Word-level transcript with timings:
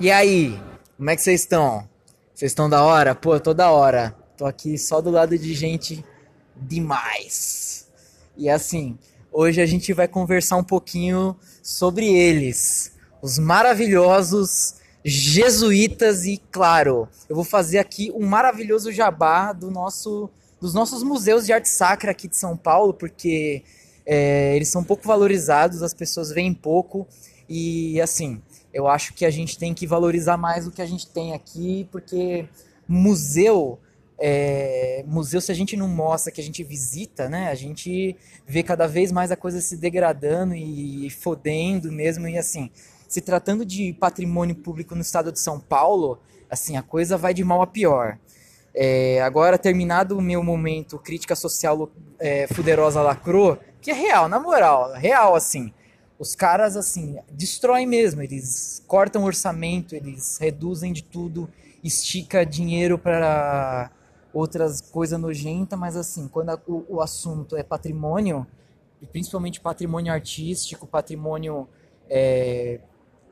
E 0.00 0.10
aí, 0.10 0.58
como 0.96 1.10
é 1.10 1.14
que 1.14 1.20
vocês 1.20 1.42
estão? 1.42 1.86
Vocês 2.34 2.52
estão 2.52 2.70
da 2.70 2.82
hora? 2.82 3.14
Pô, 3.14 3.34
eu 3.34 3.40
tô 3.40 3.52
da 3.52 3.70
hora. 3.70 4.16
Tô 4.34 4.46
aqui 4.46 4.78
só 4.78 4.98
do 5.02 5.10
lado 5.10 5.36
de 5.36 5.52
gente 5.52 6.02
demais. 6.56 7.86
E 8.34 8.48
assim, 8.48 8.98
hoje 9.30 9.60
a 9.60 9.66
gente 9.66 9.92
vai 9.92 10.08
conversar 10.08 10.56
um 10.56 10.64
pouquinho 10.64 11.36
sobre 11.62 12.06
eles, 12.06 12.92
os 13.20 13.38
maravilhosos 13.38 14.76
jesuítas 15.04 16.24
e 16.24 16.40
claro, 16.50 17.06
eu 17.28 17.36
vou 17.36 17.44
fazer 17.44 17.76
aqui 17.76 18.10
um 18.14 18.26
maravilhoso 18.26 18.90
jabá 18.90 19.52
do 19.52 19.70
nosso 19.70 20.30
dos 20.58 20.72
nossos 20.72 21.02
museus 21.02 21.44
de 21.44 21.52
arte 21.52 21.68
sacra 21.68 22.10
aqui 22.12 22.26
de 22.26 22.36
São 22.38 22.56
Paulo, 22.56 22.94
porque 22.94 23.62
é, 24.06 24.56
eles 24.56 24.68
são 24.68 24.82
pouco 24.82 25.06
valorizados, 25.06 25.82
as 25.82 25.92
pessoas 25.92 26.30
veem 26.30 26.54
pouco 26.54 27.06
e 27.46 28.00
assim, 28.00 28.40
eu 28.72 28.88
acho 28.88 29.14
que 29.14 29.24
a 29.24 29.30
gente 29.30 29.58
tem 29.58 29.74
que 29.74 29.86
valorizar 29.86 30.36
mais 30.36 30.66
o 30.66 30.70
que 30.70 30.82
a 30.82 30.86
gente 30.86 31.06
tem 31.06 31.32
aqui, 31.34 31.88
porque 31.90 32.46
museu, 32.88 33.78
é, 34.18 35.04
museu 35.06 35.40
se 35.40 35.50
a 35.50 35.54
gente 35.54 35.76
não 35.76 35.88
mostra 35.88 36.32
que 36.32 36.40
a 36.40 36.44
gente 36.44 36.62
visita, 36.62 37.28
né, 37.28 37.48
a 37.50 37.54
gente 37.54 38.16
vê 38.46 38.62
cada 38.62 38.86
vez 38.86 39.10
mais 39.10 39.30
a 39.30 39.36
coisa 39.36 39.60
se 39.60 39.76
degradando 39.76 40.54
e 40.54 41.10
fodendo 41.10 41.90
mesmo, 41.90 42.28
e 42.28 42.38
assim, 42.38 42.70
se 43.08 43.20
tratando 43.20 43.64
de 43.64 43.92
patrimônio 43.94 44.54
público 44.54 44.94
no 44.94 45.00
estado 45.00 45.32
de 45.32 45.40
São 45.40 45.58
Paulo, 45.58 46.20
assim, 46.48 46.76
a 46.76 46.82
coisa 46.82 47.16
vai 47.16 47.34
de 47.34 47.42
mal 47.42 47.60
a 47.62 47.66
pior. 47.66 48.18
É, 48.72 49.20
agora, 49.22 49.58
terminado 49.58 50.16
o 50.16 50.22
meu 50.22 50.44
momento 50.44 50.96
crítica 50.96 51.34
social 51.34 51.90
é, 52.20 52.46
fuderosa 52.46 53.02
lacrou, 53.02 53.58
que 53.80 53.90
é 53.90 53.94
real, 53.94 54.28
na 54.28 54.38
moral, 54.38 54.92
real, 54.92 55.34
assim, 55.34 55.72
os 56.20 56.34
caras, 56.34 56.76
assim, 56.76 57.18
destroem 57.32 57.86
mesmo. 57.86 58.20
Eles 58.20 58.84
cortam 58.86 59.24
orçamento, 59.24 59.94
eles 59.94 60.36
reduzem 60.36 60.92
de 60.92 61.02
tudo, 61.02 61.48
estica 61.82 62.44
dinheiro 62.44 62.98
para 62.98 63.90
outras 64.30 64.82
coisas 64.82 65.18
nojentas, 65.18 65.78
mas, 65.78 65.96
assim, 65.96 66.28
quando 66.28 66.50
a, 66.50 66.60
o, 66.68 66.84
o, 66.96 67.00
assunto 67.00 67.56
é 67.56 67.62
patrimônio, 67.62 68.46
principalmente 69.10 69.62
patrimônio 69.62 70.12
artístico, 70.12 70.86
patrimônio 70.86 71.66
é, 72.10 72.80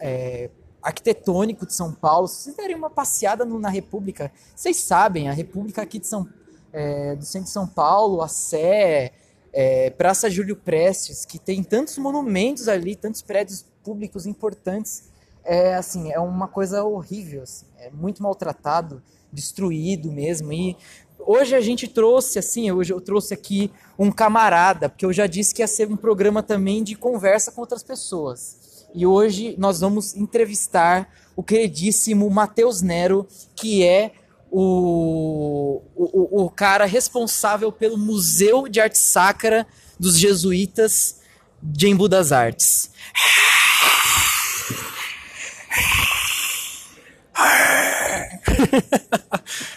é, 0.01 0.49
arquitetônico 0.83 1.67
de 1.67 1.75
São 1.75 1.93
Paulo, 1.93 2.27
se 2.27 2.45
vocês 2.45 2.57
derem 2.57 2.75
uma 2.75 2.89
passeada 2.89 3.45
no, 3.45 3.61
na 3.61 3.69
República, 3.69 4.33
vocês 4.57 4.79
sabem, 4.79 5.29
a 5.29 5.33
República 5.33 5.83
aqui 5.83 5.99
de 5.99 6.07
São, 6.07 6.27
é, 6.73 7.15
do 7.15 7.25
centro 7.27 7.49
de 7.49 7.53
São 7.53 7.67
Paulo, 7.67 8.23
a 8.23 8.29
Sé 8.29 9.13
é, 9.53 9.91
Praça 9.91 10.31
Júlio 10.31 10.57
Prestes, 10.57 11.25
que 11.25 11.39
tem 11.39 11.63
tantos 11.63 11.99
monumentos 11.99 12.69
ali, 12.69 12.95
tantos 12.95 13.23
prédios 13.23 13.65
públicos 13.83 14.27
importantes. 14.27 15.11
É 15.45 15.75
assim, 15.75 16.13
é 16.13 16.21
uma 16.21 16.47
coisa 16.47 16.85
horrível, 16.85 17.43
assim, 17.43 17.67
é 17.79 17.91
muito 17.91 18.23
maltratado, 18.23 19.03
destruído 19.33 20.13
mesmo. 20.13 20.53
E 20.53 20.77
hoje 21.19 21.55
a 21.55 21.61
gente 21.61 21.89
trouxe 21.89 22.39
assim, 22.39 22.71
hoje 22.71 22.93
eu 22.93 23.01
trouxe 23.01 23.33
aqui 23.33 23.71
um 23.99 24.11
camarada, 24.11 24.89
porque 24.89 25.07
eu 25.07 25.13
já 25.13 25.27
disse 25.27 25.55
que 25.55 25.63
ia 25.63 25.67
ser 25.67 25.89
um 25.89 25.97
programa 25.97 26.43
também 26.43 26.83
de 26.83 26.95
conversa 26.95 27.51
com 27.51 27.61
outras 27.61 27.83
pessoas. 27.83 28.87
E 28.95 29.07
hoje 29.07 29.55
nós 29.59 29.81
vamos 29.81 30.15
entrevistar 30.15 31.11
o 31.37 31.43
queridíssimo 31.43 32.29
Matheus 32.31 32.83
Nero, 32.83 33.27
que 33.55 33.85
é 33.85 34.13
o, 34.51 35.83
o, 35.95 36.45
o 36.45 36.51
cara 36.51 36.85
responsável 36.85 37.71
pelo 37.71 37.97
Museu 37.97 38.69
de 38.69 38.81
Arte 38.81 38.99
Sacra 38.99 39.67
dos 39.99 40.19
Jesuítas 40.19 41.21
de 41.63 41.89
Embu 41.89 42.09
das 42.09 42.33
Artes. 42.33 42.91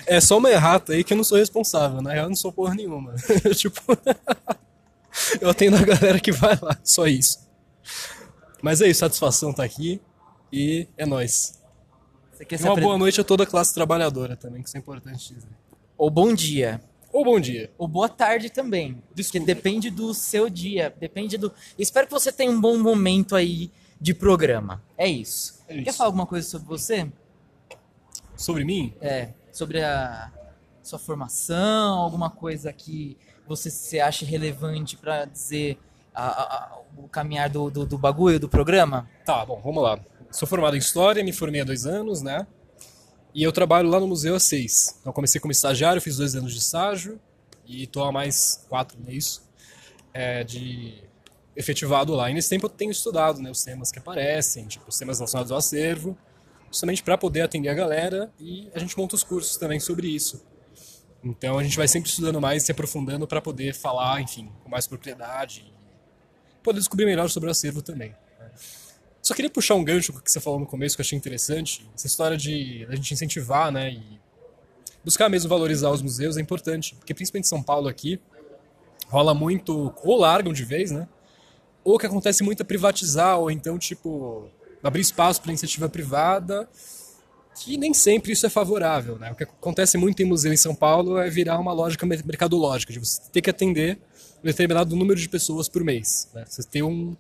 É 0.06 0.20
só 0.20 0.38
uma 0.38 0.52
errata 0.52 0.94
aí 0.94 1.04
que 1.04 1.14
eu 1.14 1.18
não 1.18 1.24
sou 1.24 1.38
responsável, 1.38 2.02
na 2.02 2.12
real 2.12 2.26
eu 2.26 2.30
não 2.30 2.36
sou 2.36 2.52
porra 2.52 2.76
nenhuma. 2.76 3.16
tipo, 3.56 3.82
eu 5.40 5.50
atendo 5.50 5.78
a 5.78 5.84
galera 5.84 6.20
que 6.20 6.32
vai 6.32 6.58
lá, 6.62 6.78
só 6.84 7.08
isso. 7.08 7.40
Mas 8.62 8.82
é 8.82 8.88
isso, 8.88 9.00
satisfação 9.00 9.54
tá 9.54 9.64
aqui 9.64 10.02
e 10.52 10.88
é 10.98 11.06
nós. 11.06 11.61
Quer 12.48 12.62
uma 12.64 12.76
boa 12.76 12.98
noite 12.98 13.22
a 13.22 13.24
toda 13.24 13.44
a 13.44 13.46
classe 13.46 13.74
trabalhadora 13.74 14.36
também, 14.36 14.62
que 14.62 14.68
isso 14.68 14.78
é 14.78 14.80
importante 14.80 15.34
dizer. 15.34 15.50
Ou 15.98 16.10
bom 16.10 16.34
dia. 16.34 16.82
Ou 17.12 17.24
bom 17.24 17.40
dia. 17.40 17.72
Ou 17.78 17.88
boa 17.88 18.10
tarde 18.10 18.50
também. 18.50 19.02
Desculpa. 19.14 19.46
Porque 19.46 19.54
depende 19.54 19.90
do 19.90 20.14
seu 20.14 20.50
dia. 20.50 20.94
Depende 21.00 21.38
do. 21.38 21.52
Espero 21.78 22.08
que 22.08 22.14
você 22.14 22.32
tenha 22.32 22.52
um 22.52 22.60
bom 22.60 22.78
momento 22.78 23.36
aí 23.36 23.72
de 24.00 24.14
programa. 24.14 24.82
É 24.98 25.08
isso. 25.08 25.62
É 25.68 25.76
isso. 25.76 25.84
Quer 25.84 25.94
falar 25.94 26.08
alguma 26.08 26.26
coisa 26.26 26.48
sobre 26.48 26.68
você? 26.68 27.12
Sobre 28.36 28.64
mim? 28.64 28.94
É. 29.02 29.30
Sobre 29.52 29.84
a 29.84 30.32
sua 30.82 30.98
formação, 30.98 32.00
alguma 32.00 32.30
coisa 32.30 32.74
que 32.74 33.18
você 33.48 33.70
se 33.70 34.00
acha 34.00 34.26
relevante 34.26 34.98
para 34.98 35.26
dizer 35.26 35.78
a, 36.14 36.26
a, 36.26 36.80
o 36.98 37.08
caminhar 37.08 37.50
do, 37.50 37.70
do, 37.70 37.86
do 37.86 37.98
bagulho, 37.98 38.40
do 38.40 38.50
programa? 38.50 39.10
Tá, 39.26 39.46
bom, 39.46 39.62
vamos 39.64 39.82
lá. 39.82 40.00
Sou 40.32 40.48
formado 40.48 40.76
em 40.76 40.80
História, 40.80 41.24
me 41.24 41.34
formei 41.34 41.62
há 41.62 41.64
dois 41.64 41.86
anos, 41.86 42.22
né? 42.22 42.46
E 43.34 43.44
eu 43.44 43.52
trabalho 43.52 43.90
lá 43.90 44.00
no 44.00 44.08
museu 44.08 44.36
há 44.36 44.40
seis. 44.40 44.98
Então 45.00 45.14
comecei 45.14 45.40
como 45.40 45.52
estagiário, 45.52 46.02
fiz 46.02 46.18
dois 46.18 46.36
anos 46.36 46.54
de 46.54 46.60
estágio 46.60 47.20
e 47.66 47.84
estou 47.84 48.04
há 48.04 48.12
mais 48.12 48.66
quatro, 48.68 48.98
não 49.00 49.10
é 49.10 49.14
isso? 49.14 49.50
É, 50.14 50.44
de 50.44 51.02
efetivado 51.56 52.14
lá. 52.14 52.30
E 52.30 52.34
nesse 52.34 52.50
tempo 52.50 52.66
eu 52.66 52.70
tenho 52.70 52.92
estudado 52.92 53.42
né, 53.42 53.50
os 53.50 53.64
temas 53.64 53.92
que 53.92 54.00
aparecem, 54.00 54.68
tipo 54.68 54.86
os 54.90 54.98
temas 54.98 55.20
relacionados 55.20 55.52
ao 55.52 55.58
acervo, 55.58 56.18
justamente 56.70 57.04
para 57.04 57.18
poder 57.18 57.42
atender 57.42 57.70
a 57.70 57.74
galera 57.74 58.32
e 58.40 58.70
a 58.74 58.80
gente 58.80 58.98
monta 58.98 59.16
os 59.16 59.24
cursos 59.24 59.56
também 59.58 59.80
sobre 59.80 60.08
isso. 60.08 60.46
Então 61.24 61.58
a 61.58 61.64
gente 61.64 61.78
vai 61.78 61.88
sempre 61.88 62.10
estudando 62.10 62.42
mais, 62.42 62.64
se 62.64 62.72
aprofundando 62.72 63.28
para 63.28 63.42
poder 63.42 63.74
falar, 63.74 64.22
enfim, 64.22 64.52
com 64.64 64.70
mais 64.70 64.88
propriedade 64.88 65.72
poder 66.64 66.80
descobrir 66.80 67.06
melhor 67.06 67.30
sobre 67.30 67.48
o 67.48 67.52
acervo 67.52 67.82
também. 67.82 68.16
Só 69.22 69.36
queria 69.36 69.52
puxar 69.52 69.76
um 69.76 69.84
gancho 69.84 70.12
que 70.22 70.32
você 70.32 70.40
falou 70.40 70.60
no 70.60 70.66
começo 70.66 70.96
que 70.96 71.02
eu 71.02 71.06
achei 71.06 71.18
interessante. 71.18 71.88
Essa 71.96 72.08
história 72.08 72.36
de 72.36 72.88
a 72.90 72.96
gente 72.96 73.14
incentivar, 73.14 73.72
né, 73.72 73.92
e 73.92 74.20
buscar 75.04 75.30
mesmo 75.30 75.50
valorizar 75.50 75.90
os 75.92 76.02
museus 76.02 76.38
é 76.38 76.42
importante, 76.42 76.96
porque 76.96 77.14
principalmente 77.14 77.46
em 77.46 77.50
São 77.50 77.62
Paulo 77.62 77.88
aqui 77.88 78.20
rola 79.08 79.34
muito 79.34 79.94
ou 80.04 80.18
largam 80.18 80.54
de 80.54 80.64
vez, 80.64 80.90
né? 80.90 81.08
Ou 81.84 82.00
que 82.00 82.06
acontece 82.06 82.44
muito 82.44 82.62
é 82.62 82.64
privatizar 82.64 83.40
ou 83.40 83.52
então 83.52 83.78
tipo 83.78 84.50
abrir 84.84 85.02
espaço 85.02 85.42
para 85.42 85.52
iniciativa 85.52 85.88
privada, 85.90 86.68
que 87.60 87.78
nem 87.78 87.94
sempre 87.94 88.32
isso 88.32 88.46
é 88.46 88.50
favorável, 88.50 89.20
né? 89.20 89.32
O 89.32 89.36
que 89.36 89.44
acontece 89.44 89.98
muito 89.98 90.22
em 90.22 90.26
museu 90.26 90.52
em 90.54 90.58
São 90.58 90.74
Paulo 90.74 91.18
é 91.18 91.30
virar 91.30 91.60
uma 91.60 91.74
lógica 91.74 92.06
mercadológica, 92.06 92.94
de 92.94 93.00
você 93.00 93.22
ter 93.32 93.42
que 93.42 93.50
atender 93.50 94.00
determinado 94.44 94.96
número 94.96 95.20
de 95.20 95.30
pessoas 95.30 95.70
por 95.70 95.84
mês, 95.84 96.30
né? 96.34 96.46
Você 96.48 96.64
ter 96.64 96.84
um 96.84 97.16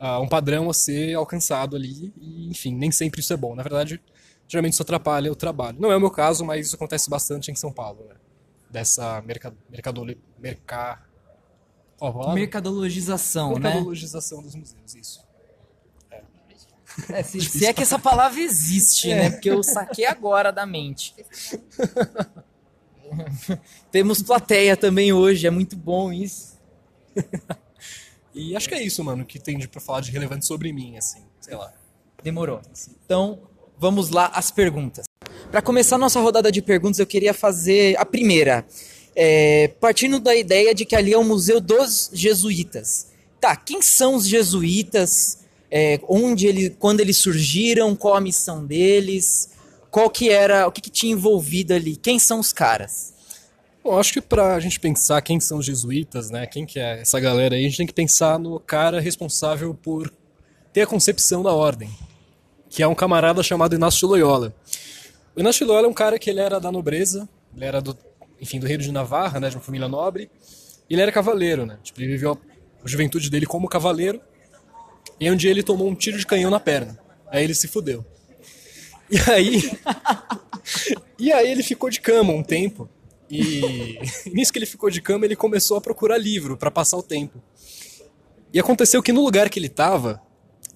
uh, 0.00 0.20
um 0.22 0.28
padrão 0.28 0.70
a 0.70 0.74
ser 0.74 1.14
alcançado 1.14 1.76
ali, 1.76 2.12
e, 2.16 2.48
enfim, 2.48 2.74
nem 2.74 2.90
sempre 2.90 3.20
isso 3.20 3.32
é 3.32 3.36
bom. 3.36 3.54
Na 3.54 3.62
verdade, 3.62 4.00
geralmente 4.46 4.74
isso 4.74 4.82
atrapalha 4.82 5.30
o 5.30 5.36
trabalho. 5.36 5.78
Não 5.80 5.92
é 5.92 5.96
o 5.96 6.00
meu 6.00 6.10
caso, 6.10 6.44
mas 6.44 6.66
isso 6.66 6.76
acontece 6.76 7.10
bastante 7.10 7.50
em 7.50 7.54
São 7.54 7.72
Paulo, 7.72 8.04
né? 8.08 8.14
Dessa 8.70 9.22
mercado, 9.22 9.56
mercadole, 9.70 10.20
merca, 10.38 11.02
oh, 12.00 12.32
mercadologização, 12.32 13.54
né? 13.54 13.60
Mercadologização 13.60 14.42
dos 14.42 14.54
museus, 14.54 14.94
isso. 14.94 15.26
É. 16.10 16.22
É, 17.10 17.22
se, 17.22 17.40
se, 17.40 17.66
é 17.66 17.72
que 17.72 17.82
essa 17.82 17.98
palavra 17.98 18.40
existe, 18.40 19.08
né? 19.08 19.14
é. 19.14 19.22
né? 19.22 19.30
Porque 19.30 19.50
eu 19.50 19.62
saquei 19.62 20.04
agora 20.04 20.52
da 20.52 20.66
mente. 20.66 21.14
Temos 23.90 24.22
plateia 24.22 24.76
também 24.76 25.12
hoje, 25.12 25.46
é 25.46 25.50
muito 25.50 25.76
bom 25.76 26.12
isso. 26.12 26.58
E 28.34 28.54
acho 28.54 28.68
que 28.68 28.74
é 28.76 28.80
isso, 28.80 29.02
mano, 29.02 29.24
que 29.24 29.36
tem 29.36 29.58
pra 29.66 29.80
falar 29.80 30.00
de 30.00 30.12
relevante 30.12 30.46
sobre 30.46 30.72
mim, 30.72 30.96
assim, 30.96 31.22
sei 31.40 31.56
lá. 31.56 31.72
Demorou. 32.22 32.60
Então, 33.04 33.40
vamos 33.76 34.10
lá 34.10 34.26
às 34.26 34.50
perguntas. 34.50 35.06
Para 35.50 35.60
começar 35.60 35.98
nossa 35.98 36.20
rodada 36.20 36.52
de 36.52 36.62
perguntas, 36.62 37.00
eu 37.00 37.06
queria 37.06 37.34
fazer 37.34 37.98
a 37.98 38.04
primeira. 38.04 38.64
É, 39.16 39.68
partindo 39.80 40.20
da 40.20 40.36
ideia 40.36 40.72
de 40.72 40.84
que 40.84 40.94
ali 40.94 41.12
é 41.12 41.18
o 41.18 41.24
Museu 41.24 41.60
dos 41.60 42.10
Jesuítas. 42.12 43.08
Tá, 43.40 43.56
quem 43.56 43.82
são 43.82 44.14
os 44.14 44.28
jesuítas? 44.28 45.38
É, 45.70 46.00
onde 46.08 46.46
ele, 46.46 46.70
quando 46.70 47.00
eles 47.00 47.16
surgiram? 47.16 47.96
Qual 47.96 48.14
a 48.14 48.20
missão 48.20 48.64
deles? 48.64 49.50
Qual 49.90 50.10
que 50.10 50.30
era, 50.30 50.66
o 50.66 50.72
que, 50.72 50.80
que 50.82 50.90
tinha 50.90 51.12
envolvido 51.12 51.72
ali? 51.72 51.96
Quem 51.96 52.18
são 52.18 52.40
os 52.40 52.52
caras? 52.52 53.14
Bom, 53.82 53.98
acho 53.98 54.12
que 54.12 54.20
para 54.20 54.54
a 54.54 54.60
gente 54.60 54.78
pensar 54.78 55.22
quem 55.22 55.40
são 55.40 55.58
os 55.58 55.66
jesuítas, 55.66 56.30
né, 56.30 56.46
quem 56.46 56.66
que 56.66 56.78
é 56.78 57.00
essa 57.00 57.18
galera 57.18 57.54
aí, 57.54 57.64
a 57.64 57.68
gente 57.68 57.78
tem 57.78 57.86
que 57.86 57.92
pensar 57.94 58.38
no 58.38 58.60
cara 58.60 59.00
responsável 59.00 59.72
por 59.72 60.12
ter 60.72 60.82
a 60.82 60.86
concepção 60.86 61.42
da 61.42 61.54
ordem, 61.54 61.90
que 62.68 62.82
é 62.82 62.86
um 62.86 62.94
camarada 62.94 63.42
chamado 63.42 63.74
Inácio 63.74 64.00
de 64.00 64.06
Loyola. 64.06 64.54
O 65.34 65.40
Inácio 65.40 65.64
de 65.64 65.70
Loyola 65.70 65.86
é 65.86 65.90
um 65.90 65.94
cara 65.94 66.18
que 66.18 66.28
ele 66.28 66.40
era 66.40 66.60
da 66.60 66.70
nobreza, 66.70 67.26
ele 67.54 67.64
era 67.64 67.80
do, 67.80 67.96
enfim, 68.38 68.60
do 68.60 68.66
reino 68.66 68.82
de 68.82 68.92
Navarra, 68.92 69.40
né, 69.40 69.48
de 69.48 69.56
uma 69.56 69.62
família 69.62 69.88
nobre, 69.88 70.30
e 70.90 70.94
ele 70.94 71.00
era 71.00 71.10
cavaleiro, 71.10 71.64
né, 71.64 71.78
tipo, 71.82 71.98
ele 72.00 72.08
viveu 72.08 72.38
a 72.84 72.86
juventude 72.86 73.30
dele 73.30 73.46
como 73.46 73.66
cavaleiro, 73.68 74.20
e 75.18 75.30
um 75.30 75.36
dia 75.36 75.50
ele 75.50 75.62
tomou 75.62 75.88
um 75.88 75.94
tiro 75.94 76.18
de 76.18 76.26
canhão 76.26 76.50
na 76.50 76.60
perna, 76.60 76.98
aí 77.28 77.42
ele 77.42 77.54
se 77.54 77.66
fudeu. 77.66 78.04
E 79.10 79.30
aí. 79.30 79.70
e 81.18 81.32
aí 81.32 81.50
ele 81.50 81.62
ficou 81.62 81.90
de 81.90 82.00
cama 82.00 82.32
um 82.32 82.42
tempo. 82.42 82.88
E 83.30 83.98
nisso 84.32 84.52
que 84.52 84.58
ele 84.58 84.66
ficou 84.66 84.90
de 84.90 85.00
cama, 85.00 85.24
ele 85.24 85.36
começou 85.36 85.76
a 85.76 85.80
procurar 85.80 86.18
livro 86.18 86.56
para 86.56 86.70
passar 86.70 86.96
o 86.96 87.02
tempo. 87.02 87.42
E 88.52 88.58
aconteceu 88.58 89.02
que 89.02 89.12
no 89.12 89.22
lugar 89.22 89.50
que 89.50 89.58
ele 89.58 89.66
estava, 89.66 90.20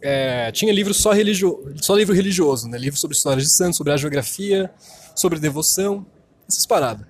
é, 0.00 0.50
tinha 0.52 0.72
livro 0.72 0.92
só, 0.92 1.12
religio... 1.12 1.74
só 1.80 1.94
livro 1.94 2.14
religioso, 2.14 2.68
né? 2.68 2.76
Livro 2.76 2.98
sobre 2.98 3.16
histórias 3.16 3.44
de 3.44 3.52
santos, 3.52 3.76
sobre 3.76 3.92
a 3.92 3.96
geografia, 3.96 4.70
sobre 5.14 5.38
devoção, 5.38 6.04
essas 6.48 6.66
paradas. 6.66 7.06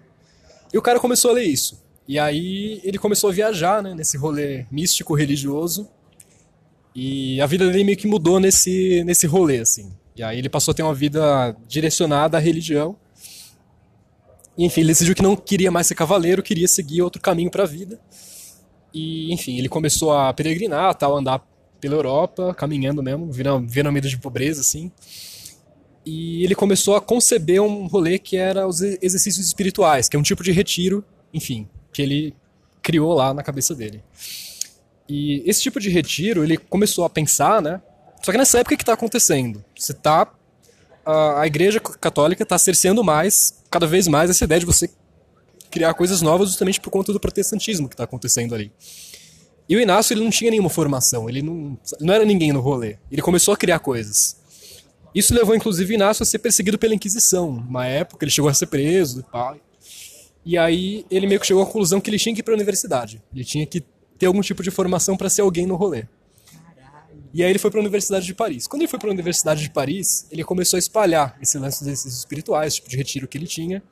E 0.72 0.78
o 0.78 0.82
cara 0.82 1.00
começou 1.00 1.30
a 1.30 1.34
ler 1.34 1.44
isso. 1.44 1.82
E 2.06 2.18
aí 2.18 2.80
ele 2.84 2.98
começou 2.98 3.30
a 3.30 3.32
viajar, 3.32 3.82
né, 3.82 3.94
nesse 3.94 4.16
rolê 4.16 4.66
místico 4.70 5.14
religioso. 5.14 5.88
E 6.94 7.40
a 7.40 7.46
vida 7.46 7.66
dele 7.66 7.84
meio 7.84 7.96
que 7.96 8.06
mudou 8.06 8.38
nesse 8.38 9.02
nesse 9.04 9.26
rolê 9.26 9.58
assim. 9.60 9.92
E 10.14 10.22
aí 10.22 10.38
ele 10.38 10.48
passou 10.48 10.72
a 10.72 10.74
ter 10.74 10.82
uma 10.82 10.94
vida 10.94 11.56
direcionada 11.66 12.36
à 12.36 12.40
religião. 12.40 12.96
E, 14.56 14.64
enfim, 14.64 14.82
ele 14.82 14.88
decidiu 14.88 15.14
que 15.14 15.22
não 15.22 15.34
queria 15.34 15.70
mais 15.70 15.86
ser 15.86 15.94
cavaleiro, 15.94 16.42
queria 16.42 16.68
seguir 16.68 17.02
outro 17.02 17.20
caminho 17.20 17.50
para 17.50 17.62
a 17.62 17.66
vida. 17.66 17.98
E, 18.92 19.32
enfim, 19.32 19.58
ele 19.58 19.68
começou 19.68 20.12
a 20.12 20.32
peregrinar, 20.32 20.94
tal, 20.94 21.16
andar 21.16 21.42
pela 21.80 21.94
Europa, 21.94 22.54
caminhando 22.54 23.02
mesmo, 23.02 23.30
vendo 23.32 23.90
medo 23.90 24.08
de 24.08 24.18
pobreza, 24.18 24.60
assim. 24.60 24.92
E 26.04 26.44
ele 26.44 26.54
começou 26.54 26.94
a 26.96 27.00
conceber 27.00 27.62
um 27.62 27.86
rolê 27.86 28.18
que 28.18 28.36
era 28.36 28.66
os 28.66 28.82
exercícios 28.82 29.46
espirituais, 29.46 30.08
que 30.08 30.16
é 30.16 30.18
um 30.20 30.22
tipo 30.22 30.42
de 30.42 30.52
retiro, 30.52 31.04
enfim, 31.32 31.68
que 31.92 32.02
ele 32.02 32.34
criou 32.82 33.14
lá 33.14 33.32
na 33.32 33.42
cabeça 33.42 33.74
dele. 33.74 34.02
E 35.08 35.42
esse 35.46 35.62
tipo 35.62 35.80
de 35.80 35.88
retiro, 35.88 36.44
ele 36.44 36.56
começou 36.56 37.04
a 37.04 37.10
pensar, 37.10 37.62
né? 37.62 37.80
Só 38.22 38.30
que 38.30 38.38
nessa 38.38 38.58
época 38.58 38.74
o 38.74 38.78
que 38.78 38.82
está 38.82 38.92
acontecendo? 38.92 39.64
Você 39.76 39.92
tá 39.92 40.32
a, 41.04 41.40
a 41.40 41.46
Igreja 41.46 41.80
Católica 41.80 42.42
está 42.42 42.56
cerceando 42.56 43.02
mais, 43.02 43.62
cada 43.70 43.86
vez 43.86 44.06
mais 44.06 44.30
essa 44.30 44.44
ideia 44.44 44.60
de 44.60 44.66
você 44.66 44.88
criar 45.70 45.94
coisas 45.94 46.22
novas 46.22 46.50
justamente 46.50 46.80
por 46.80 46.90
conta 46.90 47.12
do 47.12 47.20
protestantismo 47.20 47.88
que 47.88 47.94
está 47.94 48.04
acontecendo 48.04 48.54
ali. 48.54 48.72
E 49.68 49.76
o 49.76 49.80
Inácio 49.80 50.12
ele 50.12 50.22
não 50.22 50.30
tinha 50.30 50.50
nenhuma 50.50 50.68
formação, 50.68 51.28
ele 51.28 51.40
não, 51.40 51.78
não 52.00 52.12
era 52.12 52.24
ninguém 52.24 52.52
no 52.52 52.60
rolê. 52.60 52.98
Ele 53.10 53.22
começou 53.22 53.54
a 53.54 53.56
criar 53.56 53.78
coisas. 53.78 54.36
Isso 55.14 55.34
levou 55.34 55.54
inclusive 55.54 55.92
o 55.92 55.96
Inácio 55.96 56.22
a 56.22 56.26
ser 56.26 56.38
perseguido 56.38 56.78
pela 56.78 56.94
Inquisição. 56.94 57.48
Uma 57.48 57.86
época 57.86 58.24
ele 58.24 58.30
chegou 58.30 58.50
a 58.50 58.54
ser 58.54 58.66
preso 58.66 59.20
e 59.20 59.22
pá. 59.22 59.56
E 60.44 60.58
aí 60.58 61.06
ele 61.10 61.26
meio 61.26 61.40
que 61.40 61.46
chegou 61.46 61.62
à 61.62 61.66
conclusão 61.66 62.00
que 62.00 62.10
ele 62.10 62.18
tinha 62.18 62.34
que 62.34 62.40
ir 62.40 62.42
para 62.42 62.54
a 62.54 62.56
universidade. 62.56 63.22
Ele 63.34 63.44
tinha 63.44 63.66
que 63.66 63.82
ter 64.18 64.26
algum 64.26 64.40
tipo 64.40 64.62
de 64.62 64.70
formação 64.70 65.16
para 65.16 65.30
ser 65.30 65.42
alguém 65.42 65.66
no 65.66 65.76
rolê. 65.76 66.04
E 67.34 67.42
aí 67.42 67.50
ele 67.50 67.58
foi 67.58 67.70
para 67.70 67.80
a 67.80 67.82
Universidade 67.82 68.26
de 68.26 68.34
Paris. 68.34 68.66
Quando 68.66 68.82
ele 68.82 68.88
foi 68.88 68.98
para 68.98 69.08
a 69.08 69.12
Universidade 69.12 69.62
de 69.62 69.70
Paris, 69.70 70.26
ele 70.30 70.44
começou 70.44 70.76
a 70.76 70.78
espalhar 70.78 71.36
esse 71.40 71.58
lance 71.58 71.78
dos 71.78 71.88
exercícios 71.88 72.18
espirituais, 72.18 72.74
tipo 72.74 72.88
de 72.88 72.96
retiro 72.96 73.26
que 73.26 73.38
ele 73.38 73.46
tinha. 73.46 73.82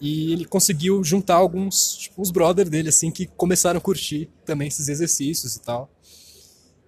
E 0.00 0.32
ele 0.32 0.44
conseguiu 0.44 1.04
juntar 1.04 1.36
alguns, 1.36 1.94
tipo, 1.96 2.20
uns 2.20 2.32
brothers 2.32 2.68
dele, 2.68 2.88
assim, 2.88 3.12
que 3.12 3.26
começaram 3.26 3.78
a 3.78 3.80
curtir 3.80 4.28
também 4.44 4.66
esses 4.66 4.88
exercícios 4.88 5.54
e 5.54 5.60
tal. 5.60 5.88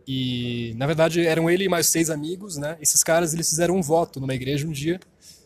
E, 0.07 0.75
na 0.77 0.87
verdade, 0.87 1.25
eram 1.25 1.49
ele 1.49 1.65
e 1.65 1.69
mais 1.69 1.87
seis 1.87 2.11
amigos, 2.11 2.57
né? 2.57 2.77
Esses 2.81 3.05
caras, 3.05 3.33
eles 3.33 3.49
fizeram 3.49 3.77
um 3.77 3.83
voto 3.83 4.19
numa 4.19 4.35
igreja 4.35 4.67
um 4.67 4.73
dia, 4.73 4.99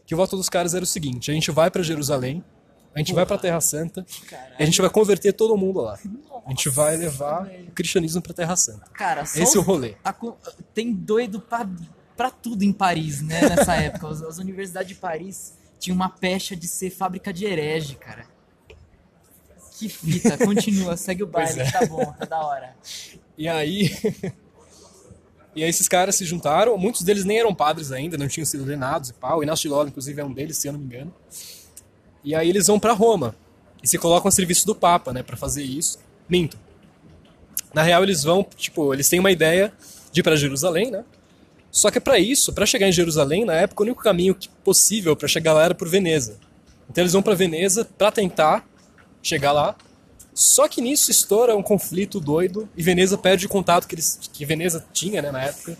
que 0.07 0.15
o 0.15 0.17
voto 0.17 0.37
dos 0.37 0.49
caras 0.49 0.73
era 0.73 0.83
o 0.83 0.87
seguinte, 0.87 1.31
a 1.31 1.35
gente 1.35 1.51
vai 1.51 1.71
para 1.71 1.83
Jerusalém, 1.83 2.43
a 2.95 2.99
gente 2.99 3.09
Porra. 3.09 3.17
vai 3.17 3.27
para 3.27 3.39
Terra 3.39 3.61
Santa, 3.61 4.05
Caralho. 4.29 4.55
e 4.59 4.63
a 4.63 4.67
gente 4.67 4.81
vai 4.81 4.91
converter 4.91 5.33
todo 5.33 5.57
mundo 5.57 5.81
lá. 5.81 5.99
Nossa, 6.05 6.43
a 6.47 6.51
gente 6.51 6.69
vai 6.69 6.97
levar 6.97 7.45
velho. 7.45 7.69
o 7.69 7.71
cristianismo 7.73 8.23
para 8.23 8.35
Terra 8.35 8.57
Santa. 8.57 8.87
Cara, 8.93 9.23
esse 9.23 9.57
é 9.57 9.61
o 9.61 9.63
rolê. 9.63 9.95
A, 10.05 10.15
tem 10.75 10.93
doido 10.93 11.41
para 11.41 12.31
tudo 12.31 12.63
em 12.65 12.73
Paris, 12.73 13.23
né, 13.23 13.41
nessa 13.49 13.75
época. 13.81 14.09
As, 14.09 14.23
as 14.23 14.39
universidades 14.39 14.89
de 14.89 14.95
Paris 14.95 15.55
tinha 15.79 15.95
uma 15.95 16.09
pecha 16.09 16.57
de 16.57 16.67
ser 16.67 16.91
fábrica 16.91 17.33
de 17.33 17.45
herege, 17.45 17.95
cara. 17.95 18.27
Que 19.79 19.89
fita, 19.89 20.37
continua, 20.45 20.97
segue 20.97 21.23
o 21.23 21.27
baile, 21.27 21.61
é. 21.61 21.71
tá 21.71 21.87
bom, 21.87 22.05
tá 22.13 22.25
da 22.25 22.41
hora. 22.41 22.75
E 23.37 23.49
aí. 23.49 23.93
e 25.55 25.63
aí 25.63 25.71
esses 25.71 25.87
caras 25.87 26.17
se 26.17 26.25
juntaram, 26.25 26.77
muitos 26.77 27.03
deles 27.03 27.25
nem 27.25 27.39
eram 27.39 27.55
padres 27.55 27.93
ainda, 27.93 28.19
não 28.19 28.27
tinham 28.27 28.45
sido 28.45 28.63
ordenados 28.63 29.11
e 29.11 29.13
pau. 29.13 29.39
O 29.39 29.43
Inácio 29.43 29.63
de 29.63 29.69
Lola, 29.69 29.89
inclusive, 29.89 30.21
é 30.21 30.25
um 30.25 30.33
deles, 30.33 30.59
se 30.59 30.67
eu 30.67 30.73
não 30.73 30.81
me 30.81 30.87
engano. 30.87 31.15
E 32.29 32.35
aí 32.35 32.51
eles 32.51 32.67
vão 32.67 32.79
para 32.79 32.93
Roma 32.93 33.35
e 33.83 33.89
se 33.89 33.97
colocam 33.97 34.29
a 34.29 34.31
serviço 34.31 34.67
do 34.67 34.75
Papa, 34.75 35.15
né, 35.15 35.23
para 35.23 35.35
fazer 35.35 35.63
isso. 35.63 35.99
Minto. 36.29 36.59
Na 37.73 37.83
real, 37.83 38.03
eles 38.03 38.23
vão, 38.23 38.47
tipo, 38.55 38.93
eles 38.93 39.09
têm 39.09 39.19
uma 39.19 39.33
ideia 39.33 39.73
de 40.13 40.21
ir 40.21 40.23
para 40.23 40.37
Jerusalém, 40.37 40.91
né? 40.91 41.07
Só 41.71 41.91
que 41.91 41.99
para 41.99 42.19
isso, 42.19 42.53
para 42.53 42.67
chegar 42.67 42.87
em 42.87 42.93
Jerusalém, 42.93 43.47
na 43.47 43.55
época, 43.55 43.83
o 43.83 43.87
único 43.87 44.03
caminho 44.03 44.37
possível 44.63 45.17
para 45.17 45.27
chegar 45.27 45.55
lá 45.55 45.65
era 45.65 45.75
por 45.75 45.89
Veneza. 45.89 46.39
Então 46.91 47.01
eles 47.01 47.15
vão 47.15 47.23
para 47.23 47.35
Veneza 47.35 47.87
para 47.97 48.13
tentar 48.13 48.69
chegar 49.23 49.53
lá. 49.53 49.75
Só 50.35 50.69
que 50.69 50.83
nisso 50.83 51.11
estoura 51.11 51.57
um 51.57 51.63
conflito 51.63 52.21
doido 52.21 52.69
e 52.77 52.83
Veneza 52.83 53.17
perde 53.17 53.47
o 53.47 53.49
contato 53.49 53.89
que, 53.89 53.95
eles, 53.95 54.21
que 54.31 54.45
Veneza 54.45 54.85
tinha 54.93 55.23
né, 55.23 55.31
na 55.31 55.45
época 55.45 55.79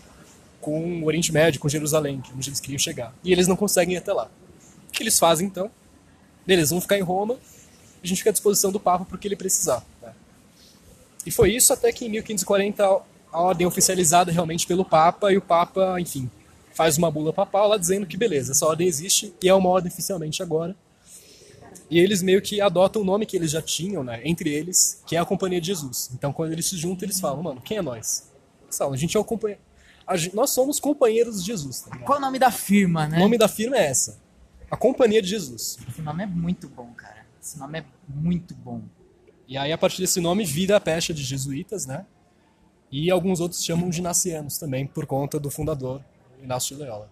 com 0.59 1.03
o 1.03 1.05
Oriente 1.05 1.31
Médio, 1.31 1.59
com 1.59 1.69
Jerusalém, 1.69 2.23
onde 2.35 2.49
eles 2.49 2.59
queriam 2.59 2.79
chegar. 2.79 3.13
E 3.23 3.31
eles 3.31 3.47
não 3.47 3.55
conseguem 3.55 3.93
ir 3.93 3.97
até 3.97 4.11
lá. 4.11 4.31
O 4.87 4.91
que 4.91 5.03
eles 5.03 5.19
fazem 5.19 5.45
então? 5.45 5.69
Eles 6.53 6.69
vão 6.69 6.81
ficar 6.81 6.97
em 6.97 7.01
Roma, 7.01 7.37
a 8.03 8.07
gente 8.07 8.17
fica 8.19 8.29
à 8.29 8.33
disposição 8.33 8.71
do 8.71 8.79
Papa 8.79 9.05
porque 9.05 9.27
ele 9.27 9.35
precisar. 9.35 9.85
Né? 10.01 10.13
E 11.25 11.31
foi 11.31 11.51
isso 11.53 11.73
até 11.73 11.91
que 11.91 12.05
em 12.05 12.09
1540 12.09 12.83
a 13.31 13.41
ordem 13.41 13.67
oficializada 13.67 14.31
realmente 14.31 14.65
pelo 14.65 14.83
Papa 14.83 15.31
e 15.31 15.37
o 15.37 15.41
Papa, 15.41 15.99
enfim, 15.99 16.29
faz 16.73 16.97
uma 16.97 17.11
bula 17.11 17.33
papal 17.33 17.67
lá 17.67 17.77
dizendo 17.77 18.05
que 18.05 18.17
beleza, 18.17 18.53
essa 18.53 18.65
ordem 18.65 18.87
existe 18.87 19.33
e 19.43 19.49
é 19.49 19.53
uma 19.53 19.69
ordem 19.69 19.91
oficialmente 19.91 20.41
agora. 20.41 20.75
E 21.89 21.99
eles 21.99 22.21
meio 22.21 22.41
que 22.41 22.61
adotam 22.61 23.01
o 23.01 23.05
nome 23.05 23.25
que 23.25 23.35
eles 23.35 23.51
já 23.51 23.61
tinham, 23.61 24.03
né, 24.03 24.21
entre 24.23 24.51
eles, 24.51 25.01
que 25.05 25.15
é 25.15 25.19
a 25.19 25.25
Companhia 25.25 25.59
de 25.59 25.67
Jesus. 25.67 26.09
Então 26.13 26.31
quando 26.31 26.51
eles 26.51 26.65
se 26.67 26.77
juntam, 26.77 27.05
eles 27.05 27.19
falam, 27.19 27.43
mano, 27.43 27.61
quem 27.61 27.77
é 27.77 27.81
nós? 27.81 28.29
a 28.79 28.95
gente 28.95 29.17
é 29.17 29.19
o 29.19 29.25
companheiro. 29.25 29.61
Nós 30.33 30.51
somos 30.51 30.79
companheiros 30.79 31.41
de 31.41 31.47
Jesus. 31.47 31.81
Tá 31.81 31.97
Qual 31.97 32.17
é 32.17 32.19
o 32.19 32.21
nome 32.21 32.39
da 32.39 32.51
firma, 32.51 33.07
né? 33.07 33.17
O 33.17 33.19
nome 33.21 33.37
da 33.37 33.47
firma 33.47 33.77
é 33.77 33.85
essa. 33.85 34.17
A 34.69 34.77
Companhia 34.77 35.21
de 35.21 35.27
Jesus. 35.27 35.77
Esse 35.87 36.01
nome 36.01 36.23
é 36.23 36.27
muito 36.27 36.67
bom, 36.69 36.91
cara. 36.93 37.25
Esse 37.41 37.57
nome 37.57 37.79
é 37.79 37.85
muito 38.07 38.53
bom. 38.53 38.81
E 39.47 39.57
aí, 39.57 39.71
a 39.71 39.77
partir 39.77 40.01
desse 40.01 40.21
nome, 40.21 40.45
vira 40.45 40.77
a 40.77 40.79
pecha 40.79 41.13
de 41.13 41.23
jesuítas, 41.23 41.85
né? 41.87 42.05
E 42.91 43.09
alguns 43.09 43.39
outros 43.39 43.63
chamam 43.63 43.89
de 43.89 44.01
nacianos 44.01 44.57
também, 44.57 44.85
por 44.85 45.05
conta 45.05 45.39
do 45.39 45.49
fundador, 45.49 46.03
Inácio 46.41 46.75
de 46.75 46.83
Loyola. 46.83 47.09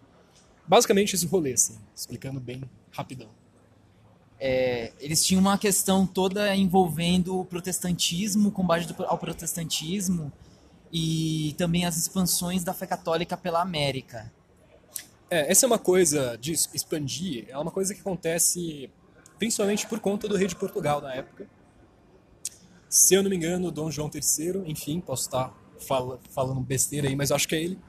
Basicamente 0.67 1.15
esse 1.15 1.25
rolê, 1.25 1.53
assim, 1.53 1.77
explicando 1.95 2.39
bem 2.39 2.61
rapidão. 2.91 3.29
É, 4.39 4.91
eles 4.99 5.25
tinham 5.25 5.41
uma 5.41 5.57
questão 5.57 6.05
toda 6.05 6.55
envolvendo 6.55 7.39
o 7.39 7.45
protestantismo, 7.45 8.49
o 8.49 8.51
combate 8.51 8.93
ao 8.99 9.17
protestantismo 9.17 10.31
e 10.91 11.55
também 11.57 11.85
as 11.85 11.97
expansões 11.97 12.63
da 12.63 12.73
fé 12.73 12.85
católica 12.85 13.35
pela 13.35 13.61
América. 13.61 14.31
É, 15.29 15.51
essa 15.51 15.65
é 15.65 15.67
uma 15.67 15.79
coisa 15.79 16.37
de 16.37 16.53
expandir, 16.53 17.45
é 17.49 17.57
uma 17.57 17.71
coisa 17.71 17.93
que 17.93 17.99
acontece 17.99 18.89
principalmente 19.37 19.85
por 19.87 19.99
conta 19.99 20.27
do 20.27 20.35
rei 20.35 20.47
de 20.47 20.55
Portugal 20.55 21.01
na 21.01 21.13
época. 21.13 21.47
Se 22.89 23.13
eu 23.13 23.21
não 23.21 23.29
me 23.29 23.35
engano, 23.35 23.71
Dom 23.71 23.91
João 23.91 24.09
III, 24.13 24.63
enfim, 24.65 25.01
posso 25.01 25.23
estar 25.23 25.53
fala, 25.79 26.19
falando 26.29 26.61
besteira 26.61 27.07
aí, 27.07 27.15
mas 27.15 27.31
acho 27.31 27.47
que 27.47 27.55
é 27.55 27.61
ele. 27.61 27.79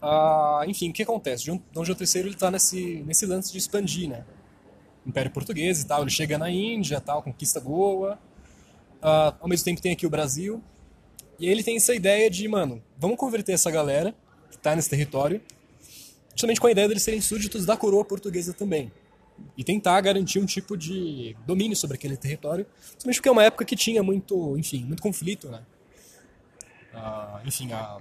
Ah, 0.00 0.62
enfim, 0.66 0.90
o 0.90 0.92
que 0.92 1.02
acontece? 1.02 1.46
Dom 1.72 1.84
João 1.84 1.98
III 1.98 2.30
está 2.30 2.50
nesse, 2.50 3.02
nesse 3.06 3.26
lance 3.26 3.50
de 3.50 3.58
expandir, 3.58 4.08
né? 4.08 4.24
Império 5.06 5.30
Português 5.30 5.80
e 5.80 5.86
tal. 5.86 6.02
Ele 6.02 6.10
chega 6.10 6.38
na 6.38 6.50
Índia, 6.50 7.00
tal, 7.00 7.22
conquista 7.22 7.58
Goa. 7.58 8.18
Ah, 9.02 9.34
ao 9.40 9.48
mesmo 9.48 9.64
tempo 9.64 9.80
tem 9.80 9.92
aqui 9.92 10.06
o 10.06 10.10
Brasil. 10.10 10.62
E 11.38 11.48
ele 11.48 11.62
tem 11.62 11.76
essa 11.76 11.94
ideia 11.94 12.28
de, 12.28 12.46
mano, 12.48 12.82
vamos 12.98 13.16
converter 13.16 13.52
essa 13.52 13.70
galera 13.70 14.14
que 14.50 14.56
está 14.56 14.74
nesse 14.74 14.90
território, 14.90 15.40
justamente 16.38 16.60
com 16.60 16.68
a 16.68 16.70
ideia 16.70 16.86
deles 16.86 17.02
serem 17.02 17.20
súditos 17.20 17.66
da 17.66 17.76
coroa 17.76 18.04
portuguesa 18.04 18.52
também. 18.52 18.92
E 19.56 19.64
tentar 19.64 20.00
garantir 20.00 20.38
um 20.38 20.46
tipo 20.46 20.76
de 20.76 21.36
domínio 21.44 21.76
sobre 21.76 21.96
aquele 21.96 22.16
território, 22.16 22.64
justamente 22.92 23.16
porque 23.16 23.28
é 23.28 23.32
uma 23.32 23.42
época 23.42 23.64
que 23.64 23.74
tinha 23.74 24.02
muito, 24.02 24.56
enfim, 24.56 24.84
muito 24.84 25.02
conflito, 25.02 25.48
né? 25.48 25.62
Uh, 26.94 27.46
enfim, 27.46 27.72
a 27.72 27.98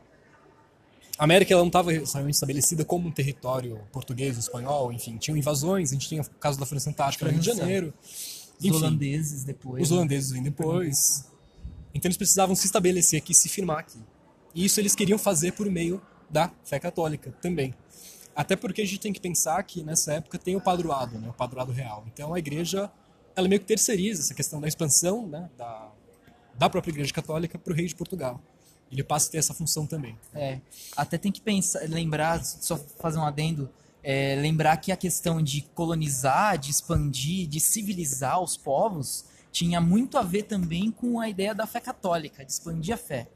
América 1.17 1.51
ela 1.53 1.61
não 1.61 1.67
estava 1.67 1.91
realmente 1.91 2.35
estabelecida 2.35 2.85
como 2.85 3.07
um 3.07 3.11
território 3.11 3.79
português, 3.91 4.37
espanhol, 4.37 4.91
enfim, 4.93 5.17
tinham 5.17 5.35
invasões, 5.35 5.89
a 5.89 5.93
gente 5.93 6.07
tinha 6.07 6.21
o 6.21 6.29
caso 6.39 6.59
da 6.59 6.65
França 6.65 6.91
Antártica 6.91 7.25
no 7.25 7.31
Rio 7.31 7.39
de 7.39 7.45
Janeiro. 7.45 7.93
Enfim, 8.59 8.69
os 8.69 8.77
holandeses 8.77 9.43
depois. 9.43 9.83
Os 9.83 9.89
né? 9.89 9.97
holandeses 9.97 10.31
vêm 10.31 10.43
depois. 10.43 11.27
Então 11.93 12.07
eles 12.07 12.17
precisavam 12.17 12.55
se 12.55 12.67
estabelecer 12.67 13.19
aqui, 13.19 13.33
se 13.33 13.49
firmar 13.49 13.79
aqui. 13.79 13.99
E 14.53 14.65
isso 14.65 14.79
eles 14.79 14.95
queriam 14.95 15.17
fazer 15.17 15.53
por 15.53 15.69
meio 15.69 16.01
da 16.29 16.51
fé 16.63 16.79
católica 16.79 17.31
também. 17.41 17.73
Até 18.37 18.55
porque 18.55 18.81
a 18.81 18.85
gente 18.85 18.99
tem 18.99 19.11
que 19.11 19.19
pensar 19.19 19.61
que 19.63 19.83
nessa 19.83 20.13
época 20.13 20.37
tem 20.37 20.55
o 20.55 20.61
padroado, 20.61 21.17
né, 21.17 21.27
o 21.27 21.33
padroado 21.33 21.71
real. 21.71 22.05
Então 22.13 22.33
a 22.33 22.39
igreja 22.39 22.89
ela 23.35 23.47
meio 23.47 23.59
que 23.59 23.67
terceiriza 23.67 24.21
essa 24.21 24.33
questão 24.33 24.61
da 24.61 24.67
expansão 24.67 25.27
né, 25.27 25.49
da, 25.57 25.91
da 26.57 26.69
própria 26.69 26.91
igreja 26.91 27.11
católica 27.11 27.57
para 27.57 27.73
o 27.73 27.75
rei 27.75 27.87
de 27.87 27.95
Portugal 27.95 28.39
ele 28.91 29.03
passa 29.03 29.27
a 29.27 29.31
ter 29.31 29.37
essa 29.37 29.53
função 29.53 29.85
também. 29.85 30.17
É, 30.33 30.59
até 30.95 31.17
tem 31.17 31.31
que 31.31 31.41
pensar, 31.41 31.81
lembrar, 31.89 32.43
só 32.43 32.77
fazer 32.77 33.17
um 33.17 33.23
adendo, 33.23 33.69
é, 34.03 34.35
lembrar 34.35 34.77
que 34.77 34.91
a 34.91 34.97
questão 34.97 35.41
de 35.41 35.61
colonizar, 35.75 36.57
de 36.57 36.71
expandir, 36.71 37.47
de 37.47 37.59
civilizar 37.59 38.41
os 38.41 38.55
povos 38.55 39.25
tinha 39.51 39.81
muito 39.81 40.17
a 40.17 40.21
ver 40.21 40.43
também 40.43 40.91
com 40.91 41.19
a 41.19 41.27
ideia 41.27 41.53
da 41.53 41.65
fé 41.65 41.79
católica, 41.79 42.45
de 42.45 42.51
expandir 42.51 42.93
a 42.93 42.97
fé. 42.97 43.27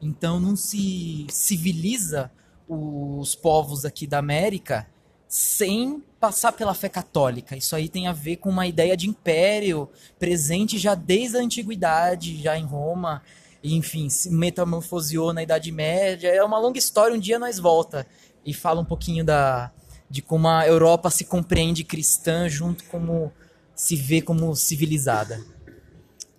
Então 0.00 0.38
não 0.38 0.54
se 0.54 1.26
civiliza 1.30 2.30
os 2.70 3.34
povos 3.34 3.84
aqui 3.84 4.06
da 4.06 4.18
América 4.18 4.86
sem 5.28 6.02
passar 6.20 6.52
pela 6.52 6.74
fé 6.74 6.88
católica. 6.88 7.56
Isso 7.56 7.74
aí 7.74 7.88
tem 7.88 8.06
a 8.06 8.12
ver 8.12 8.36
com 8.36 8.48
uma 8.48 8.66
ideia 8.66 8.96
de 8.96 9.08
império 9.08 9.88
presente 10.18 10.78
já 10.78 10.94
desde 10.94 11.36
a 11.36 11.40
antiguidade, 11.40 12.40
já 12.40 12.56
em 12.56 12.64
Roma, 12.64 13.22
enfim, 13.62 14.08
se 14.08 14.30
metamorfoseou 14.30 15.32
na 15.32 15.42
Idade 15.42 15.72
Média. 15.72 16.28
É 16.28 16.42
uma 16.44 16.58
longa 16.58 16.78
história, 16.78 17.16
um 17.16 17.20
dia 17.20 17.38
nós 17.38 17.58
volta 17.58 18.06
e 18.44 18.54
fala 18.54 18.80
um 18.80 18.84
pouquinho 18.84 19.24
da 19.24 19.72
de 20.08 20.20
como 20.20 20.48
a 20.48 20.66
Europa 20.66 21.08
se 21.08 21.24
compreende 21.24 21.84
cristã 21.84 22.48
junto 22.48 22.82
como 22.84 23.32
se 23.74 23.94
vê 23.94 24.20
como 24.20 24.54
civilizada. 24.56 25.40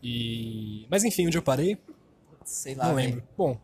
E 0.03 0.85
mas 0.89 1.03
enfim, 1.03 1.27
onde 1.27 1.37
eu 1.37 1.41
parei? 1.41 1.77
Sei 2.51 2.75
lá. 2.75 2.87
Não 2.87 2.95
lembro. 2.95 3.23
Bom, 3.37 3.57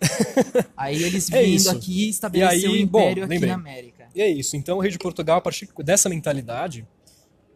Aí 0.76 1.02
eles 1.02 1.30
É 1.30 1.42
vindo 1.42 1.54
isso. 1.56 1.70
aqui 1.70 2.08
estabeleceram 2.08 2.60
E 2.60 2.66
aí, 2.66 2.68
um 2.68 2.76
império 2.76 3.26
bom, 3.26 3.34
aqui 3.34 3.46
na 3.46 3.54
América. 3.54 4.08
E 4.14 4.22
é 4.22 4.28
isso. 4.28 4.56
Então 4.56 4.78
o 4.78 4.80
rei 4.80 4.90
de 4.90 4.98
Portugal, 4.98 5.38
a 5.38 5.40
partir 5.40 5.68
dessa 5.84 6.08
mentalidade, 6.08 6.86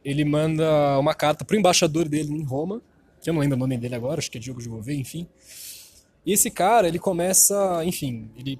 ele 0.05 0.25
manda 0.25 0.99
uma 0.99 1.15
carta 1.15 1.45
pro 1.45 1.57
embaixador 1.57 2.09
dele 2.09 2.33
em 2.33 2.43
Roma, 2.43 2.83
que 3.21 3.31
eu 3.31 3.35
não 3.35 3.41
lembro 3.41 3.57
o 3.57 3.61
nome 3.61 3.79
dele 3.79 3.95
agora, 3.95 4.19
acho 4.19 4.31
que 4.31 4.39
é 4.39 4.41
Diogo 4.41 4.61
de 4.61 4.69
Gouveia, 4.69 4.99
enfim. 4.99 5.29
E 6.27 6.33
esse 6.33 6.51
cara, 6.51 6.89
ele 6.89 6.99
começa, 6.99 7.85
enfim, 7.85 8.31
ele 8.37 8.59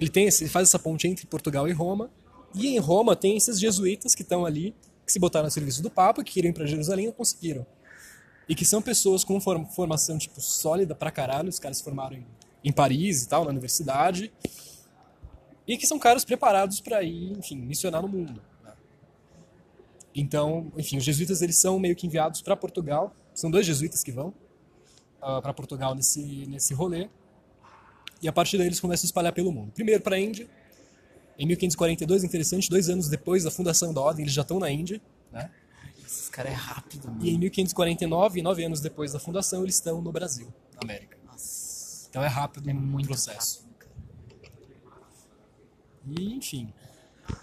ele 0.00 0.10
tem 0.10 0.26
esse, 0.26 0.42
ele 0.44 0.50
faz 0.50 0.68
essa 0.68 0.78
ponte 0.78 1.06
entre 1.06 1.26
Portugal 1.26 1.68
e 1.68 1.72
Roma. 1.72 2.10
E 2.54 2.68
em 2.68 2.78
Roma 2.78 3.14
tem 3.14 3.36
esses 3.36 3.60
jesuítas 3.60 4.14
que 4.14 4.22
estão 4.22 4.44
ali, 4.44 4.74
que 5.06 5.12
se 5.12 5.18
botaram 5.18 5.46
a 5.46 5.50
serviço 5.50 5.82
do 5.82 5.90
Papa, 5.90 6.24
que 6.24 6.32
queriam 6.32 6.50
ir 6.50 6.54
para 6.54 6.66
Jerusalém 6.66 7.04
e 7.04 7.08
não 7.08 7.14
conseguiram. 7.14 7.66
E 8.48 8.54
que 8.54 8.64
são 8.64 8.82
pessoas 8.82 9.24
com 9.24 9.40
form- 9.40 9.64
formação 9.66 10.18
tipo 10.18 10.40
sólida 10.40 10.94
pra 10.94 11.10
caralho, 11.10 11.48
os 11.48 11.58
caras 11.58 11.78
se 11.78 11.84
formaram 11.84 12.16
em, 12.16 12.26
em 12.62 12.72
Paris 12.72 13.22
e 13.22 13.28
tal, 13.28 13.44
na 13.44 13.50
universidade 13.50 14.32
e 15.66 15.78
que 15.78 15.86
são 15.86 15.98
caras 15.98 16.24
preparados 16.26 16.78
para 16.80 17.02
ir, 17.02 17.32
enfim, 17.38 17.56
missionar 17.56 18.02
no 18.02 18.08
mundo. 18.08 18.42
né? 18.62 18.72
Então, 20.14 20.70
enfim, 20.76 20.98
os 20.98 21.04
jesuítas 21.04 21.40
eles 21.42 21.56
são 21.56 21.78
meio 21.78 21.96
que 21.96 22.06
enviados 22.06 22.42
para 22.42 22.54
Portugal. 22.56 23.14
São 23.34 23.50
dois 23.50 23.64
jesuítas 23.66 24.02
que 24.04 24.12
vão 24.12 24.32
para 25.20 25.52
Portugal 25.54 25.94
nesse 25.94 26.46
nesse 26.46 26.74
rolê. 26.74 27.08
E 28.22 28.28
a 28.28 28.32
partir 28.32 28.58
daí 28.58 28.66
eles 28.66 28.78
começam 28.80 29.06
a 29.06 29.08
espalhar 29.08 29.32
pelo 29.32 29.50
mundo. 29.50 29.72
Primeiro 29.72 30.02
para 30.02 30.16
a 30.16 30.20
Índia. 30.20 30.48
Em 31.38 31.46
1542, 31.46 32.22
interessante, 32.22 32.70
dois 32.70 32.88
anos 32.88 33.08
depois 33.08 33.42
da 33.42 33.50
fundação 33.50 33.92
da 33.92 34.00
ordem, 34.00 34.22
eles 34.22 34.32
já 34.34 34.42
estão 34.42 34.58
na 34.60 34.70
Índia. 34.70 35.00
Né? 35.32 35.50
Esse 36.06 36.30
cara 36.30 36.48
é 36.48 36.52
rápido, 36.52 37.08
mano. 37.08 37.24
E 37.24 37.30
em 37.30 37.38
1549, 37.38 38.42
nove 38.42 38.64
anos 38.64 38.80
depois 38.80 39.12
da 39.12 39.18
fundação, 39.18 39.62
eles 39.62 39.74
estão 39.76 40.00
no 40.02 40.12
Brasil, 40.12 40.52
na 40.74 40.80
América. 40.82 41.16
Nossa, 41.26 42.06
Então 42.10 42.22
é 42.22 42.28
rápido 42.28 42.68
é 42.68 42.72
o 42.72 42.76
muito 42.76 43.08
processo. 43.08 43.60
rápido, 43.62 43.74
cara. 43.78 43.92
E, 46.06 46.34
enfim, 46.34 46.72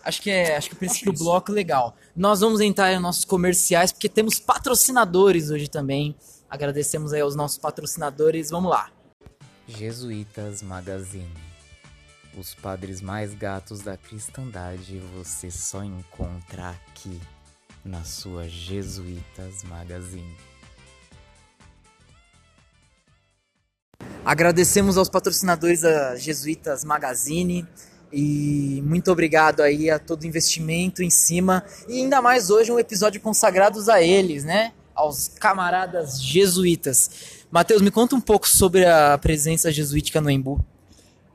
Acho 0.03 0.21
que 0.21 0.29
é, 0.29 0.55
acho 0.55 0.69
que 0.69 0.75
o 0.75 0.77
princípio 0.77 1.09
Acho 1.09 1.17
do 1.17 1.23
isso. 1.23 1.23
bloco 1.23 1.51
legal. 1.51 1.95
Nós 2.15 2.39
vamos 2.41 2.61
entrar 2.61 2.93
nos 2.93 3.01
nossos 3.01 3.25
comerciais 3.25 3.91
porque 3.91 4.07
temos 4.07 4.37
patrocinadores 4.37 5.49
hoje 5.49 5.67
também. 5.67 6.15
Agradecemos 6.47 7.13
aí 7.13 7.21
aos 7.21 7.35
nossos 7.35 7.57
patrocinadores. 7.57 8.51
Vamos 8.51 8.69
lá. 8.69 8.91
Jesuítas 9.67 10.61
Magazine. 10.61 11.33
Os 12.37 12.53
padres 12.53 13.01
mais 13.01 13.33
gatos 13.33 13.81
da 13.81 13.97
cristandade 13.97 14.99
você 15.15 15.49
só 15.49 15.83
encontra 15.83 16.69
aqui, 16.69 17.19
na 17.83 18.03
sua 18.03 18.47
Jesuítas 18.47 19.63
Magazine. 19.63 20.35
Agradecemos 24.23 24.97
aos 24.97 25.09
patrocinadores 25.09 25.81
da 25.81 26.15
Jesuítas 26.15 26.83
Magazine 26.83 27.67
e 28.13 28.81
muito 28.85 29.11
obrigado 29.11 29.61
aí 29.61 29.89
a 29.89 29.97
todo 29.97 30.23
o 30.23 30.27
investimento 30.27 31.01
em 31.01 31.09
cima 31.09 31.63
e 31.87 32.01
ainda 32.01 32.21
mais 32.21 32.49
hoje 32.49 32.71
um 32.71 32.77
episódio 32.77 33.19
consagrados 33.19 33.89
a 33.89 34.01
eles, 34.01 34.43
né? 34.43 34.73
Aos 34.93 35.27
camaradas 35.27 36.21
jesuítas. 36.21 37.09
Matheus, 37.49 37.81
me 37.81 37.89
conta 37.89 38.15
um 38.15 38.21
pouco 38.21 38.47
sobre 38.47 38.85
a 38.85 39.17
presença 39.17 39.71
jesuítica 39.71 40.21
no 40.21 40.29
Embu. 40.29 40.63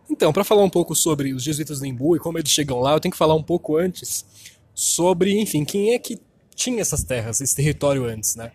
Então, 0.09 0.33
para 0.33 0.45
falar 0.45 0.62
um 0.62 0.71
pouco 0.71 0.95
sobre 0.95 1.35
os 1.35 1.43
jesuítas 1.43 1.81
do 1.81 1.87
Embu 1.87 2.17
e 2.17 2.21
como 2.21 2.38
eles 2.38 2.50
chegam 2.50 2.79
lá, 2.81 2.93
eu 2.93 3.00
tenho 3.00 3.11
que 3.12 3.19
falar 3.19 3.35
um 3.35 3.43
pouco 3.43 3.76
antes 3.76 4.25
sobre, 4.73 5.41
enfim, 5.41 5.65
quem 5.65 5.93
é 5.93 5.99
que 5.99 6.21
tinha 6.57 6.81
essas 6.81 7.05
terras, 7.05 7.41
esse 7.41 7.55
território 7.55 8.05
antes, 8.07 8.35
né? 8.35 8.51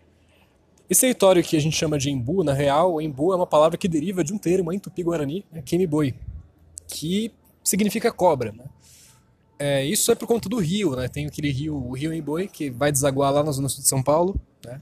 Esse 0.89 1.01
território 1.01 1.41
que 1.41 1.55
a 1.55 1.61
gente 1.61 1.77
chama 1.77 1.97
de 1.97 2.09
Embu, 2.09 2.43
na 2.43 2.51
real, 2.51 3.01
Embu 3.01 3.31
é 3.31 3.35
uma 3.37 3.47
palavra 3.47 3.77
que 3.77 3.87
deriva 3.87 4.25
de 4.25 4.33
um 4.33 4.37
termo 4.37 4.73
em 4.73 4.79
tupi-guarani, 4.79 5.45
né, 5.49 5.61
Kemiboi, 5.61 6.13
que 6.87 7.31
significa 7.63 8.11
cobra, 8.11 8.51
né? 8.51 8.65
É, 9.57 9.85
isso 9.85 10.11
é 10.11 10.15
por 10.15 10.27
conta 10.27 10.49
do 10.49 10.57
rio, 10.57 10.95
né? 10.95 11.07
Tem 11.07 11.27
aquele 11.27 11.51
rio, 11.51 11.75
o 11.75 11.93
rio 11.93 12.11
Emboi, 12.11 12.47
que 12.47 12.71
vai 12.71 12.91
desaguar 12.91 13.31
lá 13.31 13.43
na 13.43 13.51
zona 13.51 13.69
sul 13.69 13.81
de 13.81 13.87
São 13.87 14.01
Paulo, 14.01 14.35
né? 14.65 14.81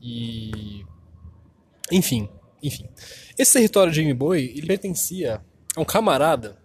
E 0.00 0.84
enfim, 1.92 2.28
enfim. 2.62 2.88
Esse 3.38 3.52
território 3.52 3.92
de 3.92 4.02
Emboi, 4.02 4.54
ele 4.56 4.66
pertencia 4.66 5.40
a 5.76 5.80
um 5.80 5.84
camarada 5.84 6.56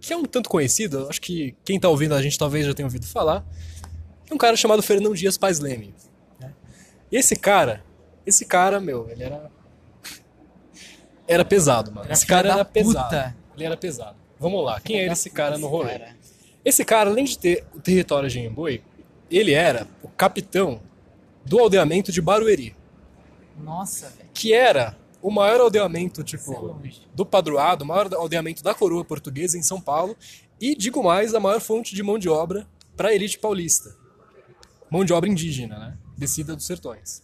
que 0.00 0.12
é 0.12 0.16
um 0.16 0.24
tanto 0.24 0.50
conhecido, 0.50 1.06
acho 1.08 1.20
que 1.20 1.54
quem 1.64 1.78
tá 1.78 1.88
ouvindo 1.88 2.14
a 2.14 2.22
gente 2.22 2.36
talvez 2.36 2.66
já 2.66 2.74
tenha 2.74 2.86
ouvido 2.86 3.06
falar, 3.06 3.38
é 3.38 3.71
um 4.32 4.38
cara 4.38 4.56
chamado 4.56 4.82
Fernão 4.82 5.12
Dias 5.14 5.36
Paz 5.38 5.58
Leme. 5.60 5.94
né? 6.40 6.52
E 7.10 7.16
esse 7.16 7.36
cara, 7.36 7.84
esse 8.26 8.44
cara, 8.44 8.80
meu, 8.80 9.08
ele 9.10 9.22
era 9.24 9.50
era 11.26 11.44
pesado, 11.44 11.90
mano. 11.92 12.04
Era 12.04 12.12
esse 12.12 12.26
cara 12.26 12.52
era 12.52 12.64
pesado. 12.64 13.04
puta. 13.04 13.36
Ele 13.56 13.64
era 13.64 13.76
pesado. 13.76 14.16
Vamos 14.38 14.64
lá, 14.64 14.80
quem 14.80 15.00
era 15.00 15.12
esse 15.12 15.30
cara 15.30 15.56
no 15.56 15.68
rolê? 15.68 16.00
Esse 16.64 16.84
cara, 16.84 17.10
além 17.10 17.24
de 17.24 17.38
ter 17.38 17.64
o 17.74 17.80
território 17.80 18.28
de 18.28 18.40
Emboi, 18.40 18.82
ele 19.30 19.52
era 19.52 19.86
o 20.02 20.08
capitão 20.08 20.80
do 21.44 21.58
aldeamento 21.58 22.12
de 22.12 22.20
Barueri, 22.20 22.74
Nossa, 23.58 24.08
velho. 24.10 24.28
que 24.34 24.52
era 24.52 24.96
o 25.20 25.30
maior 25.30 25.60
aldeamento, 25.60 26.20
é 26.20 26.24
tipo, 26.24 26.52
longe. 26.58 27.02
do 27.14 27.24
padroado, 27.24 27.84
o 27.84 27.86
maior 27.86 28.12
aldeamento 28.14 28.62
da 28.62 28.74
coroa 28.74 29.04
portuguesa 29.04 29.56
em 29.56 29.62
São 29.62 29.80
Paulo, 29.80 30.16
e, 30.60 30.74
digo 30.76 31.02
mais, 31.02 31.34
a 31.34 31.40
maior 31.40 31.60
fonte 31.60 31.94
de 31.94 32.02
mão 32.02 32.18
de 32.18 32.28
obra 32.28 32.66
para 32.96 33.08
a 33.08 33.14
elite 33.14 33.38
paulista. 33.38 33.96
Mão 34.92 35.06
de 35.06 35.12
obra 35.14 35.30
indígena, 35.30 35.78
né? 35.78 35.98
Descida 36.18 36.54
dos 36.54 36.66
sertões. 36.66 37.22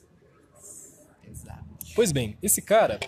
Exato. 1.31 1.65
Pois 1.95 2.13
bem, 2.13 2.39
esse 2.43 2.63
cara, 2.63 2.99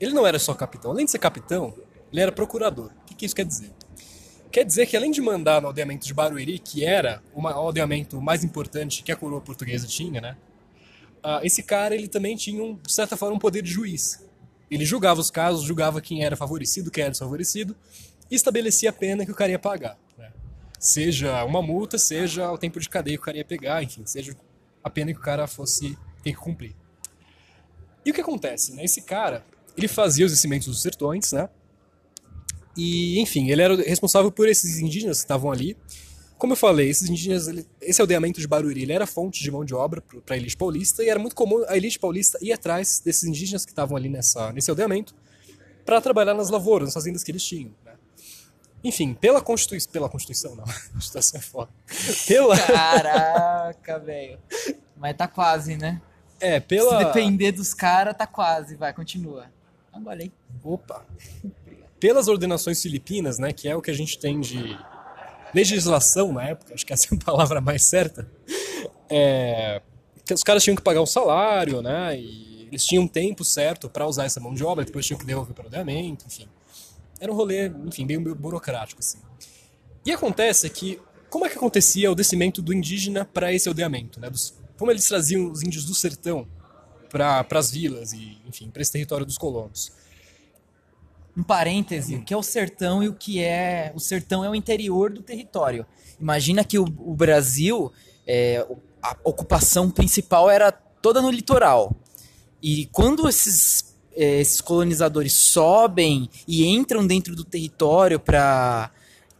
ele 0.00 0.12
não 0.12 0.26
era 0.26 0.40
só 0.40 0.52
capitão. 0.54 0.90
Além 0.90 1.04
de 1.04 1.12
ser 1.12 1.20
capitão, 1.20 1.72
ele 2.10 2.20
era 2.20 2.32
procurador. 2.32 2.90
O 3.02 3.04
que, 3.06 3.14
que 3.14 3.26
isso 3.26 3.36
quer 3.36 3.44
dizer? 3.44 3.70
Quer 4.50 4.64
dizer 4.64 4.86
que 4.86 4.96
além 4.96 5.12
de 5.12 5.20
mandar 5.20 5.62
no 5.62 5.68
aldeamento 5.68 6.04
de 6.04 6.12
Barueri, 6.12 6.58
que 6.58 6.84
era 6.84 7.22
o 7.32 7.46
aldeamento 7.46 8.20
mais 8.20 8.42
importante 8.42 9.04
que 9.04 9.12
a 9.12 9.16
coroa 9.16 9.40
portuguesa 9.40 9.86
tinha, 9.86 10.20
né? 10.20 10.36
ah, 11.22 11.40
esse 11.44 11.62
cara, 11.62 11.94
ele 11.94 12.08
também 12.08 12.34
tinha, 12.34 12.60
um, 12.60 12.74
de 12.74 12.92
certa 12.92 13.16
forma, 13.16 13.36
um 13.36 13.38
poder 13.38 13.62
de 13.62 13.70
juiz. 13.70 14.26
Ele 14.68 14.84
julgava 14.84 15.20
os 15.20 15.30
casos, 15.30 15.62
julgava 15.62 16.00
quem 16.00 16.24
era 16.24 16.34
favorecido, 16.34 16.90
quem 16.90 17.02
era 17.02 17.10
desfavorecido, 17.12 17.76
e 18.28 18.34
estabelecia 18.34 18.90
a 18.90 18.92
pena 18.92 19.24
que 19.24 19.30
o 19.30 19.34
cara 19.34 19.52
ia 19.52 19.58
pagar. 19.60 19.96
Seja 20.82 21.44
uma 21.44 21.62
multa, 21.62 21.96
seja 21.96 22.50
o 22.50 22.58
tempo 22.58 22.80
de 22.80 22.88
cadeia 22.88 23.16
que 23.16 23.22
o 23.22 23.24
cara 23.24 23.36
ia 23.36 23.44
pegar, 23.44 23.84
enfim, 23.84 24.02
seja 24.04 24.36
a 24.82 24.90
pena 24.90 25.12
que 25.12 25.18
o 25.20 25.22
cara 25.22 25.46
fosse 25.46 25.96
ter 26.24 26.32
que 26.32 26.38
cumprir. 26.38 26.74
E 28.04 28.10
o 28.10 28.12
que 28.12 28.20
acontece, 28.20 28.74
né? 28.74 28.84
Esse 28.84 29.02
cara, 29.02 29.46
ele 29.76 29.86
fazia 29.86 30.26
os 30.26 30.32
descimentos 30.32 30.66
dos 30.66 30.82
sertões, 30.82 31.30
né? 31.30 31.48
E, 32.76 33.20
enfim, 33.20 33.48
ele 33.48 33.62
era 33.62 33.76
responsável 33.76 34.32
por 34.32 34.48
esses 34.48 34.80
indígenas 34.80 35.18
que 35.18 35.24
estavam 35.24 35.52
ali. 35.52 35.76
Como 36.36 36.54
eu 36.54 36.56
falei, 36.56 36.88
esses 36.90 37.08
indígenas, 37.08 37.46
ele- 37.46 37.64
esse 37.80 38.00
aldeamento 38.00 38.40
de 38.40 38.48
Barueri, 38.48 38.82
ele 38.82 38.92
era 38.92 39.06
fonte 39.06 39.40
de 39.40 39.50
mão 39.52 39.64
de 39.64 39.76
obra 39.76 40.02
para 40.26 40.34
a 40.34 40.36
elite 40.36 40.56
paulista 40.56 41.04
e 41.04 41.08
era 41.08 41.20
muito 41.20 41.36
comum 41.36 41.64
a 41.68 41.76
elite 41.76 42.00
paulista 42.00 42.36
ir 42.42 42.52
atrás 42.52 43.00
desses 43.04 43.22
indígenas 43.22 43.64
que 43.64 43.70
estavam 43.70 43.96
ali 43.96 44.08
nessa, 44.08 44.52
nesse 44.52 44.68
aldeamento 44.68 45.14
para 45.84 46.00
trabalhar 46.00 46.34
nas 46.34 46.50
lavouras, 46.50 46.88
nas 46.88 46.94
fazendas 46.94 47.22
que 47.22 47.30
eles 47.30 47.44
tinham. 47.44 47.72
Enfim, 48.84 49.14
pela 49.14 49.40
Constituição, 49.40 49.92
pela 49.92 50.08
Constituição 50.08 50.56
não, 50.56 50.64
a 50.68 50.92
Constituição 50.92 51.38
é 51.38 51.42
foda. 51.42 51.70
Pela, 52.26 52.58
Caraca, 52.58 53.98
velho. 53.98 54.38
Mas 54.96 55.16
tá 55.16 55.28
quase, 55.28 55.76
né? 55.76 56.00
é, 56.42 56.60
Se 56.60 56.66
pela, 56.66 57.04
depender 57.04 57.52
dos 57.52 57.72
caras, 57.72 58.16
tá 58.16 58.26
quase. 58.26 58.74
Vai, 58.74 58.92
continua. 58.92 59.46
Aí. 60.08 60.32
Opa! 60.64 61.06
Pelas 62.00 62.26
ordenações 62.26 62.82
filipinas, 62.82 63.38
né, 63.38 63.52
que 63.52 63.68
é 63.68 63.76
o 63.76 63.80
que 63.80 63.90
a 63.90 63.94
gente 63.94 64.18
tem 64.18 64.40
de 64.40 64.76
legislação 65.54 66.32
na 66.32 66.48
época, 66.48 66.74
acho 66.74 66.84
que 66.84 66.92
essa 66.92 67.14
é 67.14 67.16
a 67.16 67.24
palavra 67.24 67.60
mais 67.60 67.84
certa, 67.84 68.28
é, 69.08 69.80
os 70.32 70.42
caras 70.42 70.64
tinham 70.64 70.74
que 70.74 70.82
pagar 70.82 71.02
um 71.02 71.06
salário, 71.06 71.82
né, 71.82 72.18
e 72.18 72.66
eles 72.68 72.84
tinham 72.84 73.04
um 73.04 73.08
tempo 73.08 73.44
certo 73.44 73.88
para 73.88 74.06
usar 74.06 74.24
essa 74.24 74.40
mão 74.40 74.54
de 74.54 74.64
obra, 74.64 74.84
depois 74.84 75.06
tinham 75.06 75.18
que 75.18 75.26
devolver 75.26 75.54
para 75.54 75.62
o 75.62 75.66
aldeamento, 75.66 76.24
enfim. 76.26 76.48
Era 77.22 77.30
um 77.30 77.36
rolê, 77.36 77.68
enfim, 77.86 78.04
bem 78.04 78.20
burocrático, 78.20 78.98
assim. 78.98 79.20
E 80.04 80.10
acontece 80.10 80.68
que 80.68 81.00
como 81.30 81.46
é 81.46 81.48
que 81.48 81.56
acontecia 81.56 82.10
o 82.10 82.16
descimento 82.16 82.60
do 82.60 82.74
indígena 82.74 83.24
para 83.24 83.52
esse 83.52 83.68
aldeamento, 83.68 84.18
né? 84.18 84.28
Dos, 84.28 84.58
como 84.76 84.90
eles 84.90 85.06
traziam 85.06 85.48
os 85.48 85.62
índios 85.62 85.84
do 85.84 85.94
sertão 85.94 86.48
para 87.08 87.46
as 87.52 87.70
vilas 87.70 88.12
e, 88.12 88.42
enfim, 88.44 88.70
para 88.70 88.82
esse 88.82 88.90
território 88.90 89.24
dos 89.24 89.38
colonos. 89.38 89.92
Um 91.36 91.44
parêntese, 91.44 92.16
o 92.16 92.24
que 92.24 92.34
é 92.34 92.36
o 92.36 92.42
sertão 92.42 93.04
e 93.04 93.08
o 93.08 93.14
que 93.14 93.40
é. 93.40 93.92
O 93.94 94.00
sertão 94.00 94.44
é 94.44 94.50
o 94.50 94.54
interior 94.56 95.12
do 95.12 95.22
território. 95.22 95.86
Imagina 96.20 96.64
que 96.64 96.76
o, 96.76 96.82
o 96.82 97.14
Brasil, 97.14 97.92
é, 98.26 98.66
a 99.00 99.16
ocupação 99.22 99.88
principal 99.92 100.50
era 100.50 100.72
toda 100.72 101.22
no 101.22 101.30
litoral. 101.30 101.94
E 102.60 102.86
quando 102.86 103.28
esses, 103.28 103.91
é, 104.16 104.40
esses 104.40 104.60
colonizadores 104.60 105.32
sobem 105.32 106.28
e 106.46 106.66
entram 106.66 107.06
dentro 107.06 107.34
do 107.34 107.44
território 107.44 108.18
para 108.18 108.90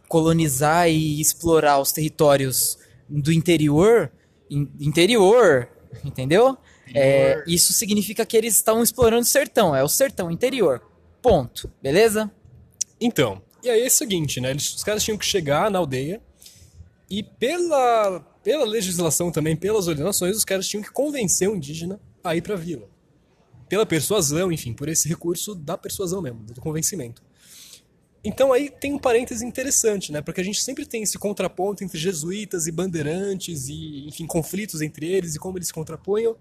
colonizar 0.07 0.89
e 0.89 1.19
explorar 1.19 1.79
os 1.79 1.91
territórios 1.91 2.77
do 3.09 3.31
interior, 3.31 4.11
in, 4.49 4.67
interior, 4.79 5.67
entendeu? 6.03 6.57
É, 6.93 7.43
isso 7.47 7.73
significa 7.73 8.25
que 8.25 8.37
eles 8.37 8.55
estão 8.55 8.83
explorando 8.83 9.23
o 9.23 9.25
sertão, 9.25 9.75
é 9.75 9.83
o 9.83 9.87
sertão 9.87 10.29
interior. 10.29 10.81
Ponto. 11.21 11.71
Beleza? 11.81 12.29
Então, 12.99 13.41
e 13.63 13.69
aí 13.69 13.83
é 13.83 13.87
o 13.87 13.91
seguinte, 13.91 14.41
né? 14.41 14.51
Eles, 14.51 14.75
os 14.75 14.83
caras 14.83 15.03
tinham 15.03 15.17
que 15.17 15.25
chegar 15.25 15.71
na 15.71 15.79
aldeia 15.79 16.21
e 17.09 17.23
pela, 17.23 18.19
pela 18.43 18.65
legislação 18.65 19.31
também, 19.31 19.55
pelas 19.55 19.87
ordenações, 19.87 20.35
os 20.35 20.45
caras 20.45 20.67
tinham 20.67 20.83
que 20.83 20.91
convencer 20.91 21.49
o 21.49 21.55
indígena 21.55 21.99
a 22.23 22.35
ir 22.35 22.41
pra 22.41 22.55
vila. 22.55 22.92
Pela 23.73 23.87
persuasão, 23.87 24.51
enfim, 24.51 24.71
por 24.71 24.87
esse 24.87 25.09
recurso 25.09 25.55
da 25.55 25.75
persuasão 25.75 26.21
mesmo, 26.21 26.41
do 26.41 26.61
convencimento. 26.61 27.23
Então 28.23 28.53
aí 28.53 28.69
tem 28.69 28.93
um 28.93 28.99
parêntese 28.99 29.43
interessante, 29.43 30.11
né? 30.11 30.21
Porque 30.21 30.39
a 30.39 30.43
gente 30.43 30.61
sempre 30.61 30.85
tem 30.85 31.01
esse 31.01 31.17
contraponto 31.17 31.83
entre 31.83 31.97
jesuítas 31.97 32.67
e 32.67 32.71
bandeirantes 32.71 33.67
e, 33.69 34.05
enfim, 34.07 34.27
conflitos 34.27 34.79
entre 34.79 35.07
eles 35.07 35.33
e 35.33 35.39
como 35.39 35.57
eles 35.57 35.69
se 35.69 35.73
contraponham. 35.73 36.37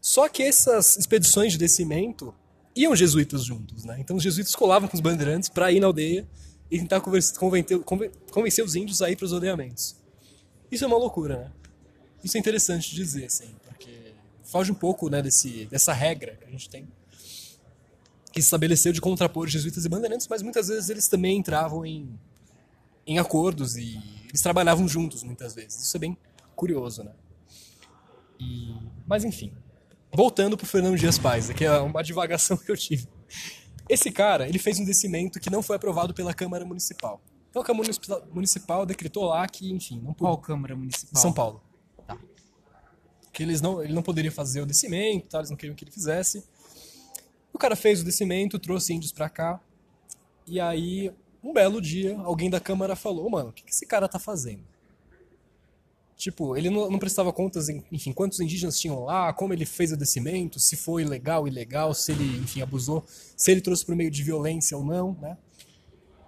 Só 0.00 0.28
que 0.28 0.42
essas 0.42 0.96
expedições 0.96 1.52
de 1.52 1.58
descimento 1.58 2.34
iam 2.74 2.96
jesuítas 2.96 3.44
juntos, 3.44 3.84
né? 3.84 3.96
Então 4.00 4.16
os 4.16 4.22
jesuítas 4.24 4.56
colavam 4.56 4.88
com 4.88 4.96
os 4.96 5.00
bandeirantes 5.00 5.48
para 5.48 5.70
ir 5.70 5.78
na 5.78 5.86
aldeia 5.86 6.26
e 6.68 6.80
tentar 6.80 7.00
convencer, 7.00 8.64
os 8.64 8.74
índios 8.74 9.00
a 9.00 9.08
ir 9.08 9.14
para 9.14 9.26
os 9.26 9.32
aldeamentos. 9.32 9.94
Isso 10.72 10.82
é 10.82 10.88
uma 10.88 10.98
loucura, 10.98 11.38
né? 11.38 11.52
Isso 12.24 12.36
é 12.36 12.40
interessante 12.40 12.92
dizer, 12.92 13.26
assim, 13.26 13.54
foge 14.54 14.70
um 14.70 14.74
pouco, 14.74 15.10
né, 15.10 15.20
desse, 15.20 15.66
dessa 15.66 15.92
regra 15.92 16.36
que 16.36 16.44
a 16.44 16.50
gente 16.50 16.70
tem 16.70 16.86
que 18.32 18.40
se 18.40 18.46
estabeleceu 18.46 18.92
de 18.92 19.00
contrapor 19.00 19.48
jesuítas 19.48 19.84
e 19.84 19.88
bandeirantes, 19.88 20.26
mas 20.28 20.42
muitas 20.42 20.66
vezes 20.68 20.90
eles 20.90 21.06
também 21.06 21.38
entravam 21.38 21.84
em, 21.86 22.18
em 23.06 23.18
acordos 23.18 23.76
e 23.76 23.96
eles 24.28 24.40
trabalhavam 24.40 24.88
juntos 24.88 25.22
muitas 25.22 25.54
vezes. 25.54 25.80
Isso 25.80 25.96
é 25.96 26.00
bem 26.00 26.18
curioso, 26.56 27.04
né? 27.04 27.12
E, 28.40 28.74
mas 29.06 29.24
enfim, 29.24 29.52
Voltando 30.14 30.56
pro 30.56 30.64
Fernando 30.64 30.96
Dias 30.96 31.18
Pais, 31.18 31.50
que 31.50 31.64
é 31.64 31.76
uma 31.80 32.00
divagação 32.00 32.56
que 32.64 32.70
eu 32.70 32.76
tive. 32.76 33.08
Esse 33.88 34.12
cara, 34.12 34.48
ele 34.48 34.60
fez 34.60 34.78
um 34.78 34.84
descimento 34.84 35.40
que 35.40 35.50
não 35.50 35.60
foi 35.60 35.74
aprovado 35.74 36.14
pela 36.14 36.32
Câmara 36.32 36.64
Municipal. 36.64 37.20
Então 37.50 37.60
a 37.60 37.64
Câmara 37.64 37.90
Municipal 38.32 38.86
decretou 38.86 39.24
lá 39.24 39.46
que, 39.48 39.72
enfim, 39.72 40.00
não 40.00 40.14
Qual 40.14 40.38
Câmara 40.38 40.76
Municipal? 40.76 41.20
São 41.20 41.32
Paulo. 41.32 41.60
Que 43.34 43.42
eles 43.42 43.60
não, 43.60 43.82
ele 43.82 43.92
não 43.92 44.02
poderia 44.02 44.32
fazer 44.32 44.62
o 44.62 44.66
descimento, 44.66 45.28
tá? 45.28 45.38
eles 45.38 45.50
não 45.50 45.56
queriam 45.56 45.74
que 45.74 45.84
ele 45.84 45.90
fizesse. 45.90 46.42
O 47.52 47.58
cara 47.58 47.76
fez 47.76 48.00
o 48.00 48.04
descimento, 48.04 48.58
trouxe 48.58 48.94
índios 48.94 49.12
pra 49.12 49.28
cá. 49.28 49.60
E 50.46 50.60
aí, 50.60 51.12
um 51.42 51.52
belo 51.52 51.80
dia, 51.80 52.16
alguém 52.20 52.48
da 52.48 52.60
Câmara 52.60 52.96
falou, 52.96 53.28
mano, 53.28 53.50
o 53.50 53.52
que, 53.52 53.64
que 53.64 53.72
esse 53.72 53.84
cara 53.84 54.08
tá 54.08 54.18
fazendo? 54.18 54.62
Tipo, 56.16 56.56
ele 56.56 56.70
não, 56.70 56.90
não 56.90 56.98
prestava 56.98 57.32
contas, 57.32 57.68
em, 57.68 57.84
enfim, 57.90 58.12
quantos 58.12 58.38
indígenas 58.38 58.78
tinham 58.78 59.04
lá, 59.04 59.32
como 59.32 59.52
ele 59.52 59.66
fez 59.66 59.90
o 59.90 59.96
descimento, 59.96 60.60
se 60.60 60.76
foi 60.76 61.04
legal, 61.04 61.48
ilegal, 61.48 61.92
se 61.92 62.12
ele, 62.12 62.38
enfim, 62.38 62.62
abusou, 62.62 63.04
se 63.36 63.50
ele 63.50 63.60
trouxe 63.60 63.84
por 63.84 63.96
meio 63.96 64.10
de 64.10 64.22
violência 64.22 64.76
ou 64.76 64.84
não, 64.84 65.16
né? 65.20 65.36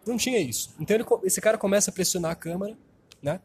Não 0.05 0.17
tinha 0.17 0.41
isso. 0.41 0.75
Então 0.81 0.97
ele, 0.97 1.05
esse 1.25 1.41
cara 1.41 1.57
começa 1.57 1.91
a 1.91 1.95
pressionar 1.95 2.33
a 2.33 2.35
Câmara, 2.35 2.77
né? 3.23 3.41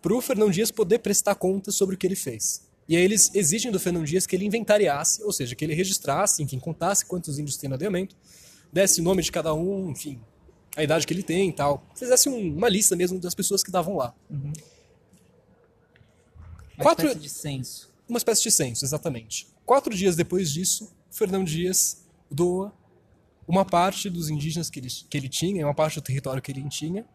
Pro 0.00 0.20
Fernão 0.20 0.50
Dias 0.50 0.70
poder 0.70 1.00
prestar 1.00 1.34
contas 1.34 1.74
sobre 1.74 1.96
o 1.96 1.98
que 1.98 2.06
ele 2.06 2.16
fez. 2.16 2.66
E 2.88 2.96
aí 2.96 3.02
eles 3.02 3.30
exigem 3.34 3.72
do 3.72 3.80
Fernão 3.80 4.04
Dias 4.04 4.26
que 4.26 4.36
ele 4.36 4.44
inventariasse, 4.44 5.22
ou 5.22 5.32
seja, 5.32 5.54
que 5.54 5.64
ele 5.64 5.74
registrasse, 5.74 6.42
enfim, 6.42 6.58
contasse 6.58 7.06
quantos 7.06 7.38
índios 7.38 7.56
tem 7.56 7.68
no 7.68 7.74
adeamento, 7.74 8.16
desse 8.72 9.00
o 9.00 9.04
nome 9.04 9.22
de 9.22 9.32
cada 9.32 9.54
um, 9.54 9.90
enfim, 9.90 10.20
a 10.76 10.82
idade 10.82 11.06
que 11.06 11.14
ele 11.14 11.22
tem 11.22 11.48
e 11.48 11.52
tal. 11.52 11.86
Fizesse 11.94 12.28
um, 12.28 12.56
uma 12.56 12.68
lista 12.68 12.94
mesmo 12.94 13.18
das 13.18 13.34
pessoas 13.34 13.62
que 13.62 13.70
estavam 13.70 13.96
lá. 13.96 14.14
Uhum. 14.28 14.52
Uma 16.76 16.82
Quatro... 16.82 17.06
espécie 17.06 17.22
de 17.22 17.30
censo. 17.30 17.94
Uma 18.08 18.18
espécie 18.18 18.42
de 18.42 18.50
censo, 18.50 18.84
exatamente. 18.84 19.46
Quatro 19.64 19.94
dias 19.94 20.14
depois 20.14 20.52
disso, 20.52 20.92
Fernão 21.10 21.42
Dias 21.42 22.04
doa 22.30 22.72
uma 23.46 23.64
parte 23.64 24.10
dos 24.10 24.28
indígenas 24.28 24.68
que 24.68 24.80
ele, 24.80 24.88
que 24.88 25.16
ele 25.16 25.28
tinha, 25.28 25.66
uma 25.66 25.74
parte 25.74 25.94
do 25.96 26.02
território 26.02 26.42
que 26.42 26.50
ele 26.50 26.66
tinha, 26.68 27.06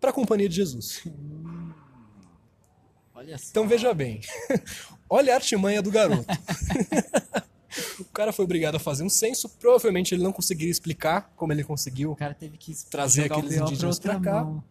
para 0.00 0.10
a 0.10 0.12
Companhia 0.12 0.48
de 0.48 0.56
Jesus. 0.56 1.02
Então 3.50 3.66
veja 3.68 3.92
bem, 3.92 4.20
olha 5.08 5.32
a 5.32 5.36
artimanha 5.36 5.82
do 5.82 5.90
garoto. 5.90 6.26
o 8.00 8.04
cara 8.06 8.32
foi 8.32 8.44
obrigado 8.44 8.76
a 8.76 8.78
fazer 8.78 9.02
um 9.02 9.08
censo, 9.08 9.48
provavelmente 9.48 10.14
ele 10.14 10.22
não 10.22 10.32
conseguiria 10.32 10.70
explicar 10.70 11.32
como 11.36 11.52
ele 11.52 11.62
conseguiu 11.64 12.12
O 12.12 12.16
cara 12.16 12.34
teve 12.34 12.56
que 12.56 12.74
trazer 12.86 13.30
aqueles 13.30 13.56
indígenas 13.56 13.98
pra 13.98 14.18
cá. 14.18 14.44
mão. 14.44 14.64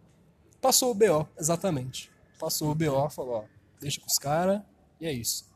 Passou 0.60 0.90
o 0.90 0.94
BO, 0.94 1.26
exatamente. 1.38 2.10
Passou 2.38 2.70
o 2.70 2.74
BO, 2.74 3.08
falou, 3.10 3.34
ó, 3.36 3.44
deixa 3.80 4.00
com 4.00 4.06
os 4.06 4.18
caras, 4.18 4.60
e 5.00 5.06
é 5.06 5.12
isso. 5.12 5.46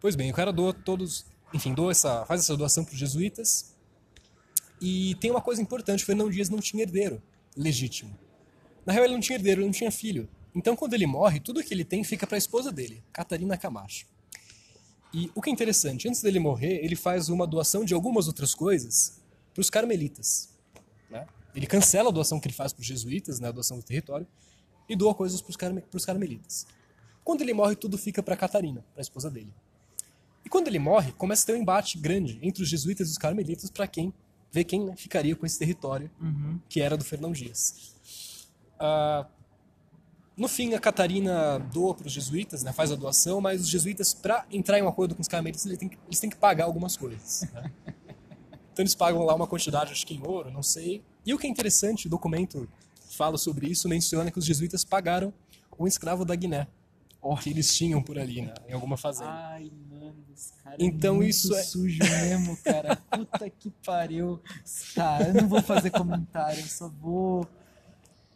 Pois 0.00 0.16
bem, 0.16 0.30
o 0.30 0.34
cara 0.34 0.52
doa 0.52 0.72
todos, 0.72 1.26
enfim, 1.52 1.74
doa 1.74 1.90
essa, 1.90 2.24
faz 2.24 2.40
essa 2.40 2.56
doação 2.56 2.84
para 2.84 2.94
os 2.94 2.98
jesuítas. 2.98 3.74
E 4.80 5.14
tem 5.16 5.30
uma 5.30 5.42
coisa 5.42 5.60
importante, 5.60 6.02
o 6.02 6.06
Fernão 6.06 6.30
Dias 6.30 6.48
não 6.48 6.58
tinha 6.58 6.82
herdeiro 6.82 7.22
legítimo. 7.54 8.18
Na 8.86 8.92
real, 8.92 9.04
ele 9.04 9.14
não 9.14 9.20
tinha 9.20 9.36
herdeiro, 9.36 9.60
ele 9.60 9.66
não 9.66 9.72
tinha 9.72 9.90
filho. 9.90 10.28
Então, 10.54 10.74
quando 10.74 10.94
ele 10.94 11.06
morre, 11.06 11.40
tudo 11.40 11.62
que 11.62 11.72
ele 11.72 11.84
tem 11.84 12.02
fica 12.02 12.26
para 12.26 12.36
a 12.36 12.38
esposa 12.38 12.72
dele, 12.72 13.02
Catarina 13.12 13.56
Camacho. 13.56 14.06
E 15.12 15.30
o 15.34 15.42
que 15.42 15.50
é 15.50 15.52
interessante, 15.52 16.08
antes 16.08 16.22
dele 16.22 16.38
morrer, 16.38 16.84
ele 16.84 16.94
faz 16.96 17.28
uma 17.28 17.46
doação 17.46 17.84
de 17.84 17.94
algumas 17.94 18.26
outras 18.28 18.54
coisas 18.54 19.20
para 19.52 19.60
os 19.60 19.68
carmelitas. 19.70 20.48
Né? 21.10 21.26
Ele 21.54 21.66
cancela 21.66 22.10
a 22.10 22.12
doação 22.12 22.38
que 22.38 22.46
ele 22.46 22.54
faz 22.54 22.72
para 22.72 22.80
os 22.80 22.86
jesuítas, 22.86 23.40
né, 23.40 23.48
a 23.48 23.52
doação 23.52 23.76
do 23.76 23.82
território, 23.82 24.26
e 24.88 24.94
doa 24.96 25.14
coisas 25.14 25.40
para 25.40 25.50
os 25.50 25.56
carme 25.56 25.82
carmelitas. 26.04 26.66
Quando 27.24 27.42
ele 27.42 27.52
morre, 27.52 27.76
tudo 27.76 27.98
fica 27.98 28.22
para 28.22 28.36
Catarina, 28.36 28.84
para 28.92 29.00
a 29.00 29.02
esposa 29.02 29.30
dele. 29.30 29.52
E 30.44 30.48
quando 30.48 30.68
ele 30.68 30.78
morre, 30.78 31.12
começa 31.12 31.44
a 31.44 31.46
ter 31.46 31.52
um 31.54 31.62
embate 31.62 31.98
grande 31.98 32.38
entre 32.42 32.62
os 32.62 32.68
jesuítas 32.68 33.08
e 33.08 33.12
os 33.12 33.18
carmelitas 33.18 33.70
para 33.70 33.86
quem 33.86 34.12
ver 34.52 34.64
quem 34.64 34.84
né, 34.84 34.96
ficaria 34.96 35.36
com 35.36 35.46
esse 35.46 35.58
território 35.58 36.10
Uhum. 36.20 36.58
que 36.68 36.80
era 36.80 36.96
do 36.96 37.04
Fernão 37.04 37.30
Dias. 37.30 37.94
Ah, 38.78 39.26
no 40.40 40.48
fim, 40.48 40.72
a 40.74 40.80
Catarina 40.80 41.58
doa 41.58 41.94
para 41.94 42.06
os 42.06 42.12
jesuítas, 42.12 42.62
né, 42.62 42.72
faz 42.72 42.90
a 42.90 42.96
doação, 42.96 43.40
mas 43.42 43.60
os 43.60 43.68
jesuítas, 43.68 44.14
para 44.14 44.46
entrar 44.50 44.78
em 44.78 44.82
um 44.82 44.88
acordo 44.88 45.14
com 45.14 45.20
os 45.20 45.28
carmelitas, 45.28 45.66
eles 45.66 45.78
têm 45.78 45.88
que, 45.88 45.98
eles 46.06 46.18
têm 46.18 46.30
que 46.30 46.36
pagar 46.36 46.64
algumas 46.64 46.96
coisas. 46.96 47.42
né? 47.52 47.70
Então 48.72 48.82
eles 48.84 48.94
pagam 48.94 49.22
lá 49.24 49.34
uma 49.34 49.46
quantidade, 49.46 49.92
acho 49.92 50.06
que 50.06 50.14
em 50.14 50.26
ouro, 50.26 50.50
não 50.50 50.62
sei. 50.62 51.02
E 51.26 51.34
o 51.34 51.38
que 51.38 51.46
é 51.46 51.50
interessante, 51.50 52.06
o 52.06 52.10
documento 52.10 52.66
fala 53.10 53.36
sobre 53.36 53.66
isso, 53.66 53.88
menciona 53.88 54.30
que 54.30 54.38
os 54.38 54.44
jesuítas 54.46 54.84
pagaram 54.84 55.34
um 55.78 55.86
escravo 55.86 56.24
da 56.24 56.34
Guiné, 56.34 56.66
que 57.42 57.50
eles 57.50 57.76
tinham 57.76 58.00
por 58.00 58.18
ali, 58.18 58.40
né, 58.40 58.54
em 58.66 58.72
alguma 58.72 58.96
fazenda. 58.96 59.28
Ai, 59.30 59.70
mano, 59.90 60.24
esse 60.34 60.52
cara 60.64 60.76
Então 60.78 61.20
é 61.20 61.26
isso 61.28 61.54
é- 61.54 61.62
sujo 61.62 61.98
mesmo, 61.98 62.56
cara. 62.58 62.96
Puta 63.10 63.50
que 63.50 63.68
pariu. 63.84 64.40
Tá, 64.94 65.18
eu 65.28 65.34
não 65.34 65.48
vou 65.48 65.60
fazer 65.60 65.90
comentário, 65.90 66.60
eu 66.60 66.66
só 66.68 66.88
vou. 66.88 67.46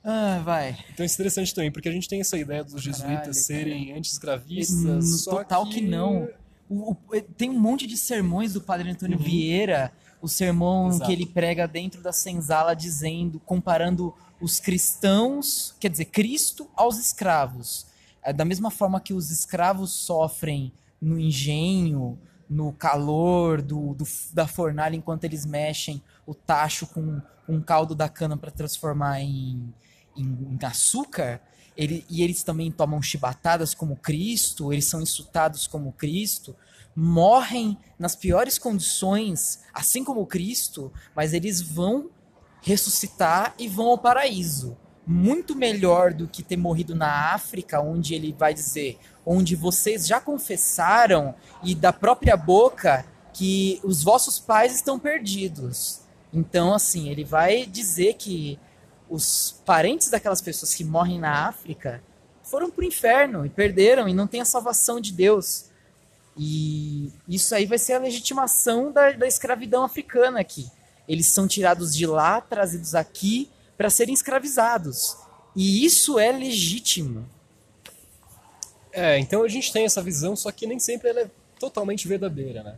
Ah, 0.05 0.41
vai. 0.45 0.77
Então 0.93 1.05
é 1.05 1.09
interessante 1.09 1.55
também, 1.55 1.73
porque 1.73 1.89
a 1.89 1.93
gente 1.93 2.09
tem 2.09 2.21
essa 2.21 2.37
ideia 2.37 2.63
dos 2.63 2.83
jesuítas 2.83 3.09
Caralho, 3.17 3.35
serem 3.35 3.93
No 3.93 3.99
anti-escravistas, 3.99 5.23
só 5.23 5.37
total 5.37 5.67
que, 5.67 5.81
não. 5.81 6.29
O- 6.69 6.93
o- 6.93 7.21
tem 7.37 7.49
um 7.51 7.59
monte 7.59 7.87
de 7.87 7.97
sermões 7.97 8.53
do 8.53 8.61
Padre 8.61 8.91
Antônio 8.91 9.19
Vieira, 9.19 9.93
o 10.21 10.29
sermão 10.29 10.85
Uhum. 10.85 10.89
Exato. 10.91 11.07
que 11.07 11.13
ele 11.13 11.27
prega 11.27 11.67
dentro 11.69 12.03
da 12.03 12.13
senzala 12.13 12.75
dizendo, 12.75 13.39
comparando 13.41 14.15
os 14.41 14.61
cristãos, 14.61 15.75
quer 15.81 15.91
dizer, 15.91 16.07
Cristo 16.07 16.69
aos 16.77 16.99
escravos. 16.99 17.87
É, 18.23 18.33
da 18.33 18.45
mesma 18.45 18.71
forma 18.71 19.01
que 19.01 19.13
os 19.15 19.31
escravos 19.31 19.91
sofrem 19.93 20.73
no 21.01 21.19
engenho, 21.19 22.19
no 22.49 22.73
calor 22.73 23.61
do, 23.63 23.95
do- 23.95 24.07
da 24.33 24.47
fornalha 24.47 24.97
enquanto 24.97 25.25
eles 25.25 25.45
mexem 25.47 26.03
o 26.27 26.35
tacho 26.35 26.87
com, 26.87 27.21
o 27.47 27.61
caldo 27.63 27.95
da 27.95 28.09
cana 28.09 28.37
para 28.37 28.51
transformar 28.51 29.21
em, 29.21 29.73
em, 30.17 30.59
em 30.61 30.67
açúcar, 30.67 31.41
ele- 31.77 32.05
e 32.09 32.23
eles 32.23 32.43
também 32.43 32.71
tomam 32.71 33.03
chibatadas 33.03 33.75
como 33.75 33.97
Cristo, 33.97 34.73
eles 34.73 34.85
são 34.85 35.01
insultados 35.01 35.67
como 35.67 35.93
Cristo, 35.93 36.55
morrem 36.95 37.77
nas 37.99 38.15
piores 38.15 38.59
condições, 38.59 39.61
assim 39.73 40.05
como 40.05 40.27
Cristo, 40.27 40.93
mas 41.15 41.33
eles 41.35 41.61
vão 41.61 42.09
ressuscitar 42.63 43.55
e 43.59 43.69
vão 43.69 43.87
ao 43.89 43.99
paraíso. 43.99 44.77
muito 45.07 45.55
melhor 45.55 46.15
do 46.15 46.27
que 46.27 46.43
ter 46.43 46.57
morrido 46.57 46.95
na 46.95 47.35
África, 47.35 47.79
onde 47.79 48.15
ele 48.15 48.33
vai 48.33 48.55
dizer, 48.55 48.99
onde 49.27 49.55
vocês 49.55 50.07
já 50.07 50.19
confessaram 50.19 51.35
e 51.63 51.75
da 51.75 51.93
própria 51.93 52.39
boca 52.39 53.05
que 53.31 53.79
os 53.85 54.03
vossos 54.03 54.39
pais 54.39 54.75
estão 54.75 54.99
perdidos. 54.99 56.01
Então, 56.33 56.73
assim, 56.73 57.11
ele 57.11 57.23
vai 57.23 57.67
dizer 57.67 58.15
que 58.15 58.59
os 59.09 59.61
parentes 59.65 60.09
daquelas 60.09 60.41
pessoas 60.41 60.75
que 60.75 60.85
morrem 60.85 61.19
na 61.19 61.47
África 61.47 62.03
foram 62.43 62.71
para 62.71 62.83
o 62.83 62.87
inferno 62.87 63.45
e 63.45 63.49
perderam 63.49 64.09
e 64.09 64.15
não 64.15 64.27
tem 64.27 64.41
a 64.41 64.45
salvação 64.45 65.01
de 65.01 65.13
Deus. 65.13 65.67
E 66.37 67.13
isso 67.29 67.55
aí 67.55 67.65
vai 67.67 67.79
ser 67.79 67.95
a 67.95 67.99
legitimação 67.99 68.93
da, 68.93 69.13
da 69.13 69.27
escravidão 69.27 69.85
africana 69.85 70.41
aqui. 70.41 70.69
Eles 71.09 71.27
são 71.27 71.47
tirados 71.47 71.95
de 71.95 72.07
lá, 72.07 72.41
trazidos 72.41 72.95
aqui 72.95 73.51
para 73.77 73.91
serem 73.91 74.15
escravizados. 74.15 75.17
E 75.55 75.85
isso 75.85 76.19
é 76.19 76.33
legítimo. 76.33 77.29
É, 78.93 79.19
então 79.19 79.43
a 79.43 79.49
gente 79.49 79.73
tem 79.73 79.85
essa 79.85 80.03
visão, 80.03 80.37
só 80.37 80.51
que 80.53 80.67
nem 80.67 80.79
sempre 80.79 81.09
ela 81.09 81.21
é 81.21 81.31
totalmente 81.59 82.07
verdadeira, 82.07 82.63
né? 82.63 82.77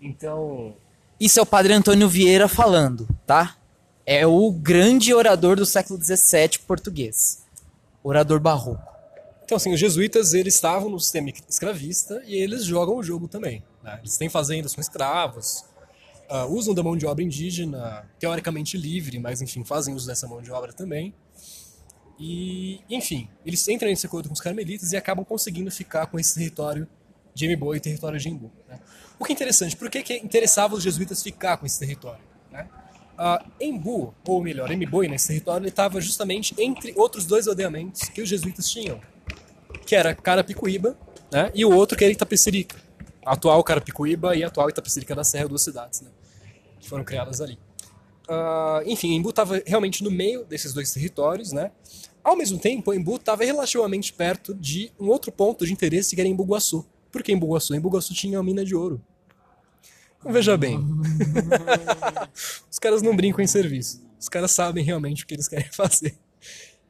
Então. 0.00 0.74
Isso 1.20 1.38
é 1.38 1.42
o 1.42 1.46
padre 1.46 1.72
Antônio 1.72 2.08
Vieira 2.08 2.48
falando, 2.48 3.08
tá? 3.26 3.57
É 4.10 4.26
o 4.26 4.50
grande 4.50 5.12
orador 5.12 5.54
do 5.54 5.66
século 5.66 6.02
XVII 6.02 6.60
português. 6.66 7.44
Orador 8.02 8.40
barroco. 8.40 8.82
Então, 9.44 9.54
assim, 9.54 9.70
os 9.70 9.78
jesuítas, 9.78 10.32
eles 10.32 10.54
estavam 10.54 10.88
no 10.88 10.98
sistema 10.98 11.30
escravista 11.46 12.22
e 12.26 12.34
eles 12.34 12.64
jogam 12.64 12.96
o 12.96 13.02
jogo 13.02 13.28
também. 13.28 13.62
Né? 13.82 13.98
Eles 14.00 14.16
têm 14.16 14.30
fazendas 14.30 14.74
com 14.74 14.80
escravos, 14.80 15.62
uh, 16.30 16.50
usam 16.50 16.72
da 16.72 16.82
mão 16.82 16.96
de 16.96 17.04
obra 17.04 17.22
indígena, 17.22 18.08
teoricamente 18.18 18.78
livre, 18.78 19.18
mas, 19.18 19.42
enfim, 19.42 19.62
fazem 19.62 19.94
uso 19.94 20.06
dessa 20.06 20.26
mão 20.26 20.40
de 20.40 20.50
obra 20.50 20.72
também. 20.72 21.14
E, 22.18 22.80
enfim, 22.88 23.28
eles 23.44 23.68
entram 23.68 23.90
nesse 23.90 24.06
acordo 24.06 24.30
com 24.30 24.32
os 24.32 24.40
carmelitas 24.40 24.90
e 24.92 24.96
acabam 24.96 25.22
conseguindo 25.22 25.70
ficar 25.70 26.06
com 26.06 26.18
esse 26.18 26.34
território 26.34 26.88
de 27.34 27.46
Embu 27.46 27.76
e 27.76 27.80
território 27.80 28.18
de 28.18 28.30
Embu. 28.30 28.50
Né? 28.66 28.80
O 29.18 29.24
que 29.26 29.32
é 29.32 29.34
interessante, 29.34 29.76
por 29.76 29.90
que, 29.90 30.02
que 30.02 30.14
interessava 30.16 30.74
os 30.76 30.82
jesuítas 30.82 31.22
ficar 31.22 31.58
com 31.58 31.66
esse 31.66 31.78
território? 31.78 32.24
Né? 32.50 32.66
Uh, 33.18 33.50
Embu, 33.60 34.14
ou 34.24 34.40
melhor, 34.40 34.70
Mboi, 34.70 35.08
nesse 35.08 35.26
território, 35.26 35.64
ele 35.64 35.70
estava 35.70 36.00
justamente 36.00 36.54
entre 36.56 36.94
outros 36.96 37.26
dois 37.26 37.48
aldeamentos 37.48 38.02
que 38.02 38.22
os 38.22 38.28
jesuítas 38.28 38.70
tinham, 38.70 39.00
que 39.84 39.96
era 39.96 40.14
Carapicuíba 40.14 40.96
né, 41.32 41.50
e 41.52 41.64
o 41.64 41.74
outro 41.74 41.98
que 41.98 42.04
era 42.04 42.12
Itapecerica, 42.12 42.76
atual 43.26 43.64
Carapicuíba 43.64 44.36
e 44.36 44.44
atual 44.44 44.70
Itapecerica 44.70 45.16
da 45.16 45.24
Serra, 45.24 45.48
duas 45.48 45.62
cidades 45.62 46.00
né, 46.02 46.10
que 46.78 46.88
foram 46.88 47.02
criadas 47.02 47.40
ali. 47.40 47.58
Uh, 48.28 48.86
enfim, 48.86 49.14
Embu 49.14 49.30
estava 49.30 49.60
realmente 49.66 50.04
no 50.04 50.12
meio 50.12 50.44
desses 50.44 50.72
dois 50.72 50.92
territórios, 50.92 51.50
né? 51.50 51.72
Ao 52.22 52.36
mesmo 52.36 52.58
tempo, 52.58 52.92
Embu 52.92 53.16
estava 53.16 53.42
relativamente 53.42 54.12
perto 54.12 54.54
de 54.54 54.92
um 55.00 55.08
outro 55.08 55.32
ponto 55.32 55.64
de 55.64 55.72
interesse 55.72 56.14
que 56.14 56.20
era 56.20 56.28
Embu-Guaçu. 56.28 56.84
Por 57.10 57.22
que 57.22 57.32
Embu-Guaçu? 57.32 57.74
Embu-Guaçu 57.74 58.12
tinha 58.12 58.38
uma 58.38 58.44
mina 58.44 58.64
de 58.64 58.76
ouro. 58.76 59.00
Veja 60.24 60.56
bem, 60.56 60.78
os 62.70 62.78
caras 62.78 63.02
não 63.02 63.14
brincam 63.16 63.42
em 63.42 63.46
serviço. 63.46 64.02
Os 64.18 64.28
caras 64.28 64.50
sabem 64.50 64.84
realmente 64.84 65.24
o 65.24 65.26
que 65.26 65.34
eles 65.34 65.46
querem 65.48 65.68
fazer. 65.72 66.18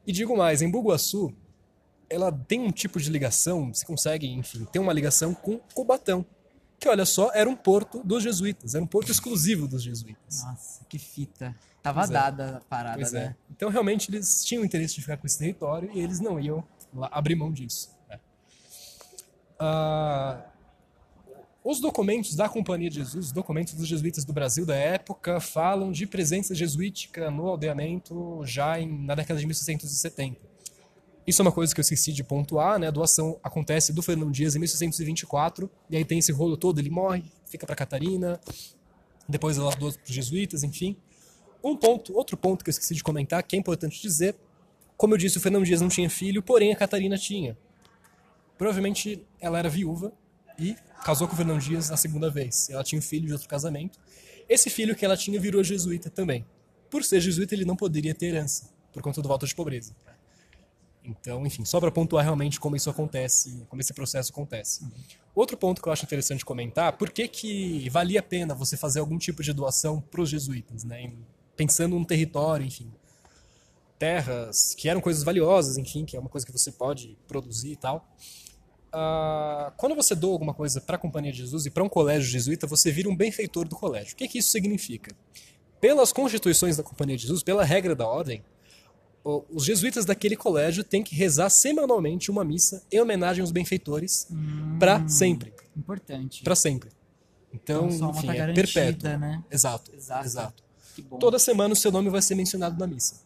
E 0.05 0.11
digo 0.11 0.35
mais, 0.35 0.61
em 0.61 0.69
Bugaçu, 0.69 1.31
ela 2.09 2.31
tem 2.31 2.59
um 2.59 2.71
tipo 2.71 2.99
de 2.99 3.09
ligação, 3.09 3.71
você 3.73 3.85
consegue, 3.85 4.27
enfim, 4.27 4.65
ter 4.65 4.79
uma 4.79 4.91
ligação 4.91 5.33
com 5.33 5.59
Cubatão, 5.75 6.25
que 6.79 6.87
olha 6.89 7.05
só, 7.05 7.29
era 7.33 7.47
um 7.49 7.55
porto 7.55 8.01
dos 8.03 8.23
jesuítas, 8.23 8.73
era 8.73 8.83
um 8.83 8.87
porto 8.87 9.11
exclusivo 9.11 9.67
dos 9.67 9.83
jesuítas. 9.83 10.43
Nossa, 10.43 10.85
que 10.89 10.97
fita. 10.97 11.55
Tava 11.83 11.99
Pois 12.01 12.09
é. 12.09 12.13
dada 12.13 12.57
a 12.57 12.61
parada, 12.61 12.97
Pois 12.97 13.11
né? 13.11 13.21
é. 13.23 13.35
Então 13.51 13.69
realmente 13.69 14.09
eles 14.09 14.43
tinham 14.43 14.65
interesse 14.65 14.95
de 14.95 15.01
ficar 15.01 15.17
com 15.17 15.27
esse 15.27 15.37
território 15.37 15.89
e 15.93 15.99
eles 15.99 16.19
não 16.19 16.39
iam 16.39 16.63
abrir 17.11 17.35
mão 17.35 17.51
disso. 17.51 17.95
né? 18.09 18.19
Ah, 19.59 20.41
os 21.63 21.79
documentos 21.79 22.35
da 22.35 22.47
Companhia 22.47 22.89
de 22.89 22.95
Jesus, 22.97 23.27
os 23.27 23.31
documentos 23.31 23.73
dos 23.73 23.87
jesuítas 23.87 24.23
do 24.23 24.31
Brasil 24.31 24.65
da 24.65 24.75
época, 24.75 25.39
falam 25.39 25.91
de 25.91 26.07
presença 26.07 26.55
jesuítica 26.55 27.29
no 27.29 27.47
aldeamento 27.47 28.41
já 28.45 28.79
em, 28.79 28.87
na 29.05 29.15
década 29.15 29.39
de 29.39 29.45
1670. 29.45 30.39
Isso 31.27 31.41
é 31.41 31.43
uma 31.43 31.51
coisa 31.51 31.73
que 31.75 31.79
eu 31.79 31.83
esqueci 31.83 32.11
de 32.11 32.23
pontuar, 32.23 32.79
né? 32.79 32.87
A 32.87 32.91
doação 32.91 33.39
acontece 33.43 33.93
do 33.93 34.01
Fernão 34.01 34.31
Dias 34.31 34.55
em 34.55 34.59
1624, 34.59 35.69
e 35.89 35.97
aí 35.97 36.05
tem 36.05 36.17
esse 36.17 36.31
rolo 36.31 36.57
todo, 36.57 36.79
ele 36.79 36.89
morre, 36.89 37.23
fica 37.45 37.67
para 37.67 37.75
Catarina, 37.75 38.39
depois 39.27 39.57
ela 39.57 39.69
doa 39.75 39.91
para 39.91 40.03
os 40.03 40.13
jesuítas, 40.13 40.63
enfim. 40.63 40.97
Um 41.63 41.75
ponto, 41.75 42.17
outro 42.17 42.35
ponto 42.35 42.63
que 42.63 42.69
eu 42.69 42.71
esqueci 42.71 42.95
de 42.95 43.03
comentar, 43.03 43.43
que 43.43 43.55
é 43.55 43.59
importante 43.59 44.01
dizer, 44.01 44.35
como 44.97 45.13
eu 45.13 45.17
disse, 45.17 45.37
o 45.37 45.41
Fernão 45.41 45.61
Dias 45.61 45.81
não 45.81 45.89
tinha 45.89 46.09
filho, 46.09 46.41
porém 46.41 46.71
a 46.71 46.75
Catarina 46.75 47.17
tinha. 47.17 47.55
Provavelmente 48.57 49.23
ela 49.39 49.59
era 49.59 49.69
viúva 49.69 50.11
e 50.57 50.75
casou 51.03 51.27
com 51.27 51.33
o 51.33 51.37
Fernão 51.37 51.57
Dias 51.57 51.91
a 51.91 51.97
segunda 51.97 52.29
vez. 52.29 52.69
Ela 52.69 52.83
tinha 52.83 52.99
um 52.99 53.01
filho 53.01 53.27
de 53.27 53.33
outro 53.33 53.47
casamento. 53.47 53.99
Esse 54.47 54.69
filho 54.69 54.95
que 54.95 55.05
ela 55.05 55.15
tinha 55.15 55.39
virou 55.39 55.63
jesuíta 55.63 56.09
também. 56.09 56.45
Por 56.89 57.03
ser 57.03 57.21
jesuíta, 57.21 57.53
ele 57.53 57.65
não 57.65 57.75
poderia 57.75 58.15
ter 58.15 58.27
herança, 58.27 58.69
por 58.91 59.01
conta 59.01 59.21
do 59.21 59.27
voto 59.27 59.45
de 59.45 59.53
pobreza. 59.53 59.95
Então, 61.03 61.45
enfim, 61.45 61.65
só 61.65 61.79
para 61.79 61.91
pontuar 61.91 62.23
realmente 62.23 62.59
como 62.59 62.75
isso 62.75 62.89
acontece, 62.89 63.65
como 63.69 63.81
esse 63.81 63.93
processo 63.93 64.31
acontece. 64.31 64.85
Outro 65.33 65.57
ponto 65.57 65.81
que 65.81 65.87
eu 65.87 65.93
acho 65.93 66.03
interessante 66.03 66.43
comentar, 66.43 66.93
por 66.97 67.09
que, 67.11 67.27
que 67.27 67.89
valia 67.89 68.19
a 68.19 68.23
pena 68.23 68.53
você 68.53 68.75
fazer 68.75 68.99
algum 68.99 69.17
tipo 69.17 69.41
de 69.41 69.53
doação 69.53 70.01
para 70.01 70.21
os 70.21 70.29
jesuítas, 70.29 70.83
né? 70.83 71.11
Pensando 71.55 71.95
num 71.95 72.03
território, 72.03 72.65
enfim, 72.65 72.91
terras 73.97 74.73
que 74.75 74.87
eram 74.87 75.01
coisas 75.01 75.23
valiosas, 75.23 75.77
enfim, 75.77 76.05
que 76.05 76.15
é 76.15 76.19
uma 76.19 76.29
coisa 76.29 76.45
que 76.45 76.51
você 76.51 76.71
pode 76.71 77.17
produzir 77.27 77.71
e 77.71 77.75
tal. 77.75 78.07
Ah, 78.91 79.71
quando 79.77 79.95
você 79.95 80.15
doa 80.15 80.31
alguma 80.33 80.53
coisa 80.53 80.81
para 80.81 80.95
a 80.95 80.99
Companhia 80.99 81.31
de 81.31 81.37
Jesus 81.39 81.65
e 81.65 81.69
para 81.69 81.83
um 81.83 81.89
colégio 81.89 82.29
jesuíta, 82.29 82.65
você 82.65 82.91
vira 82.91 83.09
um 83.09 83.15
benfeitor 83.15 83.67
do 83.67 83.75
colégio. 83.75 84.13
O 84.13 84.15
que, 84.15 84.27
que 84.27 84.39
isso 84.39 84.49
significa? 84.51 85.15
Pelas 85.79 86.11
constituições 86.11 86.75
da 86.77 86.83
Companhia 86.83 87.15
de 87.15 87.23
Jesus, 87.23 87.43
pela 87.43 87.63
regra 87.63 87.95
da 87.95 88.07
ordem, 88.07 88.43
os 89.23 89.63
jesuítas 89.65 90.05
daquele 90.05 90.35
colégio 90.35 90.83
têm 90.83 91.03
que 91.03 91.13
rezar 91.15 91.49
semanalmente 91.49 92.31
uma 92.31 92.43
missa 92.43 92.83
em 92.91 92.99
homenagem 92.99 93.41
aos 93.41 93.51
benfeitores 93.51 94.27
para 94.79 95.07
sempre, 95.07 95.53
Importante. 95.77 96.43
para 96.43 96.55
sempre. 96.55 96.89
Então, 97.53 97.83
alma 98.01 98.09
enfim, 98.17 98.27
tá 98.27 98.35
é 98.35 98.53
perpétuo. 98.53 99.09
né? 99.17 99.43
Exato, 99.51 99.91
Exato. 99.93 100.25
exato. 100.25 100.63
Toda 101.19 101.37
semana 101.39 101.73
o 101.73 101.77
seu 101.77 101.91
nome 101.91 102.09
vai 102.09 102.21
ser 102.21 102.35
mencionado 102.35 102.77
na 102.79 102.85
missa. 102.87 103.21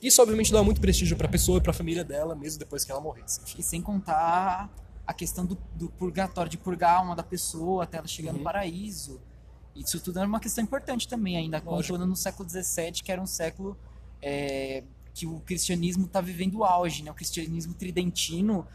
Isso 0.00 0.22
obviamente 0.22 0.50
dá 0.52 0.62
muito 0.62 0.80
prestígio 0.80 1.16
para 1.16 1.26
a 1.26 1.30
pessoa 1.30 1.58
e 1.58 1.60
para 1.60 1.70
a 1.70 1.74
família 1.74 2.02
dela, 2.02 2.34
mesmo 2.34 2.58
depois 2.58 2.84
que 2.84 2.90
ela 2.90 3.00
morresse. 3.00 3.40
Enfim. 3.42 3.56
E 3.58 3.62
sem 3.62 3.82
contar 3.82 4.70
a 5.10 5.14
questão 5.14 5.44
do, 5.44 5.58
do 5.74 5.88
purgatório, 5.90 6.50
de 6.50 6.56
purgar 6.56 6.92
a 6.94 6.98
alma 6.98 7.16
da 7.16 7.22
pessoa 7.22 7.84
até 7.84 7.98
ela 7.98 8.06
chegar 8.06 8.32
Uhum. 8.32 8.38
no 8.38 8.44
paraíso. 8.44 9.20
Isso 9.74 10.00
tudo 10.00 10.18
era 10.18 10.28
uma 10.28 10.40
questão 10.40 10.62
importante 10.62 11.06
também, 11.08 11.36
ainda 11.36 11.60
contando 11.60 12.06
no 12.06 12.16
século 12.16 12.48
XVII, 12.48 12.92
que 13.04 13.10
era 13.12 13.20
um 13.20 13.26
século 13.26 13.76
é, 14.22 14.82
que 15.14 15.26
o 15.26 15.40
cristianismo 15.40 16.06
está 16.06 16.20
vivendo 16.20 16.58
o 16.58 16.64
auge, 16.64 17.02
né? 17.02 17.10
O 17.10 17.14
cristianismo 17.14 17.74
tridentino, 17.74 18.66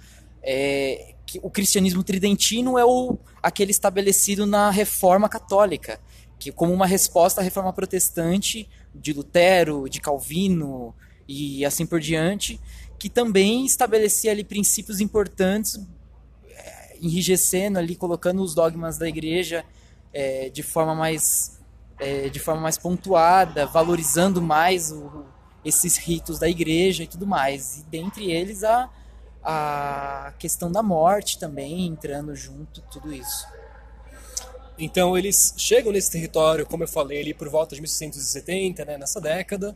é, 0.43 1.15
que 1.25 1.39
o 1.41 1.49
cristianismo 1.49 2.03
tridentino 2.03 2.77
é 2.77 2.85
o, 2.85 3.17
aquele 3.41 3.71
estabelecido 3.71 4.45
na 4.45 4.69
Reforma 4.69 5.27
Católica, 5.29 5.99
que 6.39 6.51
como 6.51 6.73
uma 6.73 6.85
resposta 6.85 7.41
à 7.41 7.43
Reforma 7.43 7.71
Protestante 7.73 8.69
de 8.93 9.13
Lutero, 9.13 9.87
de 9.89 9.99
Calvino 10.01 10.93
e 11.27 11.65
assim 11.65 11.85
por 11.85 11.99
diante, 11.99 12.59
que 12.99 13.09
também 13.09 13.65
estabelecia 13.65 14.31
ali 14.31 14.43
princípios 14.43 14.99
importantes, 15.01 15.77
é, 15.77 15.85
enrijecendo 17.05 17.77
ali, 17.79 17.95
colocando 17.95 18.41
os 18.41 18.53
dogmas 18.55 18.97
da 18.97 19.07
igreja 19.07 19.63
é, 20.13 20.49
de 20.49 20.63
forma 20.63 20.95
mais 20.95 21.59
é, 21.99 22.27
de 22.29 22.39
forma 22.39 22.59
mais 22.61 22.77
pontuada, 22.77 23.65
valorizando 23.65 24.41
mais 24.41 24.91
o- 24.91 25.23
esses 25.63 25.97
ritos 25.97 26.37
da 26.39 26.49
igreja 26.49 27.03
e 27.03 27.07
tudo 27.07 27.25
mais. 27.25 27.77
E 27.79 27.83
dentre 27.83 28.29
eles 28.31 28.63
a, 28.63 28.89
a 29.43 30.33
questão 30.37 30.69
da 30.71 30.83
morte 30.83 31.39
também 31.39 31.85
entrando 31.87 32.35
junto, 32.35 32.81
tudo 32.91 33.13
isso. 33.13 33.47
Então 34.77 35.17
eles 35.17 35.53
chegam 35.57 35.91
nesse 35.91 36.11
território, 36.11 36.65
como 36.65 36.83
eu 36.83 36.87
falei, 36.87 37.21
ali 37.21 37.33
por 37.33 37.47
volta 37.47 37.75
de 37.75 37.81
1670, 37.81 38.83
né, 38.83 38.97
nessa 38.97 39.21
década, 39.21 39.75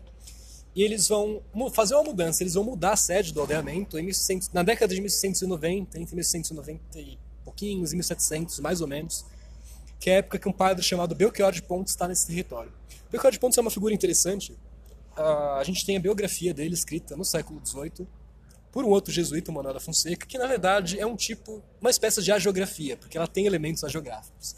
e 0.76 0.84
eles 0.84 1.08
vão 1.08 1.42
fazer 1.74 1.96
uma 1.96 2.04
mudança, 2.04 2.44
eles 2.44 2.54
vão 2.54 2.64
mudar 2.64 2.94
a 2.94 2.96
sede 2.96 3.34
do 3.34 3.42
aldeamento 3.42 3.98
em 3.98 4.04
1600, 4.04 4.50
na 4.54 4.64
década 4.64 4.94
de 4.94 5.02
1690, 5.02 6.00
entre 6.00 6.16
1690 6.16 7.00
e 7.00 7.18
pouquinhos 7.44 7.92
e 7.92 7.96
1700, 7.96 8.60
mais 8.60 8.80
ou 8.82 8.88
menos, 8.88 9.26
que 10.00 10.10
é 10.10 10.14
a 10.14 10.18
época 10.18 10.40
que 10.40 10.48
um 10.48 10.54
padre 10.54 10.84
chamado 10.84 11.16
Belchior 11.16 11.52
de 11.52 11.62
Pontes 11.62 11.94
está 11.94 12.08
nesse 12.08 12.28
território. 12.28 12.72
Belchior 13.12 13.32
de 13.32 13.40
Pontes 13.40 13.58
é 13.58 13.62
uma 13.62 13.72
figura 13.72 13.94
interessante. 13.94 14.58
A 15.16 15.64
gente 15.66 15.86
tem 15.86 15.98
a 15.98 16.00
biografia 16.00 16.54
dele 16.54 16.74
escrita 16.74 17.18
no 17.18 17.26
século 17.26 17.60
XVIII 17.66 18.08
por 18.72 18.86
um 18.86 18.90
outro 18.90 19.12
jesuíta, 19.12 19.52
Manuel 19.52 19.74
da 19.74 19.80
Fonseca, 19.80 20.26
que 20.26 20.38
na 20.38 20.46
verdade 20.46 21.00
é 21.00 21.06
um 21.06 21.16
tipo, 21.16 21.62
uma 21.82 21.90
espécie 21.90 22.22
de 22.22 22.32
agiografia, 22.32 22.96
porque 22.96 23.18
ela 23.18 23.28
tem 23.28 23.46
elementos 23.46 23.84
agiográficos. 23.84 24.56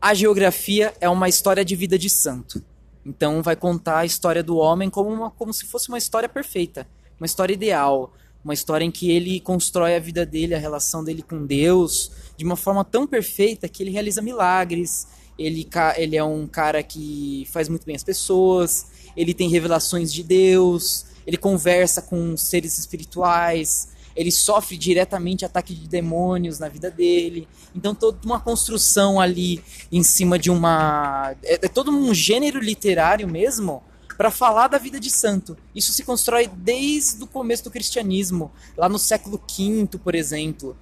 A 0.00 0.12
geografia 0.12 0.92
é 1.00 1.08
uma 1.08 1.28
história 1.28 1.64
de 1.64 1.76
vida 1.76 1.96
de 1.96 2.10
santo. 2.10 2.62
Então 3.04 3.42
vai 3.42 3.56
contar 3.56 3.98
a 3.98 4.04
história 4.04 4.42
do 4.42 4.56
homem 4.56 4.88
como, 4.88 5.10
uma, 5.10 5.30
como 5.30 5.52
se 5.52 5.66
fosse 5.66 5.88
uma 5.88 5.98
história 5.98 6.28
perfeita, 6.28 6.86
uma 7.18 7.26
história 7.26 7.52
ideal, 7.52 8.12
uma 8.44 8.54
história 8.54 8.84
em 8.84 8.90
que 8.90 9.10
ele 9.10 9.40
constrói 9.40 9.96
a 9.96 10.00
vida 10.00 10.26
dele, 10.26 10.54
a 10.54 10.58
relação 10.58 11.04
dele 11.04 11.22
com 11.22 11.44
Deus, 11.44 12.12
de 12.36 12.44
uma 12.44 12.56
forma 12.56 12.84
tão 12.84 13.06
perfeita 13.06 13.68
que 13.68 13.82
ele 13.82 13.90
realiza 13.90 14.22
milagres. 14.22 15.06
Ele, 15.38 15.68
ele 15.96 16.16
é 16.16 16.24
um 16.24 16.46
cara 16.46 16.82
que 16.82 17.46
faz 17.50 17.68
muito 17.68 17.86
bem 17.86 17.96
as 17.96 18.04
pessoas, 18.04 18.86
ele 19.16 19.32
tem 19.32 19.48
revelações 19.48 20.12
de 20.12 20.22
Deus, 20.22 21.06
ele 21.26 21.36
conversa 21.36 22.02
com 22.02 22.36
seres 22.36 22.78
espirituais, 22.78 23.91
ele 24.16 24.30
sofre 24.30 24.76
diretamente 24.76 25.44
ataque 25.44 25.74
de 25.74 25.88
demônios 25.88 26.58
na 26.58 26.68
vida 26.68 26.90
dele. 26.90 27.48
Então 27.74 27.94
toda 27.94 28.18
uma 28.24 28.40
construção 28.40 29.20
ali 29.20 29.62
em 29.90 30.02
cima 30.02 30.38
de 30.38 30.50
uma 30.50 31.34
é, 31.42 31.54
é 31.66 31.68
todo 31.68 31.90
um 31.90 32.12
gênero 32.14 32.60
literário 32.60 33.28
mesmo 33.28 33.82
para 34.16 34.30
falar 34.30 34.68
da 34.68 34.78
vida 34.78 35.00
de 35.00 35.10
santo. 35.10 35.56
Isso 35.74 35.92
se 35.92 36.04
constrói 36.04 36.46
desde 36.46 37.22
o 37.22 37.26
começo 37.26 37.64
do 37.64 37.70
cristianismo, 37.70 38.52
lá 38.76 38.88
no 38.88 38.98
século 38.98 39.40
V, 39.58 39.98
por 39.98 40.14
exemplo. 40.14 40.76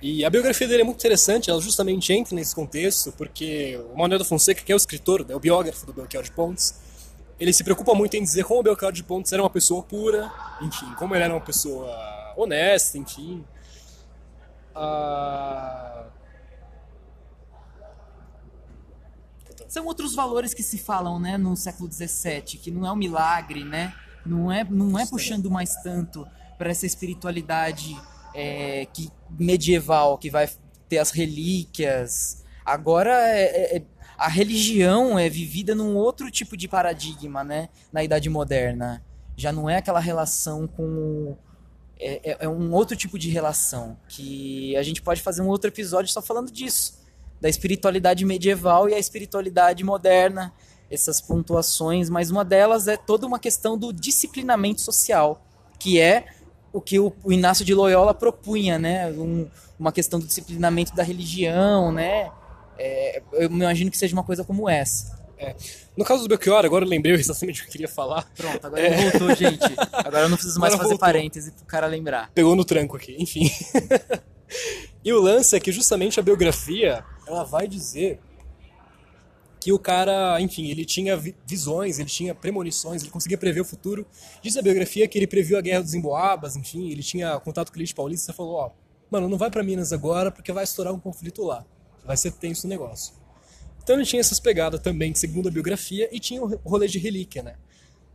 E 0.00 0.24
a 0.24 0.30
biografia 0.30 0.66
dele 0.66 0.82
é 0.82 0.84
muito 0.84 0.98
interessante, 0.98 1.48
ela 1.48 1.60
justamente 1.60 2.12
entra 2.12 2.34
nesse 2.34 2.52
contexto, 2.52 3.12
porque 3.12 3.80
o 3.94 3.96
Manuel 3.96 4.18
da 4.18 4.24
Fonseca, 4.24 4.60
que 4.60 4.72
é 4.72 4.74
o 4.74 4.76
escritor, 4.76 5.24
né, 5.24 5.36
o 5.36 5.38
biógrafo 5.38 5.86
do 5.86 5.92
Belchior 5.92 6.24
de 6.24 6.32
Pontes, 6.32 6.74
ele 7.42 7.52
se 7.52 7.64
preocupa 7.64 7.92
muito 7.92 8.16
em 8.16 8.22
dizer 8.22 8.44
como 8.44 8.60
o 8.60 8.62
Belchior 8.62 8.92
de 8.92 9.02
Pontes 9.02 9.32
era 9.32 9.42
uma 9.42 9.50
pessoa 9.50 9.82
pura, 9.82 10.32
enfim, 10.60 10.86
como 10.94 11.12
ele 11.12 11.24
era 11.24 11.34
uma 11.34 11.40
pessoa 11.40 11.92
honesta, 12.36 12.96
enfim. 12.96 13.44
Ah... 14.72 16.06
São 19.66 19.84
outros 19.86 20.14
valores 20.14 20.54
que 20.54 20.62
se 20.62 20.78
falam, 20.78 21.18
né, 21.18 21.36
no 21.36 21.56
século 21.56 21.90
XVII, 21.90 22.42
que 22.42 22.70
não 22.70 22.86
é 22.86 22.92
um 22.92 22.96
milagre, 22.96 23.64
né? 23.64 23.92
Não 24.24 24.52
é, 24.52 24.62
não 24.62 24.96
é 24.96 25.04
puxando 25.04 25.50
mais 25.50 25.74
tanto 25.82 26.24
para 26.56 26.70
essa 26.70 26.86
espiritualidade 26.86 28.00
é, 28.32 28.86
que 28.92 29.10
medieval 29.28 30.16
que 30.16 30.30
vai 30.30 30.48
ter 30.88 30.98
as 30.98 31.10
relíquias. 31.10 32.44
Agora 32.64 33.10
é, 33.10 33.42
é, 33.42 33.76
é, 33.78 33.82
a 34.16 34.28
religião 34.28 35.18
é 35.18 35.28
vivida 35.28 35.74
num 35.74 35.96
outro 35.96 36.30
tipo 36.30 36.56
de 36.56 36.68
paradigma, 36.68 37.42
né? 37.42 37.68
Na 37.92 38.04
Idade 38.04 38.28
Moderna. 38.28 39.04
Já 39.36 39.52
não 39.52 39.68
é 39.68 39.76
aquela 39.76 40.00
relação 40.00 40.66
com. 40.66 41.36
É, 41.98 42.32
é, 42.32 42.36
é 42.40 42.48
um 42.48 42.72
outro 42.72 42.96
tipo 42.96 43.18
de 43.18 43.28
relação. 43.30 43.96
Que 44.08 44.76
a 44.76 44.82
gente 44.82 45.02
pode 45.02 45.22
fazer 45.22 45.42
um 45.42 45.48
outro 45.48 45.68
episódio 45.68 46.12
só 46.12 46.20
falando 46.20 46.50
disso. 46.50 47.00
Da 47.40 47.48
espiritualidade 47.48 48.24
medieval 48.24 48.88
e 48.88 48.94
a 48.94 48.98
espiritualidade 48.98 49.82
moderna. 49.82 50.52
Essas 50.90 51.20
pontuações, 51.20 52.10
mas 52.10 52.30
uma 52.30 52.44
delas 52.44 52.86
é 52.86 52.98
toda 52.98 53.26
uma 53.26 53.38
questão 53.38 53.78
do 53.78 53.94
disciplinamento 53.94 54.82
social, 54.82 55.42
que 55.78 55.98
é 55.98 56.26
o 56.70 56.82
que 56.82 56.98
o, 56.98 57.12
Inácio 57.28 57.64
de 57.64 57.74
Loyola 57.74 58.12
propunha, 58.12 58.78
né? 58.78 59.10
Um, 59.10 59.48
uma 59.78 59.90
questão 59.90 60.20
do 60.20 60.26
disciplinamento 60.26 60.94
da 60.94 61.02
religião, 61.02 61.90
né? 61.90 62.30
É, 62.84 63.22
eu 63.34 63.44
imagino 63.44 63.92
que 63.92 63.96
seja 63.96 64.12
uma 64.12 64.24
coisa 64.24 64.42
como 64.42 64.68
essa. 64.68 65.16
É. 65.38 65.54
No 65.96 66.04
caso 66.04 66.24
do 66.24 66.28
Belchior, 66.28 66.64
agora 66.64 66.84
eu 66.84 66.88
lembrei 66.88 67.12
exatamente 67.14 67.60
o 67.60 67.62
que 67.62 67.68
eu 67.68 67.72
queria 67.72 67.88
falar. 67.88 68.28
Pronto, 68.36 68.66
agora 68.66 68.82
é. 68.82 69.10
voltou, 69.10 69.36
gente. 69.36 69.64
Agora 69.92 70.24
eu 70.24 70.28
não 70.28 70.36
preciso 70.36 70.58
mais 70.58 70.74
agora 70.74 70.84
fazer 70.84 70.94
voltou. 70.94 70.98
parêntese 70.98 71.52
pro 71.52 71.64
cara 71.64 71.86
lembrar. 71.86 72.32
Pegou 72.34 72.56
no 72.56 72.64
tranco 72.64 72.96
aqui, 72.96 73.14
enfim. 73.20 73.48
e 75.04 75.12
o 75.12 75.20
lance 75.20 75.54
é 75.54 75.60
que 75.60 75.70
justamente 75.70 76.18
a 76.18 76.22
biografia, 76.24 77.04
ela 77.24 77.44
vai 77.44 77.68
dizer 77.68 78.18
que 79.60 79.72
o 79.72 79.78
cara, 79.78 80.40
enfim, 80.40 80.68
ele 80.68 80.84
tinha 80.84 81.16
visões, 81.46 82.00
ele 82.00 82.08
tinha 82.08 82.34
premonições, 82.34 83.02
ele 83.02 83.12
conseguia 83.12 83.38
prever 83.38 83.60
o 83.60 83.64
futuro. 83.64 84.04
Diz 84.42 84.56
a 84.56 84.62
biografia 84.62 85.06
que 85.06 85.16
ele 85.16 85.28
previu 85.28 85.56
a 85.56 85.60
guerra 85.60 85.82
dos 85.82 85.94
Emboabas, 85.94 86.56
enfim, 86.56 86.90
ele 86.90 87.02
tinha 87.02 87.38
contato 87.38 87.70
com 87.70 87.76
o 87.76 87.78
elite 87.78 87.94
paulista 87.94 88.32
e 88.32 88.34
falou, 88.34 88.54
ó, 88.54 88.70
mano, 89.08 89.28
não 89.28 89.38
vai 89.38 89.52
para 89.52 89.62
Minas 89.62 89.92
agora 89.92 90.32
porque 90.32 90.50
vai 90.50 90.64
estourar 90.64 90.92
um 90.92 90.98
conflito 90.98 91.44
lá. 91.44 91.64
Vai 92.04 92.16
ser 92.16 92.32
tenso 92.32 92.66
o 92.66 92.70
negócio. 92.70 93.14
Então 93.82 93.96
ele 93.96 94.04
tinha 94.04 94.20
essas 94.20 94.38
pegadas 94.38 94.80
também, 94.80 95.14
segundo 95.14 95.48
a 95.48 95.50
biografia, 95.50 96.08
e 96.12 96.20
tinha 96.20 96.42
o 96.42 96.46
rolê 96.64 96.86
de 96.86 96.98
relíquia, 96.98 97.42
né? 97.42 97.56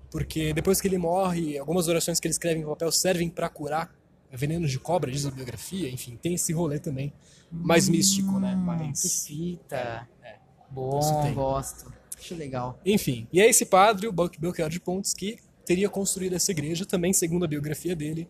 Porque 0.09 0.53
depois 0.53 0.79
que 0.79 0.87
ele 0.87 0.97
morre, 0.97 1.57
algumas 1.57 1.87
orações 1.87 2.19
que 2.19 2.27
ele 2.27 2.31
escreve 2.31 2.61
em 2.61 2.65
papel 2.65 2.91
servem 2.91 3.29
para 3.29 3.49
curar 3.49 3.93
venenos 4.31 4.71
de 4.71 4.79
cobra, 4.79 5.11
diz 5.11 5.25
a 5.25 5.31
biografia, 5.31 5.89
enfim, 5.89 6.17
tem 6.21 6.33
esse 6.33 6.51
rolê 6.53 6.79
também 6.79 7.13
mais 7.51 7.87
hum, 7.87 7.91
místico, 7.91 8.39
né? 8.39 8.55
Mais... 8.55 9.01
Que 9.01 9.09
fita. 9.09 10.07
É. 10.23 10.35
Bom, 10.69 10.99
gosto. 11.33 11.93
Acho 12.17 12.35
legal. 12.35 12.79
Enfim, 12.85 13.27
e 13.31 13.39
é 13.39 13.49
esse 13.49 13.65
padre, 13.65 14.07
o 14.07 14.11
Belchior 14.11 14.69
de 14.69 14.79
Pontes, 14.79 15.13
que 15.13 15.37
teria 15.65 15.89
construído 15.89 16.33
essa 16.33 16.51
igreja, 16.51 16.85
também 16.85 17.13
segundo 17.13 17.45
a 17.45 17.47
biografia 17.47 17.95
dele, 17.95 18.27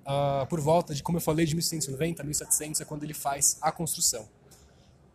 uh, 0.00 0.46
por 0.48 0.60
volta 0.60 0.94
de, 0.94 1.02
como 1.02 1.18
eu 1.18 1.22
falei, 1.22 1.46
de 1.46 1.54
1690 1.54 2.22
1700, 2.22 2.80
é 2.80 2.84
quando 2.84 3.04
ele 3.04 3.14
faz 3.14 3.58
a 3.60 3.72
construção. 3.72 4.28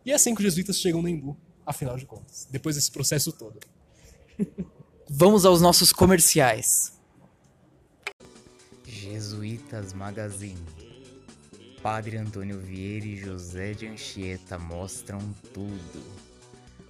E 0.04 0.12
é 0.12 0.14
assim 0.14 0.34
que 0.34 0.40
os 0.40 0.44
jesuítas 0.44 0.78
chegam 0.78 1.02
no 1.02 1.08
Embu, 1.08 1.36
afinal 1.66 1.96
de 1.96 2.06
contas, 2.06 2.46
depois 2.50 2.76
desse 2.76 2.90
processo 2.90 3.32
todo. 3.32 3.58
Vamos 5.10 5.44
aos 5.44 5.60
nossos 5.60 5.92
comerciais. 5.92 6.92
Jesuítas 8.86 9.92
Magazine. 9.92 10.64
Padre 11.82 12.16
Antônio 12.16 12.58
Vieira 12.58 13.06
e 13.06 13.16
José 13.16 13.72
de 13.72 13.86
Anchieta 13.86 14.58
mostram 14.58 15.18
tudo 15.54 16.28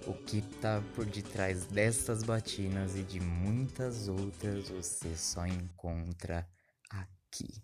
o 0.07 0.13
que 0.13 0.41
tá 0.59 0.81
por 0.95 1.05
detrás 1.05 1.65
destas 1.65 2.23
batinas 2.23 2.95
e 2.95 3.03
de 3.03 3.19
muitas 3.19 4.07
outras 4.07 4.69
você 4.69 5.15
só 5.15 5.45
encontra 5.45 6.49
aqui, 6.89 7.63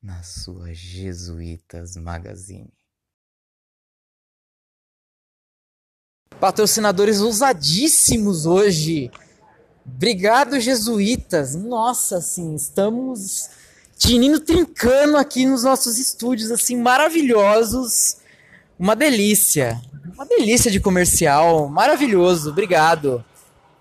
na 0.00 0.22
sua 0.22 0.72
Jesuítas 0.72 1.96
Magazine. 1.96 2.75
Patrocinadores 6.40 7.20
ousadíssimos 7.20 8.44
hoje. 8.44 9.10
Obrigado, 9.86 10.60
Jesuítas. 10.60 11.54
Nossa, 11.54 12.18
assim, 12.18 12.54
estamos 12.54 13.48
tinindo 13.96 14.40
trincando 14.40 15.16
aqui 15.16 15.46
nos 15.46 15.62
nossos 15.62 15.98
estúdios, 15.98 16.50
assim, 16.50 16.76
maravilhosos. 16.76 18.18
Uma 18.78 18.94
delícia. 18.94 19.80
Uma 20.14 20.26
delícia 20.26 20.70
de 20.70 20.80
comercial, 20.80 21.68
maravilhoso, 21.68 22.50
obrigado. 22.50 23.24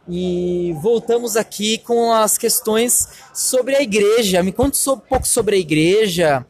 E 0.07 0.75
voltamos 0.81 1.35
aqui 1.35 1.77
com 1.79 2.13
as 2.13 2.37
questões 2.37 3.07
sobre 3.33 3.75
a 3.75 3.81
igreja. 3.81 4.43
Me 4.43 4.51
conte 4.51 4.77
um 4.89 4.97
pouco 4.97 5.27
sobre 5.27 5.55
a 5.55 5.59
igreja. 5.59 6.45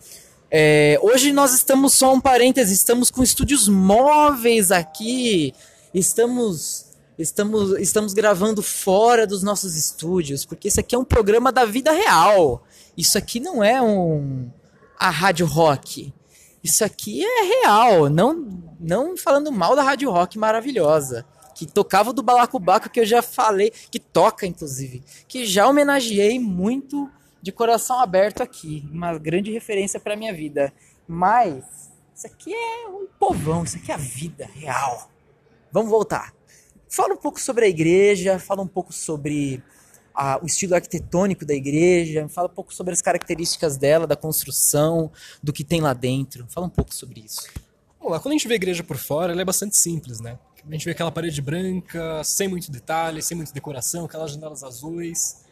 É, 0.51 0.99
hoje 1.01 1.31
nós 1.31 1.53
estamos, 1.53 1.93
só 1.93 2.13
um 2.13 2.21
parêntese, 2.21 2.73
estamos 2.73 3.09
com 3.09 3.23
estúdios 3.23 3.67
móveis 3.67 4.71
aqui. 4.71 5.53
Estamos, 5.97 6.87
estamos, 7.17 7.79
estamos 7.79 8.13
gravando 8.13 8.61
fora 8.61 9.25
dos 9.25 9.41
nossos 9.41 9.77
estúdios, 9.77 10.43
porque 10.43 10.67
isso 10.67 10.81
aqui 10.81 10.93
é 10.93 10.97
um 10.99 11.05
programa 11.05 11.53
da 11.53 11.63
vida 11.63 11.93
real. 11.93 12.65
Isso 12.97 13.17
aqui 13.17 13.39
não 13.39 13.63
é 13.63 13.81
um 13.81 14.51
a 14.99 15.09
rádio 15.09 15.45
rock. 15.45 16.13
Isso 16.61 16.83
aqui 16.83 17.23
é 17.23 17.43
real, 17.43 18.09
não 18.09 18.61
não 18.77 19.15
falando 19.15 19.53
mal 19.53 19.73
da 19.73 19.83
Rádio 19.83 20.11
Rock 20.11 20.37
maravilhosa, 20.37 21.25
que 21.55 21.65
tocava 21.65 22.11
do 22.11 22.21
Balacobaco 22.21 22.89
que 22.89 22.99
eu 22.99 23.05
já 23.05 23.21
falei, 23.21 23.71
que 23.89 23.99
toca 23.99 24.45
inclusive, 24.45 25.01
que 25.29 25.45
já 25.45 25.65
homenageei 25.65 26.37
muito 26.39 27.09
de 27.41 27.53
coração 27.53 28.01
aberto 28.01 28.43
aqui, 28.43 28.85
uma 28.91 29.17
grande 29.17 29.49
referência 29.49 29.97
para 29.97 30.17
minha 30.17 30.33
vida. 30.33 30.73
Mas 31.07 31.63
isso 32.13 32.27
aqui 32.27 32.53
é 32.53 32.89
um 32.89 33.07
povão, 33.17 33.63
isso 33.63 33.77
aqui 33.77 33.91
é 33.91 33.95
a 33.95 33.97
vida 33.97 34.49
real. 34.53 35.14
Vamos 35.75 35.91
voltar. 35.91 36.33
Fala 36.87 37.15
um 37.15 37.17
pouco 37.17 37.37
sobre 37.37 37.65
a 37.65 37.67
igreja, 37.67 38.39
fala 38.39 38.61
um 38.61 38.67
pouco 38.67 38.93
sobre 38.93 39.61
a, 40.13 40.39
o 40.41 40.45
estilo 40.45 40.73
arquitetônico 40.73 41.45
da 41.45 41.53
igreja, 41.53 42.29
fala 42.29 42.47
um 42.47 42.53
pouco 42.53 42.73
sobre 42.73 42.93
as 42.93 43.01
características 43.01 43.75
dela, 43.75 44.07
da 44.07 44.15
construção, 44.15 45.11
do 45.43 45.51
que 45.51 45.65
tem 45.65 45.81
lá 45.81 45.91
dentro. 45.91 46.47
Fala 46.47 46.67
um 46.67 46.69
pouco 46.69 46.95
sobre 46.95 47.19
isso. 47.25 47.49
Quando 47.99 48.27
a 48.27 48.31
gente 48.31 48.47
vê 48.47 48.53
a 48.53 48.55
igreja 48.55 48.85
por 48.85 48.95
fora, 48.95 49.33
ela 49.33 49.41
é 49.41 49.43
bastante 49.43 49.75
simples, 49.75 50.21
né? 50.21 50.39
A 50.65 50.71
gente 50.71 50.85
vê 50.85 50.91
aquela 50.91 51.11
parede 51.11 51.41
branca, 51.41 52.23
sem 52.23 52.47
muito 52.47 52.71
detalhe, 52.71 53.21
sem 53.21 53.35
muita 53.35 53.51
decoração, 53.51 54.05
aquelas 54.05 54.31
janelas 54.31 54.63
azuis. 54.63 55.43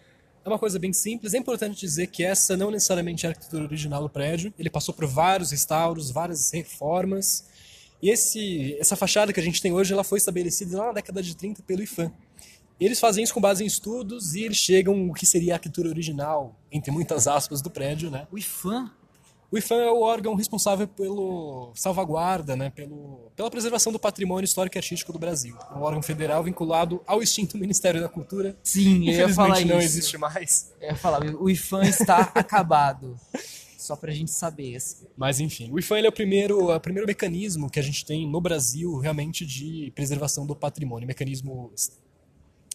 É 0.45 0.47
uma 0.47 0.57
coisa 0.57 0.79
bem 0.79 0.93
simples. 0.93 1.33
É 1.33 1.38
importante 1.38 1.77
dizer 1.81 2.07
que 2.07 2.23
essa 2.23 2.55
não 2.55 2.71
necessariamente 2.71 3.25
é 3.25 3.27
a 3.27 3.31
arquitetura 3.33 3.65
original 3.65 4.01
do 4.01 4.09
prédio. 4.09 4.53
Ele 4.57 4.69
passou 4.69 4.93
por 4.93 5.05
vários 5.05 5.51
restauros, 5.51 6.12
várias 6.12 6.49
reformas. 6.51 7.51
E 8.04 8.10
esse, 8.10 8.76
essa 8.82 8.98
fachada 8.98 9.32
que 9.32 9.39
a 9.39 9.44
gente 9.44 9.62
tem 9.62 9.72
hoje, 9.72 9.94
ela 9.94 10.04
foi 10.04 10.18
estabelecida 10.18 10.78
lá 10.78 10.88
na 10.88 10.92
década 10.92 11.24
de 11.24 11.38
30 11.38 11.63
pelo 11.63 11.82
IFAM, 11.82 12.12
eles 12.78 13.00
fazem 13.00 13.24
isso 13.24 13.34
com 13.34 13.39
base 13.39 13.63
em 13.63 13.66
estudos 13.66 14.36
e 14.36 14.44
eles 14.44 14.58
chegam 14.58 15.10
o 15.10 15.13
que 15.13 15.26
seria 15.26 15.54
a 15.54 15.56
arquitetura 15.56 15.88
original, 15.88 16.54
entre 16.70 16.92
muitas 16.92 17.30
aspas, 17.30 17.62
do 17.62 17.70
prédio, 17.70 18.12
né? 18.12 18.28
O 18.30 18.38
IFAM? 18.38 18.92
O 19.50 19.58
IFAM 19.58 19.78
é 19.78 19.89
o 19.89 20.02
órgão 20.02 20.36
responsável 20.36 20.86
pelo 20.86 21.72
salvaguarda, 21.76 22.58
né, 22.58 22.72
pelo, 22.72 23.32
pela 23.38 23.50
preservação 23.50 23.94
do 23.94 24.00
patrimônio 24.00 24.44
histórico 24.44 24.76
e 24.76 24.80
artístico 24.80 25.13
do 25.13 25.20
Brasil. 25.20 25.56
É 25.72 25.74
um 25.74 25.82
órgão 25.84 26.02
federal 26.02 26.44
vinculado 26.44 27.02
ao 27.08 27.24
extinto 27.24 27.58
Ministério 27.58 28.02
da 28.02 28.10
Cultura. 28.10 28.58
Sim, 28.62 29.10
eu 29.10 29.30
ia 29.30 29.30
falar 29.34 29.63
não 29.63 29.78
isso. 29.78 29.86
existe 29.86 30.18
mais. 30.18 30.74
Eu 30.82 30.89
ia 30.89 30.96
falar, 30.98 31.24
o 31.24 31.50
IFAM 31.50 31.84
está 31.84 32.18
acabado. 32.36 33.18
Só 33.84 33.96
pra 33.98 34.12
gente 34.13 34.32
saber. 34.32 34.76
assim. 34.78 35.06
Mas 35.17 35.39
enfim, 35.41 35.69
o 35.72 35.78
IFAM 35.78 36.00
é 36.00 36.08
o 36.08 36.12
primeiro, 36.12 36.74
o 36.74 36.80
primeiro 36.80 37.06
mecanismo 37.06 37.69
que 37.69 37.80
a 37.80 37.84
gente 37.84 38.06
tem 38.06 38.26
no 38.30 38.39
Brasil 38.39 38.98
realmente 39.00 39.46
de 39.46 39.91
preservação 39.93 40.46
do 40.46 40.56
patrimônio, 40.56 41.06
mecanismo 41.08 41.69
es- 41.76 41.91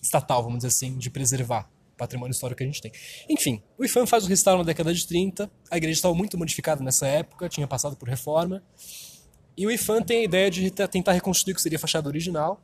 estatal, 0.02 0.42
vamos 0.42 0.58
dizer 0.58 0.68
assim, 0.68 0.98
de 0.98 1.08
preservar 1.10 1.70
o 1.94 1.96
patrimônio 1.96 2.32
histórico 2.32 2.58
que 2.58 2.64
a 2.64 2.66
gente 2.66 2.82
tem. 2.82 2.92
Enfim, 3.28 3.62
o 3.78 3.84
IFAM 3.84 4.06
faz 4.06 4.24
o 4.24 4.28
restauro 4.28 4.58
na 4.58 4.64
década 4.66 4.92
de 4.92 5.06
30, 5.06 5.50
a 5.70 5.76
igreja 5.76 5.98
estava 5.98 6.14
muito 6.14 6.36
modificada 6.36 6.84
nessa 6.84 7.06
época, 7.06 7.48
tinha 7.48 7.66
passado 7.66 7.96
por 7.96 8.08
reforma, 8.08 8.62
e 9.56 9.66
o 9.66 9.70
IFAM 9.70 10.02
tem 10.02 10.20
a 10.20 10.24
ideia 10.24 10.50
de 10.50 10.70
te- 10.70 10.86
tentar 10.88 11.12
reconstruir 11.12 11.52
o 11.52 11.56
que 11.56 11.62
seria 11.62 11.76
a 11.76 11.80
fachada 11.80 12.06
original, 12.08 12.62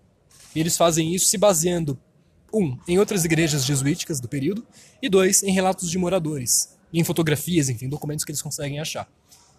e 0.54 0.60
eles 0.60 0.76
fazem 0.76 1.12
isso 1.14 1.26
se 1.26 1.36
baseando, 1.38 1.98
um, 2.52 2.78
em 2.86 2.98
outras 2.98 3.24
igrejas 3.24 3.64
jesuíticas 3.64 4.20
do 4.20 4.28
período, 4.28 4.64
e 5.02 5.08
dois, 5.08 5.42
em 5.42 5.50
relatos 5.50 5.90
de 5.90 5.98
moradores, 5.98 6.76
em 7.00 7.04
fotografias, 7.04 7.68
enfim, 7.68 7.88
documentos 7.88 8.24
que 8.24 8.30
eles 8.30 8.40
conseguem 8.42 8.80
achar. 8.80 9.08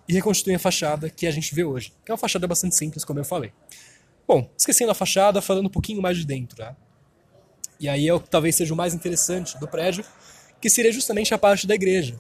E 0.08 0.13
reconstruem 0.13 0.56
a 0.56 0.60
fachada 0.60 1.10
que 1.10 1.28
a 1.28 1.32
gente 1.32 1.54
vê 1.54 1.63
hoje, 1.63 1.91
que 2.06 2.12
é 2.12 2.13
uma 2.13 2.17
fachada 2.17 2.48
bastante 2.48 2.76
simples, 2.76 3.04
como 3.04 3.19
eu 3.19 3.26
falei. 3.26 3.52
Bom, 4.28 4.50
esquecendo 4.58 4.91
a 4.91 4.95
fachada, 4.95 5.41
falando 5.41 5.65
um 5.67 5.69
pouquinho 5.69 6.02
mais 6.02 6.17
de 6.17 6.26
dentro, 6.26 6.63
né? 6.63 6.76
E 7.80 7.89
aí 7.89 8.08
é 8.08 8.13
o 8.13 8.19
que 8.19 8.30
talvez 8.30 8.56
seja 8.56 8.74
o 8.74 8.78
mais 8.78 8.93
interessante 8.93 9.58
do 9.60 9.67
prédio, 9.67 10.06
que 10.62 10.69
seria 10.69 10.91
justamente 10.91 11.34
a 11.34 11.38
parte 11.38 11.67
da 11.67 11.76
igreja. 11.76 12.19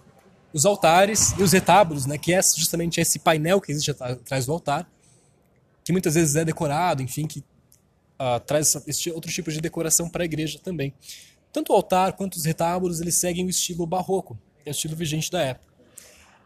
Os 0.53 0.65
altares 0.65 1.31
e 1.37 1.43
os 1.43 1.51
retábulos, 1.51 2.05
né, 2.05 2.17
que 2.17 2.33
é 2.33 2.41
justamente 2.41 2.99
esse 2.99 3.19
painel 3.19 3.61
que 3.61 3.71
existe 3.71 3.91
atrás 3.91 4.45
do 4.45 4.51
altar, 4.51 4.89
que 5.83 5.91
muitas 5.91 6.15
vezes 6.15 6.35
é 6.35 6.43
decorado, 6.43 7.01
enfim, 7.01 7.25
que 7.25 7.43
ah, 8.17 8.39
traz 8.39 8.75
esse 8.87 9.11
outro 9.11 9.31
tipo 9.31 9.51
de 9.51 9.61
decoração 9.61 10.09
para 10.09 10.23
a 10.23 10.25
igreja 10.25 10.59
também. 10.59 10.93
Tanto 11.51 11.71
o 11.71 11.75
altar 11.75 12.13
quanto 12.13 12.35
os 12.35 12.45
retábulos, 12.45 12.99
eles 12.99 13.15
seguem 13.15 13.45
o 13.45 13.49
estilo 13.49 13.85
barroco, 13.85 14.37
é 14.65 14.69
o 14.69 14.71
estilo 14.71 14.95
vigente 14.95 15.29
da 15.31 15.41
época. 15.41 15.73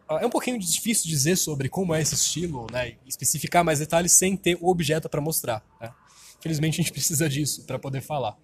Ah, 0.07 0.19
É 0.21 0.25
um 0.25 0.29
pouquinho 0.29 0.57
difícil 0.59 1.07
dizer 1.07 1.35
sobre 1.35 1.69
como 1.69 1.93
é 1.93 2.01
esse 2.01 2.15
estilo, 2.15 2.67
né, 2.71 2.95
especificar 3.07 3.63
mais 3.63 3.79
detalhes 3.79 4.11
sem 4.11 4.35
ter 4.35 4.57
o 4.59 4.69
objeto 4.69 5.07
para 5.09 5.21
mostrar. 5.21 5.63
Né? 5.79 5.91
Infelizmente 6.39 6.75
a 6.75 6.83
gente 6.83 6.91
precisa 6.93 7.29
disso 7.29 7.63
para 7.65 7.77
poder 7.79 8.01
falar. 8.01 8.37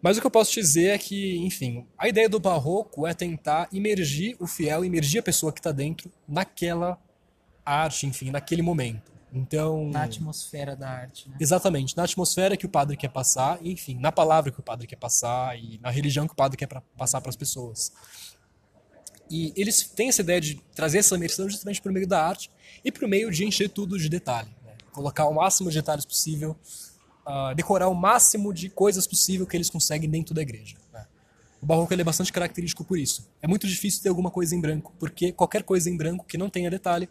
Mas 0.00 0.16
o 0.16 0.20
que 0.20 0.26
eu 0.26 0.30
posso 0.32 0.52
dizer 0.52 0.88
é 0.88 0.98
que, 0.98 1.36
enfim, 1.38 1.86
a 1.96 2.08
ideia 2.08 2.28
do 2.28 2.40
barroco 2.40 3.06
é 3.06 3.14
tentar 3.14 3.68
imergir 3.70 4.36
o 4.40 4.48
fiel, 4.48 4.84
imergir 4.84 5.20
a 5.20 5.22
pessoa 5.22 5.52
que 5.52 5.60
está 5.60 5.70
dentro 5.70 6.10
naquela 6.26 6.98
arte, 7.64 8.04
enfim, 8.06 8.30
naquele 8.30 8.62
momento. 8.62 9.12
Então, 9.32 9.86
Na 9.88 10.02
atmosfera 10.02 10.74
da 10.76 10.90
arte, 10.90 11.28
né? 11.28 11.36
exatamente, 11.40 11.96
na 11.96 12.02
atmosfera 12.02 12.56
que 12.56 12.66
o 12.66 12.68
padre 12.68 12.96
quer 12.96 13.08
passar, 13.08 13.58
enfim, 13.64 13.96
na 13.98 14.10
palavra 14.12 14.50
que 14.50 14.58
o 14.60 14.62
padre 14.62 14.86
quer 14.88 14.96
passar 14.96 15.56
e 15.56 15.78
na 15.80 15.88
religião 15.88 16.26
que 16.26 16.32
o 16.34 16.36
padre 16.36 16.58
quer 16.58 16.66
pra- 16.66 16.82
passar 16.98 17.20
para 17.20 17.30
as 17.30 17.36
pessoas. 17.36 17.92
E 19.32 19.50
eles 19.56 19.82
têm 19.82 20.10
essa 20.10 20.20
ideia 20.20 20.38
de 20.38 20.56
trazer 20.74 20.98
essa 20.98 21.16
imersão 21.16 21.48
justamente 21.48 21.80
por 21.80 21.90
meio 21.90 22.06
da 22.06 22.22
arte 22.22 22.50
e 22.84 22.92
por 22.92 23.08
meio 23.08 23.30
de 23.30 23.46
encher 23.46 23.70
tudo 23.70 23.98
de 23.98 24.06
detalhe. 24.06 24.50
né? 24.62 24.74
Colocar 24.92 25.24
o 25.26 25.32
máximo 25.32 25.70
de 25.70 25.76
detalhes 25.76 26.04
possível, 26.04 26.54
ah, 27.24 27.54
decorar 27.54 27.88
o 27.88 27.94
máximo 27.94 28.52
de 28.52 28.68
coisas 28.68 29.06
possível 29.06 29.46
que 29.46 29.56
eles 29.56 29.70
conseguem 29.70 30.10
dentro 30.10 30.34
da 30.34 30.42
igreja. 30.42 30.76
né? 30.92 31.06
O 31.62 31.64
barroco 31.64 31.94
é 31.94 32.04
bastante 32.04 32.30
característico 32.30 32.84
por 32.84 32.98
isso. 32.98 33.26
É 33.40 33.48
muito 33.48 33.66
difícil 33.66 34.02
ter 34.02 34.10
alguma 34.10 34.30
coisa 34.30 34.54
em 34.54 34.60
branco, 34.60 34.92
porque 35.00 35.32
qualquer 35.32 35.62
coisa 35.62 35.88
em 35.88 35.96
branco 35.96 36.26
que 36.26 36.36
não 36.36 36.50
tenha 36.50 36.70
detalhe 36.70 37.08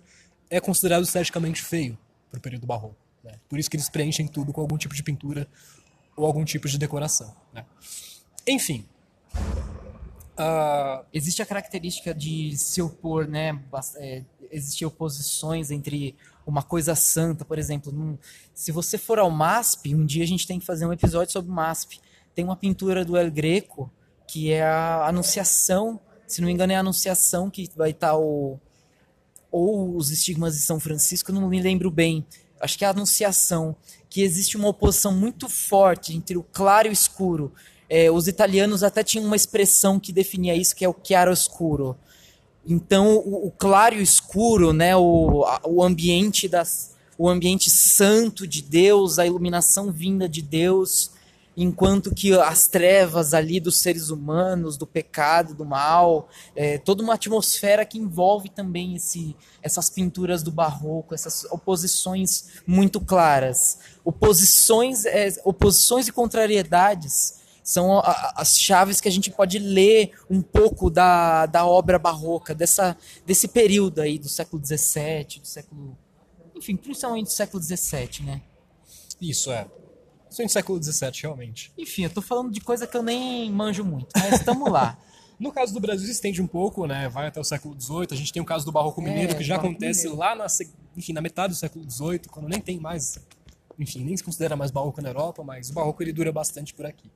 é 0.48 0.60
considerado 0.60 1.04
esteticamente 1.04 1.64
feio 1.64 1.98
para 2.30 2.38
o 2.38 2.42
período 2.42 2.68
barroco. 2.68 2.98
né? 3.24 3.34
Por 3.50 3.58
isso 3.58 3.68
que 3.68 3.78
eles 3.78 3.90
preenchem 3.90 4.28
tudo 4.28 4.54
com 4.54 4.62
algum 4.62 4.78
tipo 4.78 4.94
de 4.94 5.02
pintura 5.02 5.48
ou 6.16 6.24
algum 6.24 6.46
tipo 6.46 6.68
de 6.68 6.78
decoração. 6.78 7.36
né? 7.52 7.66
Enfim. 8.48 8.86
Ah, 10.43 11.06
Existe 11.13 11.41
a 11.41 11.45
característica 11.45 12.13
de 12.13 12.56
se 12.58 12.82
opor, 12.82 13.27
né? 13.27 13.60
É, 13.97 14.23
existir 14.51 14.86
oposições 14.86 15.71
entre 15.71 16.15
uma 16.45 16.63
coisa 16.63 16.95
santa, 16.95 17.45
por 17.45 17.58
exemplo. 17.60 17.91
num- 17.91 18.17
se 18.54 18.71
você 18.71 18.97
for 18.97 19.19
ao 19.19 19.30
MASP, 19.30 19.95
um 19.95 20.06
dia 20.06 20.23
a 20.23 20.27
gente 20.27 20.45
tem 20.47 20.60
que 20.60 20.65
fazer 20.65 20.86
um 20.86 20.93
episódio 20.93 21.32
sobre 21.32 21.51
o 21.51 21.54
MASP. 21.54 21.99
Tem 22.34 22.43
uma 22.43 22.56
pintura 22.56 23.06
do 23.06 23.15
El 23.17 23.30
Greco 23.32 23.91
que 24.27 24.51
é 24.51 24.63
a 24.63 25.08
Anunciação, 25.08 25.99
se 26.25 26.39
não 26.39 26.47
me 26.47 26.54
engano 26.54 26.71
é 26.71 26.75
a 26.77 26.80
Anunciação 26.80 27.49
que 27.49 27.69
vai 27.75 27.91
estar 27.91 28.15
o 28.17 28.58
ou 29.51 29.97
os 29.97 30.10
estigmas 30.12 30.56
de 30.56 30.62
São 30.62 30.80
Francisco, 30.80 31.32
não 31.34 31.49
me 31.49 31.62
lembro 31.62 31.91
bem. 31.91 32.25
Acho 32.60 32.77
que 32.77 32.86
é 32.86 32.88
a 32.88 32.91
Anunciação, 32.91 33.75
que 34.10 34.21
existe 34.21 34.56
uma 34.56 34.69
oposição 34.69 35.13
muito 35.13 35.49
forte 35.49 36.15
entre 36.15 36.38
o 36.38 36.43
claro 36.43 36.88
e 36.88 36.91
o 36.91 36.93
escuro. 36.93 37.54
É, 37.93 38.10
os 38.10 38.25
italianos 38.25 38.84
até 38.84 39.04
tinham 39.04 39.25
uma 39.25 39.36
expressão 39.36 39.99
que 39.99 40.13
definia 40.13 40.56
isso, 40.56 40.73
que 40.73 40.86
é 40.86 40.88
o 40.88 40.95
chiaroscuro. 41.04 41.97
Então, 42.65 43.17
o, 43.17 43.47
o 43.47 43.51
claro 43.51 43.95
e 43.95 43.99
o 43.99 44.01
escuro, 44.01 44.71
né, 44.71 44.95
o, 44.95 45.43
a- 45.43 45.60
o 45.65 45.84
ambiente 45.84 46.47
das, 46.47 46.91
o 47.17 47.27
ambiente 47.27 47.69
santo 47.69 48.47
de 48.47 48.62
Deus, 48.62 49.19
a 49.19 49.25
iluminação 49.25 49.91
vinda 49.91 50.30
de 50.30 50.41
Deus, 50.41 51.12
enquanto 51.58 52.15
que 52.15 52.32
as 52.34 52.65
trevas 52.65 53.34
ali 53.34 53.60
dos 53.60 53.75
seres 53.80 54.10
humanos, 54.10 54.77
do 54.77 54.88
pecado, 54.88 55.54
do 55.54 55.65
mal, 55.65 56.30
é, 56.56 56.77
toda 56.77 57.04
uma 57.04 57.15
atmosfera 57.15 57.84
que 57.86 57.97
envolve 57.97 58.47
também 58.47 58.95
esse, 58.95 59.36
essas 59.62 59.89
pinturas 59.89 60.43
do 60.43 60.51
barroco, 60.51 61.13
essas 61.13 61.43
oposições 61.51 62.45
muito 62.65 63.01
claras. 63.01 63.80
Oposições, 64.06 65.04
é, 65.06 65.27
oposições 65.43 66.08
e 66.08 66.12
contrariedades 66.13 67.40
são 67.63 68.00
a- 68.00 68.34
as 68.38 68.58
chaves 68.60 69.00
que 69.02 69.08
a 69.08 69.12
gente 69.12 69.30
pode 69.32 69.60
ler 69.60 70.12
um 70.30 70.41
pouco 70.41 70.89
da, 70.89 71.45
da 71.45 71.65
obra 71.65 71.97
barroca, 72.00 72.54
dessa, 72.56 72.97
desse 73.26 73.47
período 73.47 74.00
aí 74.02 74.17
do 74.17 74.28
século 74.30 74.62
XVII, 74.65 75.39
do 75.41 75.47
século... 75.47 75.97
Enfim, 76.56 76.76
principalmente 76.76 77.26
do 77.28 77.32
século 77.32 77.62
XVII, 77.62 78.24
né? 78.26 78.41
isso 79.19 79.52
é. 79.52 79.67
Isso 80.30 80.41
é 80.41 80.45
no 80.45 80.50
século 80.50 80.82
XVII, 80.82 81.12
realmente. 81.24 81.71
Enfim, 81.78 82.04
eu 82.06 82.10
tô 82.10 82.21
falando 82.21 82.52
de 82.52 82.62
coisa 82.62 82.88
que 82.88 82.95
eu 82.97 83.04
nem 83.04 83.52
manjo 83.52 83.84
muito, 83.84 84.08
mas 84.15 84.39
estamos 84.39 84.71
lá. 84.71 84.97
No 85.41 85.52
caso 85.52 85.74
do 85.74 85.80
Brasil, 85.80 86.06
se 86.06 86.12
estende 86.12 86.39
um 86.39 86.45
pouco, 86.45 86.86
né? 86.86 87.10
Vai 87.10 87.26
até 87.26 87.39
o 87.39 87.43
século 87.43 87.76
XVIII. 87.76 88.10
A 88.12 88.15
gente 88.15 88.32
tem 88.32 88.39
o 88.43 88.45
caso 88.45 88.63
do 88.63 88.71
Barroco 88.71 89.02
É, 89.02 89.06
Mineiro, 89.06 89.36
que 89.36 89.43
já 89.43 89.56
acontece 89.56 90.02
Mineiro. 90.04 90.19
lá 90.19 90.36
na, 90.36 90.45
enfim, 90.95 91.13
na 91.13 91.19
metade 91.19 91.54
do 91.54 91.58
século 91.58 91.84
XVIII, 91.89 92.19
quando 92.30 92.47
nem 92.47 92.60
tem 92.62 92.80
mais. 92.80 93.17
Enfim, 93.80 94.04
nem 94.04 94.15
se 94.15 94.24
considera 94.24 94.56
mais 94.56 94.69
Barroco 94.69 95.02
na 95.02 95.10
Europa, 95.10 95.43
mas 95.43 95.71
o 95.71 95.74
Barroco 95.74 96.04
ele 96.04 96.13
dura 96.13 96.32
bastante 96.32 96.76
por 96.76 96.86
aqui. 96.86 97.10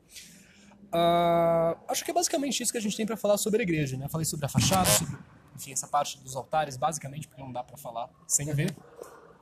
Ah, 0.97 1.75
acho 1.89 2.05
que 2.05 2.11
é 2.11 2.13
basicamente 2.13 2.63
isso 2.63 2.71
que 2.71 2.77
a 2.77 2.81
gente 2.81 2.95
tem 2.95 3.05
para 3.05 3.17
falar 3.17 3.37
sobre 3.37 3.59
a 3.59 3.63
igreja, 3.63 3.97
né? 3.97 4.07
Falei 4.07 4.23
sobre 4.23 4.45
a 4.45 4.49
fachada, 4.49 4.89
sobre 4.89 5.17
enfim, 5.55 5.73
essa 5.73 5.87
parte 5.87 6.19
dos 6.21 6.35
altares, 6.35 6.77
basicamente, 6.77 7.27
porque 7.27 7.41
não 7.41 7.51
dá 7.51 7.63
para 7.63 7.75
falar 7.77 8.09
sem 8.25 8.45
ver. 8.53 8.73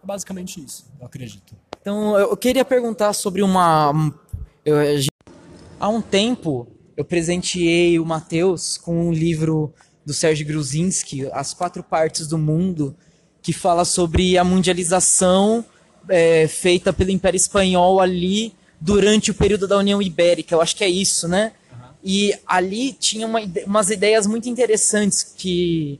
É 0.02 0.06
basicamente 0.06 0.64
isso, 0.64 0.92
eu 1.00 1.06
acredito. 1.06 1.56
Então, 1.80 2.18
eu 2.18 2.36
queria 2.36 2.66
perguntar 2.66 3.14
sobre 3.14 3.42
uma. 3.44 3.92
um- 3.92 4.12
eu- 4.66 4.78
há 5.80 5.88
um 5.90 6.02
tempo, 6.02 6.68
eu 6.98 7.06
presenteei 7.06 8.00
o 8.00 8.06
Matheus 8.06 8.78
com 8.78 9.08
um 9.10 9.12
livro 9.14 9.74
do 10.06 10.14
Sérgio 10.14 10.46
Gruzinski, 10.48 11.30
As 11.32 11.54
Quatro 11.54 11.84
Partes 11.84 12.28
do 12.28 12.38
Mundo, 12.38 12.96
que 13.42 13.54
fala 13.54 13.86
sobre 13.86 14.38
a 14.38 14.44
mundialização 14.44 15.64
é, 16.10 16.48
feita 16.50 16.92
pelo 16.92 17.12
Império 17.12 17.38
Espanhol 17.38 18.00
ali 18.02 18.54
durante 18.84 19.32
o 19.32 19.34
período 19.34 19.66
da 19.66 19.78
União 19.78 20.02
Ibérica. 20.02 20.54
Eu 20.54 20.62
acho 20.62 20.76
que 20.76 20.84
é 20.84 20.90
isso, 20.90 21.26
né? 21.28 21.54
E 22.04 22.36
ali 22.46 22.92
tinha 22.92 23.26
uma 23.26 23.40
umas 23.66 23.90
ideias 23.90 24.28
muito 24.28 24.50
interessantes 24.50 25.24
que 25.24 26.00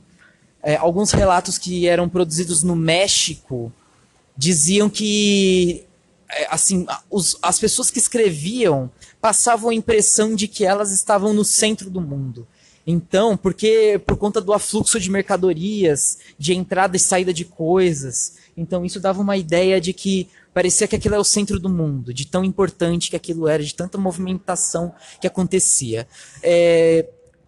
é, 0.62 0.76
alguns 0.76 1.10
relatos 1.12 1.56
que 1.56 1.86
eram 1.88 2.08
produzidos 2.10 2.62
no 2.62 2.76
México 2.76 3.72
diziam 4.36 4.90
que 4.90 5.84
é, 6.28 6.46
assim 6.50 6.84
os- 7.10 7.38
as 7.40 7.58
pessoas 7.58 7.90
que 7.90 7.98
escreviam 7.98 8.90
passavam 9.18 9.70
a 9.70 9.74
impressão 9.74 10.34
de 10.34 10.46
que 10.46 10.64
elas 10.66 10.90
estavam 10.92 11.32
no 11.32 11.44
centro 11.44 11.88
do 11.88 12.02
mundo. 12.02 12.46
Então, 12.86 13.36
porque 13.36 14.00
por 14.06 14.16
conta 14.16 14.40
do 14.40 14.52
afluxo 14.52 15.00
de 15.00 15.10
mercadorias, 15.10 16.18
de 16.38 16.54
entrada 16.54 16.96
e 16.96 17.00
saída 17.00 17.32
de 17.32 17.44
coisas, 17.44 18.36
então 18.56 18.84
isso 18.84 19.00
dava 19.00 19.22
uma 19.22 19.36
ideia 19.36 19.80
de 19.80 19.92
que 19.92 20.28
parecia 20.52 20.86
que 20.86 20.94
aquilo 20.94 21.14
era 21.14 21.22
o 21.22 21.24
centro 21.24 21.58
do 21.58 21.68
mundo, 21.68 22.14
de 22.14 22.26
tão 22.26 22.44
importante 22.44 23.10
que 23.10 23.16
aquilo 23.16 23.48
era, 23.48 23.62
de 23.62 23.74
tanta 23.74 23.98
movimentação 23.98 24.94
que 25.20 25.26
acontecia. 25.26 26.06
É, 26.42 27.06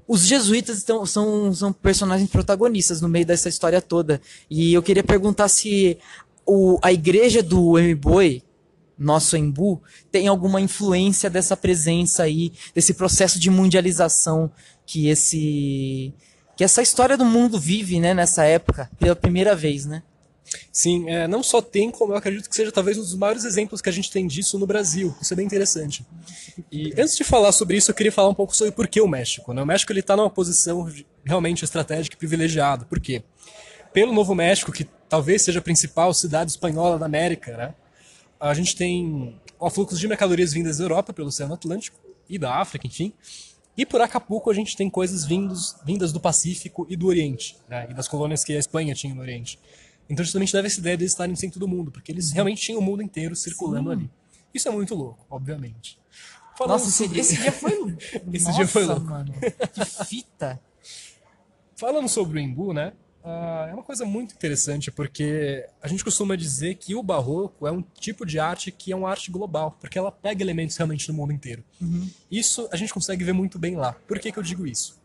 os 0.08 0.26
jesuítas 0.26 0.82
então, 0.82 1.04
são, 1.04 1.52
são 1.52 1.72
personagens 1.72 2.30
protagonistas 2.30 3.00
no 3.00 3.08
meio 3.08 3.26
dessa 3.26 3.48
história 3.48 3.80
toda. 3.80 4.20
E 4.50 4.72
eu 4.72 4.82
queria 4.82 5.04
perguntar 5.04 5.48
se 5.48 5.98
o, 6.44 6.78
a 6.82 6.92
igreja 6.92 7.42
do 7.42 7.74
Mboi, 7.78 8.42
nosso 8.98 9.36
Embu, 9.36 9.82
tem 10.10 10.28
alguma 10.28 10.60
influência 10.60 11.28
dessa 11.28 11.56
presença 11.56 12.22
aí, 12.22 12.52
desse 12.74 12.94
processo 12.94 13.38
de 13.38 13.50
mundialização 13.50 14.50
que 14.84 15.08
esse 15.08 16.14
que 16.56 16.64
essa 16.64 16.80
história 16.80 17.18
do 17.18 17.24
mundo 17.24 17.60
vive, 17.60 18.00
né, 18.00 18.14
nessa 18.14 18.44
época, 18.44 18.90
pela 18.98 19.14
primeira 19.14 19.54
vez, 19.54 19.84
né? 19.84 20.02
Sim, 20.72 21.08
é, 21.10 21.26
não 21.26 21.42
só 21.42 21.60
tem, 21.60 21.90
como 21.90 22.12
eu 22.12 22.16
acredito 22.16 22.48
que 22.48 22.56
seja 22.56 22.72
talvez 22.72 22.96
um 22.96 23.00
dos 23.00 23.14
maiores 23.14 23.44
exemplos 23.44 23.82
que 23.82 23.88
a 23.88 23.92
gente 23.92 24.10
tem 24.10 24.26
disso 24.26 24.58
no 24.58 24.66
Brasil. 24.66 25.14
Isso 25.20 25.34
é 25.34 25.36
bem 25.36 25.44
interessante. 25.44 26.06
E 26.70 26.94
antes 26.98 27.16
de 27.16 27.24
falar 27.24 27.52
sobre 27.52 27.76
isso, 27.76 27.90
eu 27.90 27.94
queria 27.94 28.12
falar 28.12 28.28
um 28.28 28.34
pouco 28.34 28.56
sobre 28.56 28.72
por 28.72 28.86
que 28.86 29.00
o 29.00 29.08
México. 29.08 29.52
Né? 29.52 29.62
O 29.62 29.66
México 29.66 29.92
está 29.92 30.16
numa 30.16 30.30
posição 30.30 30.90
realmente 31.24 31.64
estratégica 31.64 32.14
e 32.14 32.18
privilegiada. 32.18 32.84
Por 32.84 33.00
quê? 33.00 33.22
Pelo 33.92 34.12
Novo 34.12 34.34
México, 34.34 34.72
que 34.72 34.86
talvez 35.08 35.42
seja 35.42 35.58
a 35.58 35.62
principal 35.62 36.14
cidade 36.14 36.52
espanhola 36.52 36.98
da 36.98 37.06
América, 37.06 37.56
né? 37.56 37.74
A 38.38 38.54
gente 38.54 38.76
tem 38.76 39.38
o 39.58 39.70
fluxo 39.70 39.96
de 39.96 40.06
mercadorias 40.08 40.52
vindas 40.52 40.78
da 40.78 40.84
Europa 40.84 41.12
pelo 41.12 41.28
Oceano 41.28 41.54
Atlântico 41.54 41.98
e 42.28 42.38
da 42.38 42.56
África, 42.56 42.86
enfim. 42.86 43.12
E 43.76 43.84
por 43.84 44.00
Acapulco 44.00 44.50
a 44.50 44.54
gente 44.54 44.76
tem 44.76 44.88
coisas 44.88 45.24
vindos, 45.24 45.76
vindas 45.84 46.12
do 46.12 46.20
Pacífico 46.20 46.86
e 46.88 46.96
do 46.96 47.06
Oriente, 47.06 47.58
né? 47.68 47.86
e 47.90 47.94
das 47.94 48.08
colônias 48.08 48.42
que 48.42 48.54
a 48.54 48.58
Espanha 48.58 48.94
tinha 48.94 49.14
no 49.14 49.20
Oriente. 49.20 49.58
Então 50.08 50.24
justamente 50.24 50.52
deve 50.52 50.68
essa 50.68 50.80
ideia 50.80 50.96
de 50.96 51.02
eles 51.02 51.12
estarem 51.12 51.32
no 51.32 51.36
centro 51.36 51.60
do 51.60 51.68
mundo, 51.68 51.90
porque 51.90 52.12
eles 52.12 52.30
realmente 52.30 52.62
tinham 52.62 52.78
o 52.78 52.82
mundo 52.82 53.02
inteiro 53.02 53.36
circulando 53.36 53.90
Sim. 53.90 53.96
ali. 53.96 54.10
Isso 54.54 54.68
é 54.68 54.70
muito 54.70 54.94
louco, 54.94 55.26
obviamente. 55.28 55.98
Falando 56.56 56.78
Nossa, 56.78 56.90
sobre... 56.90 57.20
esse, 57.20 57.36
dia 57.36 57.52
foi 57.52 57.72
esse 58.32 58.46
Nossa, 58.46 58.52
dia 58.56 58.66
foi 58.66 58.84
louco. 58.84 59.04
mano. 59.04 59.34
Que 59.74 60.04
fita. 60.06 60.60
Falando 61.74 62.08
sobre 62.08 62.38
o 62.38 62.42
Embu, 62.42 62.72
né? 62.72 62.94
Uh, 63.26 63.68
é 63.68 63.74
uma 63.74 63.82
coisa 63.82 64.04
muito 64.04 64.36
interessante 64.36 64.88
porque 64.88 65.68
a 65.82 65.88
gente 65.88 66.04
costuma 66.04 66.36
dizer 66.36 66.76
que 66.76 66.94
o 66.94 67.02
barroco 67.02 67.66
é 67.66 67.72
um 67.72 67.82
tipo 67.82 68.24
de 68.24 68.38
arte 68.38 68.70
que 68.70 68.92
é 68.92 68.96
uma 68.96 69.10
arte 69.10 69.32
global, 69.32 69.76
porque 69.80 69.98
ela 69.98 70.12
pega 70.12 70.44
elementos 70.44 70.76
realmente 70.76 71.08
do 71.08 71.12
mundo 71.12 71.32
inteiro. 71.32 71.64
Uhum. 71.80 72.08
Isso 72.30 72.68
a 72.70 72.76
gente 72.76 72.94
consegue 72.94 73.24
ver 73.24 73.32
muito 73.32 73.58
bem 73.58 73.74
lá. 73.74 73.94
Por 74.06 74.20
que, 74.20 74.30
que 74.30 74.38
eu 74.38 74.44
digo 74.44 74.64
isso? 74.64 75.02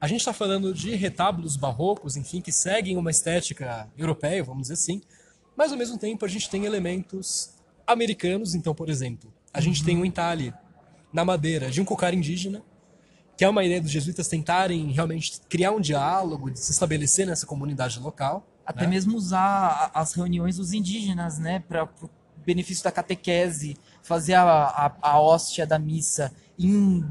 A 0.00 0.08
gente 0.08 0.20
está 0.20 0.32
falando 0.32 0.72
de 0.72 0.94
retábulos 0.94 1.56
barrocos, 1.56 2.16
enfim, 2.16 2.40
que 2.40 2.50
seguem 2.50 2.96
uma 2.96 3.10
estética 3.10 3.86
europeia, 3.98 4.42
vamos 4.42 4.62
dizer 4.62 4.74
assim, 4.74 5.02
mas 5.54 5.70
ao 5.70 5.76
mesmo 5.76 5.98
tempo 5.98 6.24
a 6.24 6.28
gente 6.28 6.48
tem 6.48 6.64
elementos 6.64 7.50
americanos. 7.86 8.54
Então, 8.54 8.74
por 8.74 8.88
exemplo, 8.88 9.30
a 9.52 9.60
gente 9.60 9.84
tem 9.84 9.98
um 9.98 10.06
entalhe 10.06 10.54
na 11.12 11.22
madeira 11.22 11.70
de 11.70 11.82
um 11.82 11.84
cocar 11.84 12.14
indígena, 12.14 12.62
que 13.38 13.44
é 13.44 13.48
uma 13.48 13.64
ideia 13.64 13.80
dos 13.80 13.92
jesuítas 13.92 14.26
tentarem 14.26 14.90
realmente 14.90 15.40
criar 15.48 15.70
um 15.70 15.80
diálogo, 15.80 16.50
de 16.50 16.58
se 16.58 16.72
estabelecer 16.72 17.24
nessa 17.24 17.46
comunidade 17.46 18.00
local. 18.00 18.44
Até 18.66 18.82
né? 18.82 18.88
mesmo 18.88 19.16
usar 19.16 19.92
as 19.94 20.12
reuniões 20.12 20.56
dos 20.56 20.72
indígenas, 20.72 21.38
né, 21.38 21.60
para 21.60 21.84
o 21.84 22.10
benefício 22.44 22.82
da 22.82 22.90
catequese, 22.90 23.76
fazer 24.02 24.34
a, 24.34 24.42
a, 24.42 24.92
a 25.00 25.20
hóstia 25.20 25.64
da 25.64 25.78
missa 25.78 26.32
em 26.58 27.08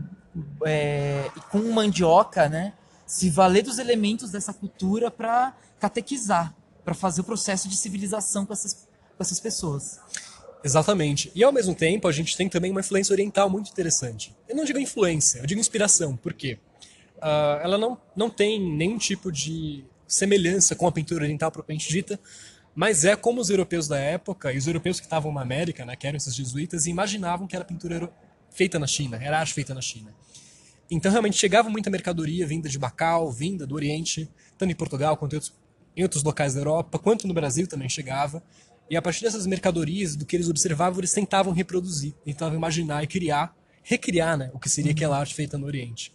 é, 0.66 1.32
com 1.50 1.60
mandioca, 1.72 2.50
né? 2.50 2.74
Se 3.06 3.30
valer 3.30 3.64
dos 3.64 3.80
elementos 3.80 4.30
dessa 4.30 4.54
cultura 4.54 5.10
para 5.10 5.56
catequizar, 5.80 6.54
para 6.84 6.94
fazer 6.94 7.22
o 7.22 7.24
processo 7.24 7.70
de 7.70 7.78
civilização 7.78 8.46
com 8.46 8.52
essas, 8.52 8.74
com 8.74 9.24
essas 9.24 9.40
pessoas. 9.40 10.02
Exatamente. 10.64 11.32
E 11.36 11.44
ao 11.44 11.52
mesmo 11.52 11.74
tempo, 11.74 12.08
a 12.08 12.12
gente 12.12 12.36
tem 12.36 12.50
também 12.50 12.72
uma 12.72 12.80
influência 12.80 13.14
oriental 13.14 13.50
muito 13.50 13.70
interessante. 13.72 14.36
Eu 14.48 14.56
não 14.56 14.66
digo 14.66 14.80
influência, 14.80 15.40
eu 15.40 15.46
digo 15.46 15.60
inspiração. 15.60 16.16
Por 16.16 16.34
quê? 16.34 16.58
Uh, 17.18 17.62
ela 17.62 17.78
não, 17.78 17.98
não 18.16 18.30
tem 18.30 18.60
nenhum 18.60 18.98
tipo 18.98 19.32
de 19.32 19.84
semelhança 20.08 20.76
com 20.76 20.88
a 20.88 20.92
pintura 20.92 21.24
oriental 21.24 21.52
propriamente 21.52 21.90
dita, 21.90 22.20
mas 22.74 23.06
é 23.06 23.16
como 23.16 23.42
os 23.42 23.50
europeus 23.50 23.88
da 23.88 23.98
época, 23.98 24.54
e 24.54 24.58
os 24.58 24.68
europeus 24.68 25.00
que 25.00 25.06
estavam 25.06 25.34
na 25.34 25.42
América, 25.42 25.84
né, 25.84 25.96
que 25.96 26.06
eram 26.06 26.16
esses 26.16 26.36
jesuítas, 26.36 26.86
imaginavam 26.86 27.48
que 27.48 27.56
era 27.56 27.66
pintura 27.66 28.10
feita 28.52 28.78
na 28.78 28.88
China, 28.88 29.18
era 29.22 29.40
arte 29.40 29.54
feita 29.54 29.74
na 29.74 29.82
China. 29.82 30.14
Então 30.90 31.12
realmente 31.12 31.38
chegava 31.38 31.70
muita 31.70 31.90
mercadoria 31.90 32.46
vinda 32.48 32.70
de 32.70 32.80
Macau, 32.80 33.32
vinda 33.32 33.68
do 33.68 33.76
Oriente, 33.76 34.30
tanto 34.58 34.72
em 34.72 34.76
Portugal 34.76 35.18
quanto 35.18 35.34
em 35.34 35.36
outros, 35.38 35.54
em 35.96 36.04
outros 36.04 36.24
locais 36.24 36.54
da 36.54 36.62
Europa, 36.62 36.98
quanto 36.98 37.28
no 37.28 37.34
Brasil 37.34 37.68
também 37.68 37.90
chegava. 37.90 38.42
E 38.90 38.96
a 38.96 39.02
partir 39.02 39.24
dessas 39.24 39.46
mercadorias, 39.46 40.16
do 40.16 40.26
que 40.26 40.36
eles 40.36 40.50
observavam, 40.50 41.00
eles 41.00 41.12
tentavam 41.12 41.54
reproduzir, 41.54 42.14
tentavam 42.24 42.56
imaginar 42.56 43.04
e 43.04 43.08
criar, 43.08 43.56
recriar 43.84 44.38
né, 44.38 44.50
o 44.54 44.60
que 44.60 44.70
seria 44.70 44.92
aquela 44.92 45.20
arte 45.20 45.36
feita 45.36 45.58
no 45.58 45.66
Oriente. 45.66 46.14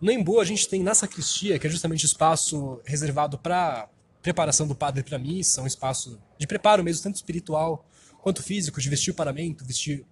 No 0.00 0.10
Embu, 0.10 0.40
a 0.40 0.44
gente 0.44 0.66
tem 0.66 0.82
na 0.82 0.94
sacristia, 0.94 1.58
que 1.58 1.66
é 1.66 1.70
justamente 1.70 2.04
o 2.04 2.06
espaço 2.06 2.80
reservado 2.86 3.38
para 3.38 3.88
preparação 4.22 4.66
do 4.66 4.74
padre 4.74 5.02
para 5.02 5.16
a 5.16 5.18
missa, 5.18 5.60
um 5.60 5.66
espaço 5.66 6.18
de 6.38 6.46
preparo 6.46 6.82
mesmo, 6.82 7.02
tanto 7.02 7.16
espiritual 7.16 7.86
quanto 8.22 8.42
físico, 8.42 8.80
de 8.80 8.88
vestir 8.88 9.10
o 9.10 9.14
paramento, 9.14 9.64
vestir 9.64 10.06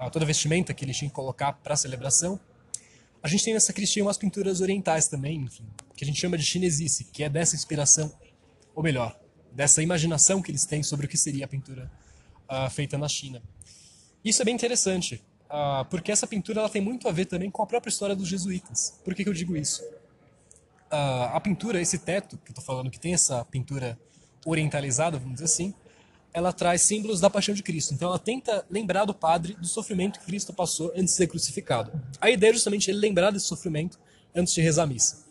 uh, 0.00 0.10
toda 0.10 0.24
a 0.24 0.26
vestimenta 0.26 0.72
que 0.72 0.84
ele 0.84 0.92
tinha 0.92 1.08
que 1.08 1.14
colocar 1.14 1.52
para 1.52 1.74
a 1.74 1.76
celebração. 1.76 2.40
A 3.22 3.28
gente 3.28 3.44
tem 3.44 3.54
nessa 3.54 3.66
sacristia 3.66 4.02
umas 4.02 4.16
pinturas 4.16 4.60
orientais 4.60 5.08
também, 5.08 5.42
enfim, 5.42 5.66
que 5.94 6.04
a 6.04 6.06
gente 6.06 6.20
chama 6.20 6.38
de 6.38 6.44
chinesice, 6.44 7.04
que 7.04 7.22
é 7.22 7.28
dessa 7.28 7.56
inspiração, 7.56 8.12
ou 8.74 8.82
melhor, 8.82 9.18
dessa 9.52 9.82
imaginação 9.82 10.42
que 10.42 10.50
eles 10.50 10.64
têm 10.64 10.82
sobre 10.82 11.06
o 11.06 11.08
que 11.08 11.16
seria 11.16 11.44
a 11.44 11.48
pintura 11.48 11.90
uh, 12.48 12.70
feita 12.70 12.96
na 12.98 13.08
China. 13.08 13.42
Isso 14.24 14.42
é 14.42 14.44
bem 14.44 14.54
interessante, 14.54 15.22
uh, 15.50 15.84
porque 15.90 16.10
essa 16.10 16.26
pintura 16.26 16.60
ela 16.60 16.68
tem 16.68 16.82
muito 16.82 17.08
a 17.08 17.12
ver 17.12 17.26
também 17.26 17.50
com 17.50 17.62
a 17.62 17.66
própria 17.66 17.90
história 17.90 18.14
dos 18.14 18.28
jesuítas. 18.28 18.98
Por 19.04 19.14
que, 19.14 19.22
que 19.22 19.28
eu 19.28 19.34
digo 19.34 19.56
isso? 19.56 19.82
Uh, 20.90 21.32
a 21.32 21.40
pintura, 21.40 21.80
esse 21.80 21.98
teto 21.98 22.36
que 22.38 22.50
eu 22.50 22.52
estou 22.52 22.64
falando, 22.64 22.90
que 22.90 23.00
tem 23.00 23.14
essa 23.14 23.44
pintura 23.44 23.98
orientalizada, 24.44 25.18
vamos 25.18 25.34
dizer 25.34 25.46
assim, 25.46 25.74
ela 26.32 26.52
traz 26.52 26.82
símbolos 26.82 27.20
da 27.20 27.30
paixão 27.30 27.54
de 27.54 27.62
Cristo. 27.62 27.94
Então 27.94 28.08
ela 28.08 28.18
tenta 28.18 28.64
lembrar 28.70 29.04
do 29.04 29.14
padre 29.14 29.54
do 29.54 29.66
sofrimento 29.66 30.20
que 30.20 30.26
Cristo 30.26 30.52
passou 30.52 30.92
antes 30.94 31.06
de 31.06 31.12
ser 31.12 31.26
crucificado. 31.26 31.90
A 32.20 32.30
ideia 32.30 32.50
é 32.50 32.52
justamente 32.52 32.90
ele 32.90 32.98
lembrar 32.98 33.30
desse 33.30 33.46
sofrimento 33.46 33.98
antes 34.34 34.52
de 34.52 34.60
rezar 34.60 34.82
a 34.82 34.86
missa. 34.86 35.25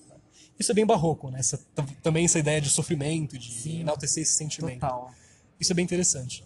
Isso 0.60 0.72
é 0.72 0.76
bem 0.76 0.86
barroco, 0.86 1.30
né? 1.30 1.40
Essa, 1.40 1.60
também 2.02 2.26
essa 2.26 2.40
ideia 2.40 2.62
de 2.62 2.70
sofrimento, 2.70 3.38
de 3.38 3.52
Sim, 3.52 3.82
enaltecer 3.82 4.24
esse 4.24 4.34
sentimento. 4.34 4.80
Total. 4.80 5.14
Isso 5.60 5.72
é 5.72 5.76
bem 5.76 5.84
interessante. 5.84 6.44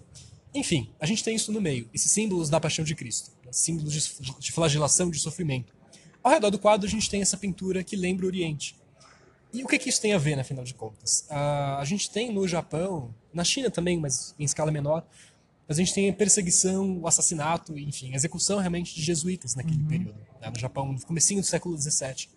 Enfim, 0.53 0.89
a 0.99 1.05
gente 1.05 1.23
tem 1.23 1.35
isso 1.35 1.51
no 1.51 1.61
meio, 1.61 1.87
esses 1.93 2.11
símbolos 2.11 2.49
da 2.49 2.59
paixão 2.59 2.83
de 2.83 2.95
Cristo, 2.95 3.31
né? 3.45 3.51
símbolos 3.51 3.93
de, 3.93 4.39
de 4.39 4.51
flagelação, 4.51 5.11
de 5.11 5.19
sofrimento. 5.19 5.73
Ao 6.23 6.31
redor 6.31 6.49
do 6.49 6.57
quadro 6.57 6.87
a 6.87 6.89
gente 6.89 7.09
tem 7.09 7.21
essa 7.21 7.37
pintura 7.37 7.83
que 7.83 7.95
lembra 7.95 8.25
o 8.25 8.27
Oriente. 8.27 8.75
E 9.53 9.63
o 9.63 9.67
que, 9.67 9.79
que 9.79 9.89
isso 9.89 10.01
tem 10.01 10.13
a 10.13 10.17
ver, 10.17 10.39
afinal 10.39 10.63
de 10.63 10.73
contas? 10.73 11.25
Uh, 11.29 11.79
a 11.79 11.83
gente 11.85 12.09
tem 12.09 12.31
no 12.31 12.47
Japão, 12.47 13.13
na 13.33 13.43
China 13.43 13.69
também, 13.69 13.97
mas 13.97 14.35
em 14.37 14.43
escala 14.43 14.71
menor, 14.71 15.05
a 15.67 15.73
gente 15.73 15.93
tem 15.93 16.09
a 16.09 16.13
perseguição, 16.13 16.99
o 16.99 17.07
assassinato, 17.07 17.77
enfim, 17.77 18.11
a 18.13 18.15
execução 18.15 18.59
realmente 18.59 18.93
de 18.93 19.01
jesuítas 19.03 19.55
naquele 19.55 19.81
uhum. 19.81 19.87
período, 19.87 20.19
né, 20.41 20.49
no 20.49 20.59
Japão, 20.59 20.91
no 20.93 21.01
comecinho 21.01 21.41
do 21.41 21.45
século 21.45 21.77
XVII. 21.77 22.27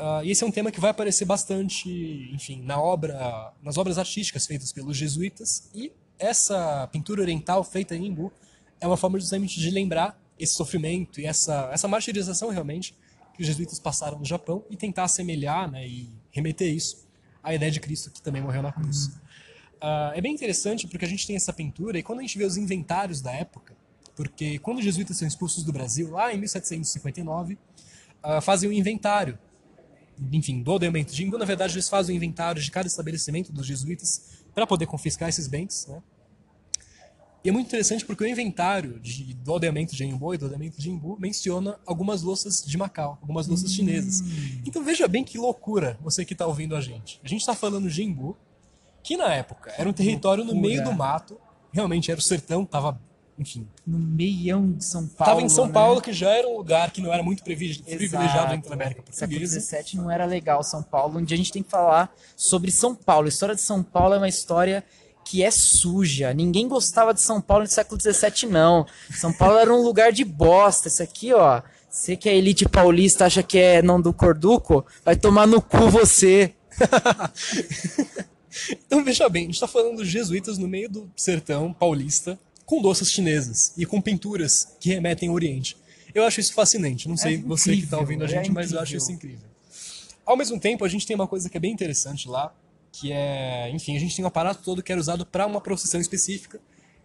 Uh, 0.00 0.24
e 0.24 0.30
esse 0.30 0.42
é 0.42 0.46
um 0.46 0.50
tema 0.50 0.70
que 0.70 0.80
vai 0.80 0.90
aparecer 0.90 1.26
bastante, 1.26 2.30
enfim, 2.32 2.62
na 2.62 2.80
obra, 2.80 3.52
nas 3.62 3.76
obras 3.76 3.98
artísticas 3.98 4.46
feitas 4.46 4.72
pelos 4.72 4.96
jesuítas. 4.96 5.68
E 5.74 5.92
essa 6.18 6.88
pintura 6.90 7.20
oriental 7.20 7.62
feita 7.62 7.94
em 7.94 8.06
Imbu 8.06 8.32
é 8.80 8.86
uma 8.86 8.96
forma 8.96 9.20
justamente 9.20 9.60
de 9.60 9.70
lembrar 9.70 10.18
esse 10.38 10.54
sofrimento 10.54 11.20
e 11.20 11.26
essa, 11.26 11.68
essa 11.70 11.86
martirização 11.86 12.48
realmente 12.48 12.96
que 13.34 13.42
os 13.42 13.46
jesuítas 13.46 13.78
passaram 13.78 14.18
no 14.18 14.24
Japão 14.24 14.64
e 14.70 14.76
tentar 14.76 15.04
assemelhar 15.04 15.70
né, 15.70 15.86
e 15.86 16.10
remeter 16.30 16.74
isso 16.74 17.06
à 17.42 17.54
ideia 17.54 17.70
de 17.70 17.78
Cristo 17.78 18.10
que 18.10 18.22
também 18.22 18.40
morreu 18.40 18.62
na 18.62 18.72
cruz. 18.72 19.06
Uh, 19.82 20.12
é 20.14 20.20
bem 20.20 20.32
interessante 20.32 20.86
porque 20.86 21.04
a 21.04 21.08
gente 21.08 21.26
tem 21.26 21.36
essa 21.36 21.52
pintura 21.52 21.98
e 21.98 22.02
quando 22.02 22.20
a 22.20 22.22
gente 22.22 22.38
vê 22.38 22.44
os 22.44 22.56
inventários 22.56 23.20
da 23.20 23.32
época, 23.32 23.76
porque 24.16 24.58
quando 24.58 24.78
os 24.78 24.84
jesuítas 24.84 25.18
são 25.18 25.28
expulsos 25.28 25.62
do 25.62 25.72
Brasil, 25.72 26.10
lá 26.10 26.32
em 26.32 26.38
1759, 26.38 27.54
uh, 27.54 27.58
ah, 28.22 28.40
fazem 28.40 28.68
um 28.68 28.72
inventário, 28.72 29.38
enfim, 30.32 30.62
do 30.62 30.72
ordenamento 30.72 31.14
de 31.14 31.24
Imbu, 31.24 31.38
na 31.38 31.44
verdade 31.44 31.74
eles 31.74 31.88
fazem 31.88 32.14
o 32.14 32.16
inventário 32.16 32.60
de 32.60 32.70
cada 32.70 32.86
estabelecimento 32.86 33.52
dos 33.52 33.66
jesuítas 33.66 34.42
para 34.54 34.66
poder 34.66 34.86
confiscar 34.86 35.28
esses 35.28 35.46
bens, 35.46 35.86
né? 35.88 36.02
E 37.42 37.48
é 37.48 37.52
muito 37.52 37.68
interessante 37.68 38.04
porque 38.04 38.22
o 38.22 38.26
inventário 38.26 39.00
de, 39.00 39.32
do 39.32 39.52
aldeamento 39.52 39.96
de 39.96 40.04
Embu 40.04 40.34
e 40.34 40.38
do 40.38 40.44
aldeamento 40.44 40.78
de 40.78 40.90
Embu 40.90 41.16
menciona 41.18 41.78
algumas 41.86 42.22
louças 42.22 42.62
de 42.62 42.76
Macau, 42.76 43.18
algumas 43.22 43.46
louças 43.46 43.70
hum. 43.70 43.74
chinesas. 43.74 44.20
Então 44.66 44.84
veja 44.84 45.08
bem 45.08 45.24
que 45.24 45.38
loucura 45.38 45.98
você 46.02 46.22
que 46.22 46.34
está 46.34 46.46
ouvindo 46.46 46.76
a 46.76 46.82
gente. 46.82 47.18
A 47.24 47.28
gente 47.28 47.40
está 47.40 47.54
falando 47.54 47.88
de 47.88 48.02
Embu, 48.02 48.36
que 49.02 49.16
na 49.16 49.32
época 49.32 49.72
era 49.78 49.88
um 49.88 49.92
território 49.92 50.44
no 50.44 50.54
meio 50.54 50.84
do 50.84 50.92
mato, 50.92 51.40
realmente 51.72 52.10
era 52.10 52.20
o 52.20 52.22
sertão, 52.22 52.66
tava, 52.66 53.00
enfim. 53.40 53.66
No 53.86 53.98
meião 53.98 54.70
de 54.70 54.84
São 54.84 55.06
Paulo. 55.06 55.32
Tava 55.32 55.42
em 55.42 55.48
São 55.48 55.66
né? 55.66 55.72
Paulo, 55.72 56.02
que 56.02 56.12
já 56.12 56.30
era 56.30 56.46
um 56.46 56.58
lugar 56.58 56.90
que 56.90 57.00
não 57.00 57.12
era 57.12 57.22
muito 57.22 57.42
privilegiado 57.42 58.52
entre 58.52 58.70
a 58.70 58.74
América 58.74 59.02
Portuguesa. 59.02 59.60
Século 59.60 59.88
XVII 59.88 60.02
não 60.02 60.10
era 60.10 60.26
legal 60.26 60.62
São 60.62 60.82
Paulo, 60.82 61.18
onde 61.18 61.32
a 61.32 61.36
gente 61.36 61.50
tem 61.50 61.62
que 61.62 61.70
falar 61.70 62.14
sobre 62.36 62.70
São 62.70 62.94
Paulo. 62.94 63.24
A 63.24 63.28
história 63.30 63.54
de 63.54 63.62
São 63.62 63.82
Paulo 63.82 64.14
é 64.14 64.18
uma 64.18 64.28
história 64.28 64.84
que 65.24 65.42
é 65.42 65.50
suja. 65.50 66.34
Ninguém 66.34 66.68
gostava 66.68 67.14
de 67.14 67.22
São 67.22 67.40
Paulo 67.40 67.64
no 67.64 67.70
século 67.70 67.98
XVII, 67.98 68.50
não. 68.50 68.86
São 69.10 69.32
Paulo 69.32 69.58
era 69.58 69.72
um 69.72 69.82
lugar 69.82 70.12
de 70.12 70.24
bosta. 70.24 70.88
Isso 70.88 71.02
aqui, 71.02 71.32
ó. 71.32 71.62
Você 71.88 72.16
que 72.16 72.28
é 72.28 72.36
elite 72.36 72.68
paulista 72.68 73.24
acha 73.24 73.42
que 73.42 73.58
é 73.58 73.80
não 73.80 74.00
do 74.00 74.12
Corduco, 74.12 74.84
vai 75.04 75.16
tomar 75.16 75.46
no 75.46 75.62
cu 75.62 75.88
você. 75.88 76.54
então 78.86 79.02
veja 79.02 79.28
bem, 79.28 79.42
a 79.42 79.46
gente 79.46 79.54
está 79.54 79.66
falando 79.66 79.96
dos 79.96 80.06
jesuítas 80.06 80.58
no 80.58 80.68
meio 80.68 80.88
do 80.88 81.10
sertão 81.16 81.72
paulista, 81.72 82.38
com 82.70 82.80
doças 82.80 83.10
chinesas 83.10 83.72
e 83.76 83.84
com 83.84 84.00
pinturas 84.00 84.76
que 84.78 84.90
remetem 84.90 85.28
ao 85.28 85.34
Oriente. 85.34 85.76
Eu 86.14 86.22
acho 86.22 86.38
isso 86.38 86.54
fascinante. 86.54 87.08
Não 87.08 87.16
sei 87.16 87.34
é 87.34 87.38
você 87.38 87.74
que 87.74 87.82
está 87.82 87.98
ouvindo 87.98 88.22
a 88.22 88.28
gente, 88.28 88.48
é 88.48 88.52
mas 88.52 88.70
eu 88.70 88.78
acho 88.78 88.96
isso 88.96 89.10
incrível. 89.10 89.48
Ao 90.24 90.36
mesmo 90.36 90.58
tempo, 90.60 90.84
a 90.84 90.88
gente 90.88 91.04
tem 91.04 91.16
uma 91.16 91.26
coisa 91.26 91.50
que 91.50 91.56
é 91.56 91.60
bem 91.60 91.72
interessante 91.72 92.28
lá, 92.28 92.54
que 92.92 93.10
é, 93.10 93.68
enfim, 93.70 93.96
a 93.96 93.98
gente 93.98 94.14
tem 94.14 94.24
um 94.24 94.28
aparato 94.28 94.62
todo 94.62 94.84
que 94.84 94.92
era 94.92 95.00
usado 95.00 95.26
para 95.26 95.48
uma 95.48 95.60
procissão 95.60 96.00
específica, 96.00 96.60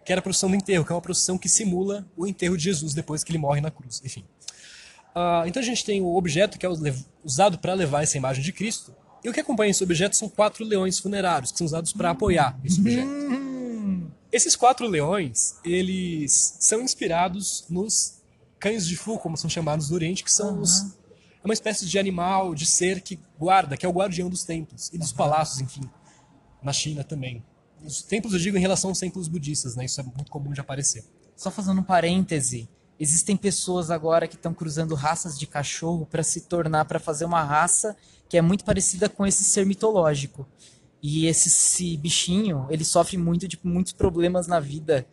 que 0.06 0.12
era 0.12 0.20
a 0.20 0.22
procissão 0.22 0.52
do 0.52 0.56
enterro, 0.56 0.86
que 0.86 0.92
é 0.92 0.96
uma 0.96 1.02
procissão 1.02 1.36
que 1.36 1.50
simula 1.50 2.06
o 2.16 2.28
enterro 2.28 2.56
de 2.56 2.64
Jesus 2.66 2.94
depois 2.94 3.24
que 3.24 3.32
ele 3.32 3.40
morre 3.40 3.60
na 3.60 3.72
cruz, 3.72 4.04
enfim. 4.06 4.24
Uh, 5.16 5.48
então 5.48 5.64
a 5.64 5.66
gente 5.66 5.84
tem 5.84 6.00
o 6.00 6.16
objeto 6.16 6.60
que 6.60 6.66
é 6.68 6.70
usado 7.24 7.58
para 7.58 7.74
levar 7.74 8.04
essa 8.04 8.16
imagem 8.16 8.44
de 8.44 8.54
Cristo, 8.54 8.94
e 9.24 9.30
o 9.30 9.34
que 9.34 9.40
acompanha 9.40 9.72
esse 9.72 9.84
objeto 9.84 10.16
são 10.16 10.30
quatro 10.30 10.64
leões 10.64 11.00
funerários, 11.00 11.52
que 11.52 11.58
são 11.58 11.66
usados 11.66 11.92
para 11.92 12.12
apoiar 12.12 12.56
esse 12.64 12.80
objeto. 12.80 13.55
Esses 14.36 14.54
quatro 14.54 14.86
leões, 14.86 15.56
eles 15.64 16.58
são 16.60 16.82
inspirados 16.82 17.64
nos 17.70 18.16
cães 18.60 18.86
de 18.86 18.98
Fu, 18.98 19.18
como 19.18 19.38
são 19.38 19.50
chamados 19.50 19.88
do 19.88 19.96
Oriente, 19.96 20.26
que 20.26 20.32
são 20.32 20.56
uhum. 20.56 20.60
os, 20.60 20.82
é 21.42 21.46
uma 21.46 21.54
espécie 21.54 21.86
de 21.86 21.98
animal, 21.98 22.54
de 22.54 22.66
ser 22.66 23.00
que 23.00 23.18
guarda, 23.40 23.78
que 23.78 23.86
é 23.86 23.88
o 23.90 23.94
guardião 23.94 24.30
dos 24.30 24.44
templos 24.44 24.92
e 24.92 24.98
dos 24.98 25.12
uhum. 25.12 25.16
palácios, 25.16 25.62
enfim, 25.62 25.90
na 26.62 26.74
China 26.74 27.02
também. 27.02 27.42
Os 27.82 28.02
templos, 28.02 28.34
eu 28.34 28.40
digo, 28.40 28.58
em 28.58 28.60
relação 28.60 28.90
aos 28.90 29.00
templos 29.00 29.30
budistas, 29.30 29.78
né? 29.78 29.86
Isso 29.86 30.02
é 30.02 30.04
muito 30.04 30.30
comum 30.30 30.52
de 30.52 30.60
aparecer. 30.60 31.06
Só 31.34 31.50
fazendo 31.50 31.80
um 31.80 31.84
parêntese, 31.84 32.68
existem 33.00 33.38
pessoas 33.38 33.90
agora 33.90 34.28
que 34.28 34.36
estão 34.36 34.54
cruzando 34.54 34.96
raças 34.96 35.40
de 35.40 35.48
cachorro 35.48 36.06
para 36.06 36.24
se 36.24 36.42
tornar, 36.42 36.84
para 36.84 37.00
fazer 37.00 37.24
uma 37.24 37.42
raça 37.42 37.96
que 38.28 38.38
é 38.38 38.42
muito 38.42 38.66
parecida 38.66 39.08
com 39.08 39.26
esse 39.26 39.46
ser 39.46 39.66
mitológico. 39.66 40.46
E 41.08 41.28
esse, 41.28 41.50
esse 41.50 41.96
bichinho, 41.98 42.66
ele 42.68 42.84
sofre 42.84 43.16
muito 43.16 43.48
de 43.48 43.60
muitos 43.64 43.94
problemas 43.94 44.48
na 44.48 44.60
vida, 44.60 45.06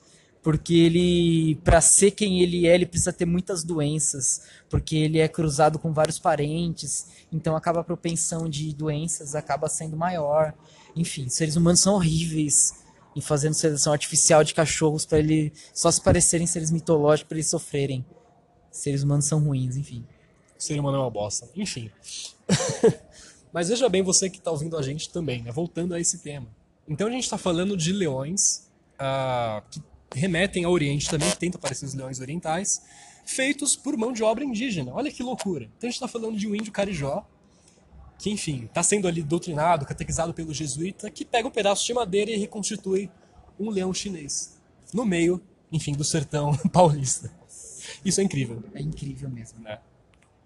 porque 0.43 0.73
ele, 0.73 1.57
para 1.57 1.83
ser 1.83 2.13
quem 2.13 2.41
ele 2.41 2.67
é, 2.67 2.75
ele 2.75 2.87
precisa 2.87 3.13
ter 3.13 3.27
muitas 3.27 3.63
doenças, 3.63 4.41
porque 4.71 4.97
ele 4.97 5.19
é 5.19 5.29
cruzado 5.29 5.79
com 5.79 5.93
vários 5.93 6.19
parentes, 6.19 7.09
então 7.31 7.55
acaba 7.55 7.81
a 7.81 7.85
propensão 7.85 8.49
de 8.49 8.73
doenças 8.75 9.35
acaba 9.35 9.69
sendo 9.69 9.95
maior. 9.95 10.55
Enfim, 10.97 11.29
seres 11.29 11.57
humanos 11.57 11.81
são 11.81 11.93
horríveis 11.93 12.73
e 13.15 13.21
fazendo 13.21 13.53
seleção 13.53 13.93
artificial 13.93 14.43
de 14.43 14.55
cachorros 14.55 15.05
para 15.05 15.19
ele 15.19 15.53
só 15.75 15.91
se 15.91 16.01
parecerem 16.01 16.47
seres 16.47 16.71
mitológicos 16.71 17.29
para 17.29 17.37
eles 17.37 17.51
sofrerem. 17.51 18.03
Seres 18.71 19.03
humanos 19.03 19.27
são 19.27 19.41
ruins, 19.41 19.77
enfim. 19.77 20.07
O 20.59 20.63
ser 20.63 20.81
humano 20.81 20.97
é 20.97 21.01
uma 21.01 21.11
bosta. 21.11 21.51
Enfim. 21.55 21.91
Mas 23.53 23.69
veja 23.69 23.89
bem 23.89 24.03
você 24.03 24.31
que 24.31 24.39
está 24.39 24.51
ouvindo 24.51 24.77
a 24.77 24.83
gente 24.83 25.11
também, 25.11 25.43
né? 25.43 25.53
voltando 25.53 25.95
a 25.95 26.01
esse 26.01 26.19
tema. 26.19 26.47
Então 26.89 27.07
a 27.07 27.11
gente 27.11 27.25
está 27.25 27.37
falando 27.37 27.77
de 27.77 27.93
leões 27.93 28.69
uh, 28.95 29.63
que 29.71 29.81
remetem 30.15 30.65
ao 30.65 30.73
Oriente 30.73 31.09
também, 31.09 31.31
que 31.31 31.37
tentam 31.37 31.61
parecer 31.61 31.85
os 31.85 31.95
leões 31.95 32.21
orientais, 32.21 32.83
feitos 33.25 33.77
por 33.77 33.97
mão 33.97 34.13
de 34.13 34.23
obra 34.23 34.45
indígena. 34.45 34.93
Olha 34.93 35.11
que 35.11 35.23
loucura. 35.23 35.65
Então 35.77 35.89
a 35.89 35.91
gente 35.91 35.95
está 35.95 36.09
falando 36.09 36.37
de 36.37 36.49
um 36.49 36.55
índio 36.55 36.73
carijó, 36.73 37.25
que 38.19 38.31
enfim, 38.31 38.65
está 38.65 38.83
sendo 38.83 39.07
ali 39.07 39.23
doutrinado, 39.23 39.85
catequizado 39.85 40.33
pelo 40.33 40.55
jesuíta, 40.55 41.11
que 41.11 41.25
pega 41.25 41.47
um 41.47 41.51
pedaço 41.51 41.85
de 41.85 41.93
madeira 41.93 42.31
e 42.31 42.37
reconstitui 42.37 43.11
um 43.59 43.69
leão 43.71 43.93
chinês. 43.93 44.59
No 44.93 45.05
meio, 45.05 45.43
enfim, 45.71 45.93
do 45.93 46.05
sertão 46.05 46.57
paulista. 46.73 47.33
Isso 48.05 48.21
é 48.21 48.25
incrível. 48.25 48.63
É 48.75 48.81
incrível 48.81 49.29
mesmo. 49.29 49.61
Né? 49.61 49.79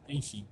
Enfim. 0.08 0.46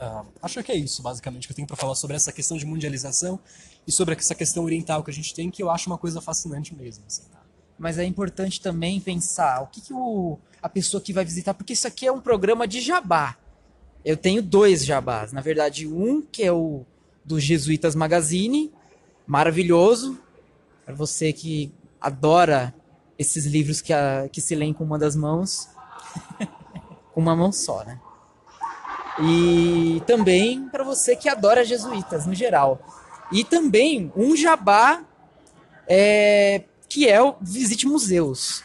Uh, 0.00 0.26
acho 0.42 0.62
que 0.62 0.72
é 0.72 0.76
isso, 0.76 1.02
basicamente, 1.02 1.46
que 1.46 1.52
eu 1.52 1.56
tenho 1.56 1.68
para 1.68 1.76
falar 1.76 1.94
sobre 1.94 2.16
essa 2.16 2.32
questão 2.32 2.56
de 2.56 2.66
mundialização 2.66 3.38
e 3.86 3.92
sobre 3.92 4.14
essa 4.14 4.34
questão 4.34 4.64
oriental 4.64 5.02
que 5.02 5.10
a 5.10 5.14
gente 5.14 5.34
tem, 5.34 5.50
que 5.50 5.62
eu 5.62 5.70
acho 5.70 5.88
uma 5.88 5.98
coisa 5.98 6.20
fascinante 6.20 6.74
mesmo. 6.74 7.04
Assim, 7.06 7.22
tá? 7.32 7.40
Mas 7.78 7.98
é 7.98 8.04
importante 8.04 8.60
também 8.60 9.00
pensar 9.00 9.62
o 9.62 9.66
que, 9.66 9.80
que 9.80 9.92
o, 9.92 10.38
a 10.62 10.68
pessoa 10.68 11.00
que 11.00 11.12
vai 11.12 11.24
visitar, 11.24 11.54
porque 11.54 11.72
isso 11.72 11.86
aqui 11.86 12.06
é 12.06 12.12
um 12.12 12.20
programa 12.20 12.66
de 12.66 12.80
jabá. 12.80 13.36
Eu 14.04 14.16
tenho 14.16 14.42
dois 14.42 14.84
jabás. 14.84 15.32
Na 15.32 15.40
verdade, 15.40 15.86
um 15.86 16.20
que 16.20 16.42
é 16.42 16.52
o 16.52 16.84
do 17.24 17.40
Jesuítas 17.40 17.94
Magazine, 17.94 18.70
maravilhoso, 19.26 20.18
para 20.84 20.94
você 20.94 21.32
que 21.32 21.72
adora 22.00 22.74
esses 23.18 23.46
livros 23.46 23.80
que, 23.80 23.92
a, 23.92 24.28
que 24.30 24.40
se 24.40 24.54
leem 24.54 24.72
com 24.72 24.84
uma 24.84 24.98
das 24.98 25.16
mãos, 25.16 25.68
com 27.14 27.20
uma 27.20 27.34
mão 27.34 27.50
só, 27.50 27.84
né? 27.84 27.98
E 29.22 30.02
também 30.06 30.68
para 30.68 30.82
você 30.82 31.14
que 31.14 31.28
adora 31.28 31.64
jesuítas 31.64 32.26
no 32.26 32.34
geral. 32.34 32.80
E 33.32 33.44
também 33.44 34.12
um 34.16 34.36
jabá 34.36 35.04
é, 35.88 36.62
que 36.88 37.08
é 37.08 37.22
o 37.22 37.36
Visite 37.40 37.86
Museus. 37.86 38.62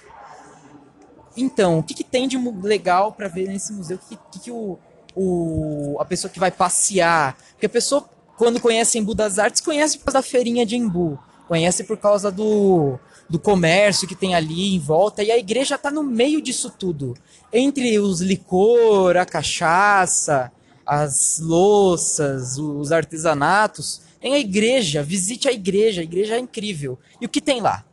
Então, 1.35 1.79
o 1.79 1.83
que, 1.83 1.93
que 1.93 2.03
tem 2.03 2.27
de 2.27 2.37
legal 2.37 3.13
para 3.13 3.27
ver 3.27 3.47
nesse 3.47 3.71
museu? 3.71 3.97
O 3.97 4.09
que, 4.09 4.19
que, 4.31 4.39
que 4.39 4.51
o, 4.51 4.77
o, 5.15 5.97
a 5.99 6.05
pessoa 6.05 6.31
que 6.31 6.39
vai 6.39 6.51
passear? 6.51 7.37
Porque 7.51 7.65
a 7.65 7.69
pessoa, 7.69 8.09
quando 8.37 8.59
conhece 8.59 8.97
Embu 8.97 9.15
das 9.15 9.39
Artes, 9.39 9.61
conhece 9.61 9.97
por 9.97 10.05
causa 10.05 10.19
da 10.19 10.23
feirinha 10.23 10.65
de 10.65 10.75
Embu. 10.75 11.17
Conhece 11.47 11.83
por 11.83 11.97
causa 11.97 12.31
do, 12.31 12.99
do 13.30 13.39
comércio 13.39 14.07
que 14.07 14.15
tem 14.15 14.34
ali 14.34 14.75
em 14.75 14.80
volta. 14.80 15.23
E 15.23 15.32
a 15.32 15.38
igreja 15.38 15.75
está 15.75 15.91
no 15.91 16.03
meio 16.03 16.41
disso 16.41 16.69
tudo 16.77 17.15
entre 17.53 17.99
os 17.99 18.21
licor, 18.21 19.17
a 19.17 19.25
cachaça, 19.25 20.51
as 20.86 21.39
louças, 21.39 22.57
os 22.57 22.91
artesanatos, 22.91 24.01
tem 24.19 24.34
a 24.34 24.39
igreja. 24.39 25.03
Visite 25.03 25.47
a 25.47 25.51
igreja, 25.51 26.01
a 26.01 26.03
igreja 26.03 26.36
é 26.36 26.39
incrível. 26.39 26.97
E 27.21 27.25
o 27.25 27.30
que 27.30 27.41
tem 27.41 27.61
lá? 27.61 27.86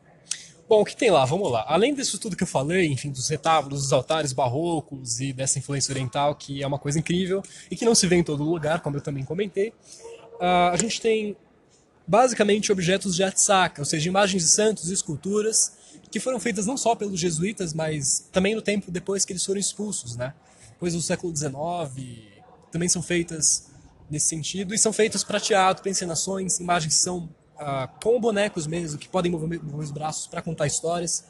Bom, 0.68 0.80
o 0.80 0.84
que 0.84 0.96
tem 0.96 1.10
lá? 1.10 1.24
Vamos 1.24 1.50
lá. 1.52 1.64
Além 1.68 1.94
disso 1.94 2.18
tudo 2.18 2.36
que 2.36 2.42
eu 2.42 2.46
falei, 2.46 2.86
enfim, 2.86 3.10
dos 3.10 3.28
retábulos, 3.28 3.82
dos 3.82 3.92
altares 3.92 4.32
barrocos 4.32 5.20
e 5.20 5.32
dessa 5.32 5.60
influência 5.60 5.92
oriental, 5.92 6.34
que 6.34 6.60
é 6.62 6.66
uma 6.66 6.78
coisa 6.78 6.98
incrível 6.98 7.40
e 7.70 7.76
que 7.76 7.84
não 7.84 7.94
se 7.94 8.06
vê 8.08 8.16
em 8.16 8.24
todo 8.24 8.42
lugar, 8.42 8.80
como 8.80 8.96
eu 8.96 9.00
também 9.00 9.24
comentei, 9.24 9.68
uh, 9.68 10.72
a 10.72 10.76
gente 10.76 11.00
tem 11.00 11.36
basicamente 12.06 12.70
objetos 12.70 13.16
de 13.16 13.22
arte 13.22 13.40
sacra, 13.40 13.82
ou 13.82 13.84
seja, 13.84 14.08
imagens 14.08 14.42
de 14.42 14.48
santos 14.48 14.90
e 14.90 14.94
esculturas 14.94 15.72
que 16.10 16.20
foram 16.20 16.38
feitas 16.38 16.66
não 16.66 16.76
só 16.76 16.94
pelos 16.94 17.18
jesuítas, 17.18 17.74
mas 17.74 18.28
também 18.32 18.54
no 18.54 18.62
tempo 18.62 18.90
depois 18.90 19.24
que 19.24 19.32
eles 19.32 19.44
foram 19.44 19.58
expulsos, 19.58 20.16
né? 20.16 20.34
Depois 20.70 20.94
do 20.94 21.02
século 21.02 21.34
XIX, 21.34 21.52
também 22.70 22.88
são 22.88 23.02
feitas 23.02 23.70
nesse 24.08 24.26
sentido, 24.26 24.74
e 24.74 24.78
são 24.78 24.92
feitas 24.92 25.24
para 25.24 25.40
teatro, 25.40 25.82
para 25.82 25.90
encenações, 25.90 26.60
imagens 26.60 26.94
que 26.94 27.00
são 27.00 27.28
ah, 27.58 27.88
com 28.02 28.20
bonecos 28.20 28.66
mesmo, 28.66 28.98
que 28.98 29.08
podem 29.08 29.32
mover, 29.32 29.62
mover 29.62 29.84
os 29.84 29.90
braços 29.90 30.26
para 30.26 30.40
contar 30.42 30.66
histórias, 30.66 31.24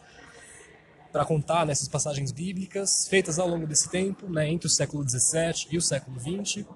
para 1.11 1.25
contar 1.25 1.65
nessas 1.65 1.89
passagens 1.89 2.31
bíblicas, 2.33 3.09
feitas 3.09 3.39
ao 3.39 3.49
longo 3.49 3.67
desse 3.67 3.89
tempo, 3.89 4.29
né, 4.29 4.51
entre 4.51 4.67
o 4.67 4.71
século 4.71 5.09
XVII 5.09 5.69
e 5.71 5.79
o 5.79 5.81
século 5.81 6.19
XX. 6.21 6.67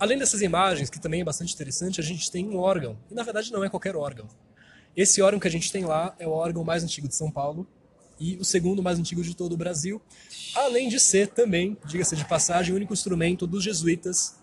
Além 0.00 0.18
dessas 0.18 0.42
imagens, 0.42 0.90
que 0.90 0.98
também 0.98 1.20
é 1.20 1.24
bastante 1.24 1.54
interessante, 1.54 2.00
a 2.00 2.04
gente 2.04 2.28
tem 2.28 2.48
um 2.48 2.58
órgão, 2.58 2.98
e 3.08 3.14
na 3.14 3.22
verdade 3.22 3.52
não 3.52 3.62
é 3.62 3.68
qualquer 3.68 3.94
órgão. 3.94 4.26
Esse 4.96 5.22
órgão 5.22 5.38
que 5.38 5.46
a 5.46 5.50
gente 5.50 5.70
tem 5.70 5.84
lá 5.84 6.12
é 6.18 6.26
o 6.26 6.32
órgão 6.32 6.64
mais 6.64 6.82
antigo 6.82 7.06
de 7.06 7.14
São 7.14 7.30
Paulo 7.30 7.68
e 8.18 8.36
o 8.38 8.44
segundo 8.44 8.82
mais 8.82 8.98
antigo 8.98 9.22
de 9.22 9.36
todo 9.36 9.52
o 9.52 9.56
Brasil, 9.56 10.02
além 10.56 10.88
de 10.88 10.98
ser 10.98 11.28
também, 11.28 11.76
diga-se 11.84 12.16
de 12.16 12.24
passagem, 12.24 12.72
o 12.72 12.76
único 12.76 12.92
instrumento 12.92 13.46
dos 13.46 13.62
jesuítas, 13.62 14.34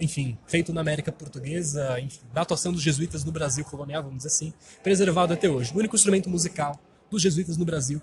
enfim, 0.00 0.36
feito 0.46 0.72
na 0.72 0.80
América 0.80 1.12
Portuguesa, 1.12 2.00
enfim, 2.00 2.22
da 2.32 2.40
atuação 2.40 2.72
dos 2.72 2.82
jesuítas 2.82 3.22
no 3.22 3.30
Brasil 3.30 3.64
colonial, 3.64 4.02
vamos 4.02 4.18
dizer 4.18 4.28
assim, 4.28 4.52
preservado 4.82 5.32
até 5.32 5.48
hoje. 5.48 5.72
O 5.74 5.78
único 5.78 5.94
instrumento 5.94 6.28
musical 6.28 6.80
dos 7.08 7.22
jesuítas 7.22 7.56
no 7.56 7.64
Brasil 7.64 8.00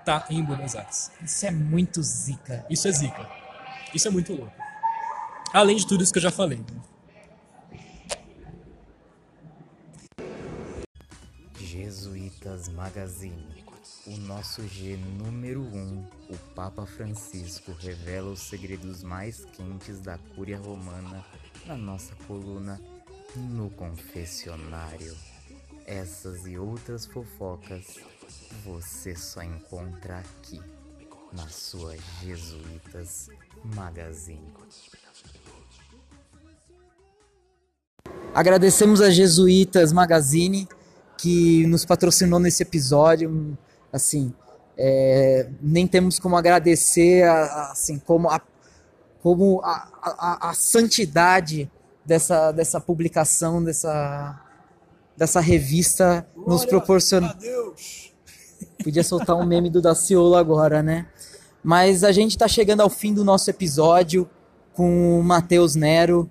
está 0.00 0.26
em 0.28 0.42
Buenos 0.42 0.74
Aires. 0.74 1.10
Isso 1.22 1.46
é 1.46 1.50
muito 1.50 2.02
zica. 2.02 2.66
Isso 2.68 2.86
é 2.86 2.92
zica. 2.92 3.28
Isso 3.94 4.08
é 4.08 4.10
muito 4.10 4.34
louco. 4.34 4.63
Além 5.54 5.76
de 5.76 5.86
tudo 5.86 6.02
isso 6.02 6.12
que 6.12 6.18
eu 6.18 6.22
já 6.24 6.32
falei. 6.32 6.58
Jesuítas 11.60 12.68
Magazine. 12.70 13.64
O 14.04 14.16
nosso 14.16 14.66
G 14.66 14.96
número 14.96 15.60
1, 15.60 15.76
um, 15.76 16.08
o 16.28 16.36
Papa 16.56 16.84
Francisco 16.84 17.70
revela 17.70 18.32
os 18.32 18.40
segredos 18.40 19.04
mais 19.04 19.44
quentes 19.44 20.00
da 20.00 20.18
Cúria 20.34 20.58
Romana 20.58 21.24
na 21.64 21.76
nossa 21.76 22.16
coluna 22.26 22.80
No 23.36 23.70
Confessionário. 23.70 25.16
Essas 25.86 26.48
e 26.48 26.58
outras 26.58 27.06
fofocas 27.06 28.00
você 28.64 29.14
só 29.14 29.40
encontra 29.40 30.18
aqui, 30.18 30.60
na 31.32 31.46
sua 31.48 31.96
Jesuítas 32.20 33.28
Magazine. 33.64 34.52
Agradecemos 38.34 39.00
a 39.00 39.10
Jesuítas 39.10 39.92
Magazine 39.92 40.66
que 41.16 41.64
nos 41.68 41.84
patrocinou 41.84 42.40
nesse 42.40 42.64
episódio. 42.64 43.56
Assim, 43.92 44.34
é, 44.76 45.48
nem 45.62 45.86
temos 45.86 46.18
como 46.18 46.36
agradecer 46.36 47.22
a, 47.22 47.70
assim 47.70 47.96
como 47.96 48.28
a, 48.28 48.40
como 49.22 49.60
a, 49.62 49.88
a, 50.02 50.50
a, 50.50 50.54
santidade 50.54 51.70
dessa, 52.04 52.50
dessa 52.50 52.80
publicação, 52.80 53.62
dessa, 53.62 54.40
dessa 55.16 55.38
revista 55.38 56.26
Glória 56.34 56.52
nos 56.52 56.64
proporciona. 56.64 57.38
Podia 58.82 59.04
soltar 59.04 59.36
um 59.36 59.46
meme 59.46 59.70
do 59.70 59.80
Daciolo 59.80 60.34
agora, 60.34 60.82
né? 60.82 61.06
Mas 61.62 62.02
a 62.02 62.10
gente 62.10 62.32
está 62.32 62.48
chegando 62.48 62.80
ao 62.80 62.90
fim 62.90 63.14
do 63.14 63.24
nosso 63.24 63.48
episódio 63.48 64.28
com 64.72 65.20
o 65.20 65.22
Matheus 65.22 65.76
Nero. 65.76 66.28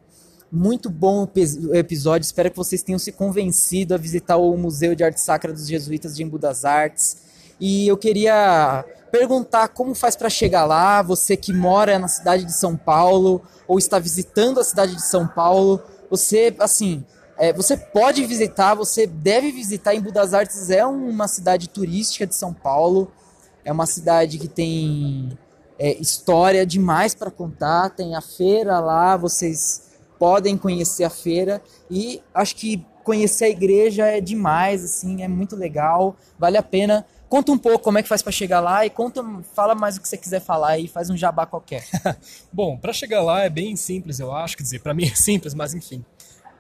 Muito 0.56 0.88
bom 0.88 1.24
o 1.24 1.76
episódio. 1.76 2.24
Espero 2.24 2.52
que 2.52 2.58
vocês 2.58 2.84
tenham 2.84 3.00
se 3.00 3.12
convencido 3.12 3.96
a 3.96 3.98
visitar 3.98 4.38
o 4.38 4.56
Museu 4.56 4.94
de 4.94 5.04
Arte 5.04 5.20
Sacra 5.20 5.52
dos 5.52 5.68
Jesuítas 5.68 6.16
de 6.16 6.22
Embu 6.22 6.38
das 6.38 6.64
Artes. 6.64 7.18
E 7.60 7.88
eu 7.88 7.98
queria 7.98 8.86
perguntar 9.12 9.70
como 9.70 9.96
faz 9.96 10.16
para 10.16 10.30
chegar 10.30 10.66
lá, 10.66 11.02
você 11.02 11.36
que 11.36 11.52
mora 11.52 11.98
na 11.98 12.08
cidade 12.08 12.46
de 12.46 12.54
São 12.54 12.78
Paulo 12.78 13.42
ou 13.68 13.80
está 13.80 13.98
visitando 13.98 14.60
a 14.60 14.64
cidade 14.64 14.96
de 14.96 15.02
São 15.02 15.28
Paulo, 15.28 15.82
você, 16.08 16.56
assim, 16.60 17.04
é, 17.36 17.52
você 17.52 17.76
pode 17.76 18.24
visitar, 18.24 18.76
você 18.76 19.08
deve 19.08 19.52
visitar. 19.52 19.96
Embu 19.96 20.12
das 20.12 20.36
Artes 20.36 20.70
é 20.70 20.86
uma 20.86 21.28
cidade 21.28 21.68
turística 21.68 22.28
de 22.28 22.36
São 22.36 22.54
Paulo, 22.54 23.12
é 23.66 23.72
uma 23.72 23.88
cidade 23.88 24.38
que 24.38 24.48
tem 24.48 25.36
é, 25.80 26.00
história 26.00 26.64
demais 26.64 27.16
para 27.16 27.32
contar. 27.32 27.90
Tem 27.90 28.16
a 28.16 28.22
feira 28.22 28.80
lá, 28.80 29.18
vocês 29.18 29.93
podem 30.24 30.58
conhecer 30.58 31.04
a 31.04 31.10
feira 31.10 31.62
e 31.92 32.22
acho 32.34 32.56
que 32.56 32.82
conhecer 33.04 33.44
a 33.44 33.50
igreja 33.50 34.06
é 34.06 34.22
demais, 34.22 34.82
assim, 34.82 35.22
é 35.22 35.28
muito 35.28 35.54
legal, 35.54 36.16
vale 36.40 36.56
a 36.56 36.64
pena. 36.64 37.06
Conta 37.28 37.52
um 37.52 37.58
pouco 37.58 37.80
como 37.80 37.98
é 37.98 38.02
que 38.02 38.08
faz 38.08 38.22
para 38.22 38.32
chegar 38.32 38.62
lá 38.62 38.86
e 38.86 38.90
conta, 38.90 39.22
fala 39.54 39.76
mais 39.76 39.98
o 39.98 40.02
que 40.02 40.08
você 40.08 40.16
quiser 40.16 40.40
falar 40.40 40.80
e 40.80 40.88
faz 40.88 41.10
um 41.10 41.18
jabá 41.18 41.46
qualquer. 41.46 41.86
Bom, 42.54 42.78
para 42.78 42.94
chegar 42.94 43.22
lá 43.22 43.42
é 43.42 43.50
bem 43.50 43.76
simples, 43.76 44.18
eu 44.18 44.32
acho, 44.32 44.56
quer 44.56 44.64
dizer, 44.64 44.80
para 44.80 44.94
mim 44.94 45.08
é 45.12 45.14
simples, 45.14 45.54
mas 45.54 45.74
enfim. 45.74 46.06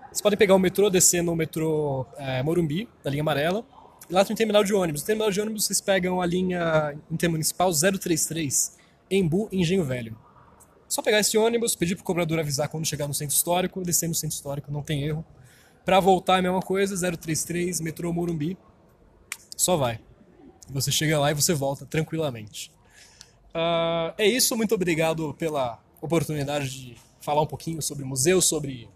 Vocês 0.08 0.20
podem 0.20 0.38
pegar 0.38 0.56
o 0.56 0.60
metrô, 0.60 0.90
descer 0.90 1.24
no 1.24 1.34
metrô 1.34 2.06
é, 2.18 2.44
Morumbi, 2.44 2.90
da 3.02 3.10
linha 3.10 3.22
amarela, 3.22 3.64
e 4.10 4.14
lá 4.14 4.26
tem 4.26 4.34
um 4.34 4.38
terminal 4.38 4.66
de 4.66 4.74
ônibus. 4.74 5.04
No 5.04 5.08
terminal 5.08 5.32
de 5.32 5.40
ônibus 5.40 5.68
vocês 5.68 5.80
pegam 5.80 6.22
a 6.22 6.26
linha 6.26 6.98
intermunicipal 7.10 7.72
033, 7.72 8.76
Embu, 9.10 9.48
Engenho 9.54 9.86
Velho. 9.86 10.18
Só 10.94 11.02
pegar 11.02 11.22
esse 11.22 11.36
ônibus, 11.40 11.76
pedir 11.76 11.96
pro 11.96 12.04
cobrador 12.04 12.40
avisar 12.40 12.70
quando 12.70 12.86
chegar 12.86 13.08
no 13.08 13.16
centro 13.16 13.36
histórico, 13.36 13.82
descer 13.82 14.08
no 14.08 14.14
centro 14.14 14.36
histórico, 14.36 14.72
não 14.72 14.84
tem 14.84 15.02
erro. 15.02 15.26
Para 15.84 16.00
voltar 16.00 16.38
a 16.38 16.42
mesma 16.44 16.60
coisa, 16.60 16.96
033, 16.96 17.82
metrô 17.82 18.14
Morumbi. 18.14 18.56
Só 19.58 19.76
vai. 19.76 20.00
Você 20.70 20.92
chega 20.92 21.20
lá 21.20 21.32
e 21.32 21.34
você 21.34 21.52
volta 21.52 21.84
tranquilamente. 21.84 22.72
Uh, 23.56 24.14
é 24.20 24.28
isso, 24.28 24.56
muito 24.56 24.76
obrigado 24.76 25.34
pela 25.34 25.84
oportunidade 26.00 26.70
de 26.70 26.96
falar 27.22 27.42
um 27.42 27.48
pouquinho 27.48 27.82
sobre 27.82 28.04
o 28.04 28.08
museu, 28.08 28.40
sobre 28.40 28.88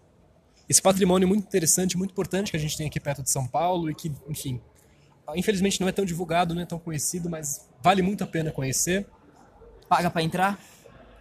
esse 0.68 0.80
patrimônio 0.80 1.26
muito 1.26 1.42
interessante, 1.48 1.98
muito 1.98 2.12
importante 2.12 2.52
que 2.52 2.56
a 2.56 2.60
gente 2.60 2.76
tem 2.76 2.86
aqui 2.86 3.00
perto 3.00 3.24
de 3.24 3.30
São 3.30 3.44
Paulo 3.44 3.90
e 3.90 3.94
que, 3.96 4.12
enfim, 4.28 4.60
infelizmente 5.34 5.80
não 5.80 5.88
é 5.88 5.92
tão 5.92 6.04
divulgado, 6.04 6.54
não 6.54 6.62
é 6.62 6.66
tão 6.66 6.78
conhecido, 6.78 7.28
mas 7.28 7.68
vale 7.82 8.02
muito 8.02 8.22
a 8.22 8.26
pena 8.28 8.52
conhecer. 8.52 9.04
Paga 9.88 10.08
para 10.08 10.22
entrar? 10.22 10.77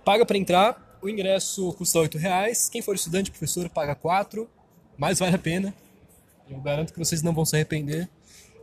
Paga 0.07 0.25
para 0.25 0.37
entrar. 0.37 0.97
O 1.01 1.09
ingresso 1.09 1.73
custa 1.73 1.99
R$ 2.01 2.09
reais. 2.17 2.69
Quem 2.69 2.81
for 2.81 2.95
estudante, 2.95 3.29
professor, 3.29 3.67
paga 3.67 3.93
quatro. 3.93 4.49
Mas 4.97 5.19
vale 5.19 5.35
a 5.35 5.37
pena. 5.37 5.73
Eu 6.49 6.61
garanto 6.61 6.93
que 6.93 6.99
vocês 6.99 7.21
não 7.21 7.33
vão 7.33 7.43
se 7.43 7.57
arrepender. 7.57 8.07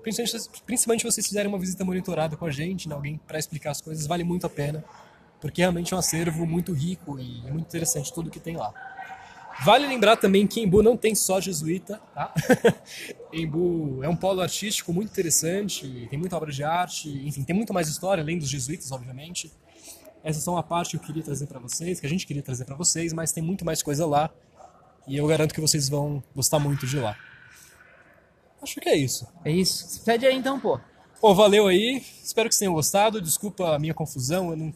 Principalmente, 0.01 0.49
principalmente 0.64 1.01
se 1.03 1.12
vocês 1.12 1.26
fizerem 1.26 1.49
uma 1.49 1.59
visita 1.59 1.84
monitorada 1.84 2.34
com 2.34 2.47
a 2.47 2.51
gente, 2.51 2.88
né, 2.88 2.95
alguém 2.95 3.20
para 3.26 3.38
explicar 3.38 3.72
as 3.72 3.82
coisas, 3.82 4.07
vale 4.07 4.24
muito 4.24 4.47
a 4.47 4.49
pena. 4.49 4.82
Porque 5.38 5.61
realmente 5.61 5.92
é 5.92 5.97
um 5.97 5.99
acervo 6.01 6.47
muito 6.47 6.72
rico 6.72 7.20
e 7.20 7.47
é 7.47 7.51
muito 7.51 7.66
interessante 7.66 8.11
tudo 8.11 8.30
que 8.30 8.40
tem 8.40 8.57
lá. 8.57 8.72
Vale 9.66 9.86
lembrar 9.86 10.16
também 10.16 10.47
que 10.47 10.62
Embu 10.62 10.82
não 10.82 10.97
tem 10.97 11.14
só 11.14 11.42
jesuíta, 11.42 12.01
tá? 12.14 12.32
Embu 13.30 14.03
é 14.03 14.09
um 14.09 14.16
polo 14.16 14.40
artístico 14.40 14.95
muito 14.95 15.11
interessante, 15.11 16.07
tem 16.09 16.18
muita 16.18 16.38
obra 16.38 16.51
de 16.51 16.64
arte, 16.64 17.11
enfim, 17.26 17.45
tem 17.45 17.55
muito 17.55 17.74
mais 17.74 17.86
história 17.86 18.22
além 18.22 18.38
dos 18.38 18.49
jesuítas, 18.49 18.90
obviamente. 18.90 19.53
Essa 20.24 20.38
é 20.38 20.42
só 20.42 20.52
uma 20.52 20.62
parte 20.62 20.90
que 20.90 20.96
eu 20.96 21.00
queria 21.00 21.22
trazer 21.22 21.46
para 21.46 21.60
vocês, 21.60 22.00
que 22.00 22.06
a 22.06 22.08
gente 22.08 22.26
queria 22.26 22.42
trazer 22.42 22.64
para 22.64 22.74
vocês, 22.74 23.12
mas 23.12 23.30
tem 23.30 23.42
muito 23.42 23.64
mais 23.64 23.82
coisa 23.82 24.06
lá 24.06 24.30
e 25.06 25.16
eu 25.18 25.26
garanto 25.26 25.54
que 25.54 25.60
vocês 25.60 25.88
vão 25.88 26.22
gostar 26.34 26.58
muito 26.58 26.86
de 26.86 26.98
lá. 26.98 27.14
Acho 28.62 28.80
que 28.80 28.88
é 28.88 28.96
isso. 28.96 29.28
É 29.44 29.50
isso. 29.50 30.02
Pede 30.02 30.24
aí 30.24 30.34
então, 30.34 30.58
pô. 30.58 30.80
Pô, 31.20 31.34
valeu 31.34 31.66
aí. 31.66 32.02
Espero 32.22 32.48
que 32.48 32.54
vocês 32.54 32.60
tenham 32.60 32.72
gostado. 32.72 33.20
Desculpa 33.20 33.74
a 33.74 33.78
minha 33.78 33.92
confusão, 33.92 34.50
eu 34.50 34.56
não 34.56 34.74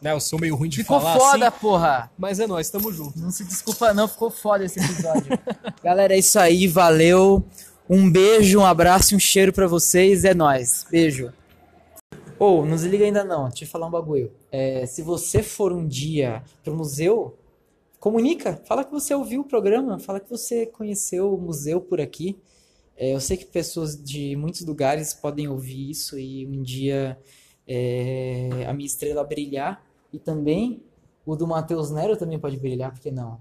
né, 0.00 0.12
eu 0.12 0.20
sou 0.20 0.38
meio 0.38 0.54
ruim 0.54 0.68
de 0.68 0.82
ficou 0.82 1.00
falar 1.00 1.14
Ficou 1.14 1.30
foda, 1.30 1.48
assim, 1.48 1.58
porra. 1.58 2.10
Mas 2.18 2.38
é 2.38 2.46
nóis, 2.46 2.68
tamo 2.70 2.92
junto. 2.92 3.18
Não 3.18 3.30
se 3.30 3.44
desculpa 3.44 3.94
não, 3.94 4.06
ficou 4.06 4.30
foda 4.30 4.64
esse 4.64 4.78
episódio. 4.78 5.38
Galera, 5.82 6.14
é 6.14 6.18
isso 6.18 6.38
aí, 6.38 6.68
valeu. 6.68 7.44
Um 7.88 8.10
beijo, 8.10 8.60
um 8.60 8.66
abraço 8.66 9.14
e 9.14 9.16
um 9.16 9.20
cheiro 9.20 9.52
para 9.52 9.66
vocês. 9.66 10.24
É 10.24 10.34
nóis. 10.34 10.86
Beijo. 10.90 11.32
Ou, 12.38 12.60
oh, 12.60 12.66
não 12.66 12.76
desliga 12.76 13.04
ainda 13.04 13.24
não, 13.24 13.48
deixa 13.48 13.64
eu 13.64 13.68
falar 13.68 13.86
um 13.86 13.90
bagulho. 13.90 14.30
É, 14.58 14.86
se 14.86 15.02
você 15.02 15.42
for 15.42 15.70
um 15.70 15.86
dia 15.86 16.42
pro 16.64 16.74
museu, 16.74 17.36
comunica, 18.00 18.56
fala 18.64 18.84
que 18.84 18.90
você 18.90 19.14
ouviu 19.14 19.42
o 19.42 19.44
programa, 19.44 19.98
fala 19.98 20.18
que 20.18 20.30
você 20.30 20.64
conheceu 20.64 21.34
o 21.34 21.38
museu 21.38 21.78
por 21.78 22.00
aqui. 22.00 22.38
É, 22.96 23.14
eu 23.14 23.20
sei 23.20 23.36
que 23.36 23.44
pessoas 23.44 24.02
de 24.02 24.34
muitos 24.34 24.62
lugares 24.62 25.12
podem 25.12 25.46
ouvir 25.46 25.90
isso 25.90 26.18
e 26.18 26.46
um 26.46 26.62
dia 26.62 27.18
é, 27.68 28.48
a 28.66 28.72
minha 28.72 28.86
estrela 28.86 29.22
brilhar. 29.22 29.84
E 30.10 30.18
também 30.18 30.82
o 31.26 31.36
do 31.36 31.46
Matheus 31.46 31.90
Nero 31.90 32.16
também 32.16 32.38
pode 32.38 32.56
brilhar, 32.56 32.90
por 32.92 33.00
que 33.00 33.10
não? 33.10 33.38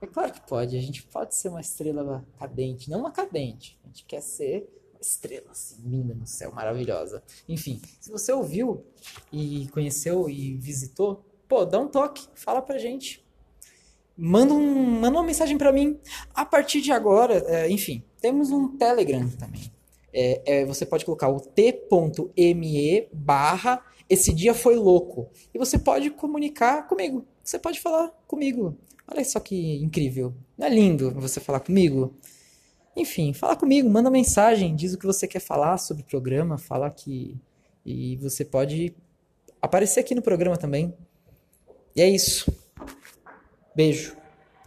É 0.00 0.06
claro 0.06 0.32
que 0.32 0.42
pode, 0.42 0.76
a 0.76 0.80
gente 0.80 1.02
pode 1.02 1.34
ser 1.34 1.48
uma 1.48 1.60
estrela 1.60 2.24
cadente, 2.38 2.88
não 2.88 3.00
uma 3.00 3.10
cadente, 3.10 3.76
a 3.82 3.88
gente 3.88 4.04
quer 4.04 4.20
ser 4.20 4.68
uma 4.96 5.02
estrela 5.02 5.50
assim, 5.50 5.76
linda 5.84 6.14
no 6.14 6.26
céu, 6.26 6.52
maravilhosa. 6.52 7.22
Enfim, 7.48 7.80
se 8.00 8.10
você 8.10 8.32
ouviu 8.32 8.84
e 9.32 9.68
conheceu 9.72 10.28
e 10.28 10.54
visitou, 10.56 11.24
pô, 11.48 11.64
dá 11.64 11.78
um 11.78 11.88
toque, 11.88 12.26
fala 12.34 12.60
pra 12.60 12.78
gente. 12.78 13.24
Manda, 14.16 14.54
um, 14.54 15.00
manda 15.00 15.18
uma 15.18 15.26
mensagem 15.26 15.58
para 15.58 15.72
mim. 15.72 15.98
A 16.34 16.44
partir 16.44 16.80
de 16.80 16.90
agora, 16.90 17.44
é, 17.46 17.70
enfim, 17.70 18.02
temos 18.20 18.50
um 18.50 18.76
Telegram 18.76 19.28
também. 19.30 19.70
É, 20.12 20.60
é, 20.60 20.64
você 20.64 20.86
pode 20.86 21.04
colocar 21.04 21.28
o 21.28 21.38
t.me 21.38 23.08
barra 23.12 23.84
esse 24.08 24.32
dia 24.32 24.54
foi 24.54 24.76
louco. 24.76 25.28
E 25.52 25.58
você 25.58 25.78
pode 25.78 26.10
comunicar 26.10 26.86
comigo. 26.86 27.26
Você 27.42 27.58
pode 27.58 27.80
falar 27.80 28.08
comigo. 28.26 28.76
Olha 29.08 29.24
só 29.24 29.40
que 29.40 29.76
incrível. 29.82 30.32
Não 30.56 30.66
é 30.66 30.70
lindo 30.70 31.10
você 31.12 31.40
falar 31.40 31.60
comigo? 31.60 32.14
Enfim, 32.96 33.34
fala 33.34 33.54
comigo, 33.54 33.90
manda 33.90 34.10
mensagem, 34.10 34.74
diz 34.74 34.94
o 34.94 34.98
que 34.98 35.04
você 35.04 35.28
quer 35.28 35.40
falar 35.40 35.76
sobre 35.76 36.02
o 36.02 36.06
programa, 36.06 36.56
fala 36.56 36.90
que. 36.90 37.36
E 37.84 38.16
você 38.16 38.44
pode 38.44 38.94
aparecer 39.60 40.00
aqui 40.00 40.14
no 40.14 40.22
programa 40.22 40.56
também. 40.56 40.94
E 41.94 42.00
é 42.00 42.08
isso. 42.08 42.50
Beijo. 43.74 44.16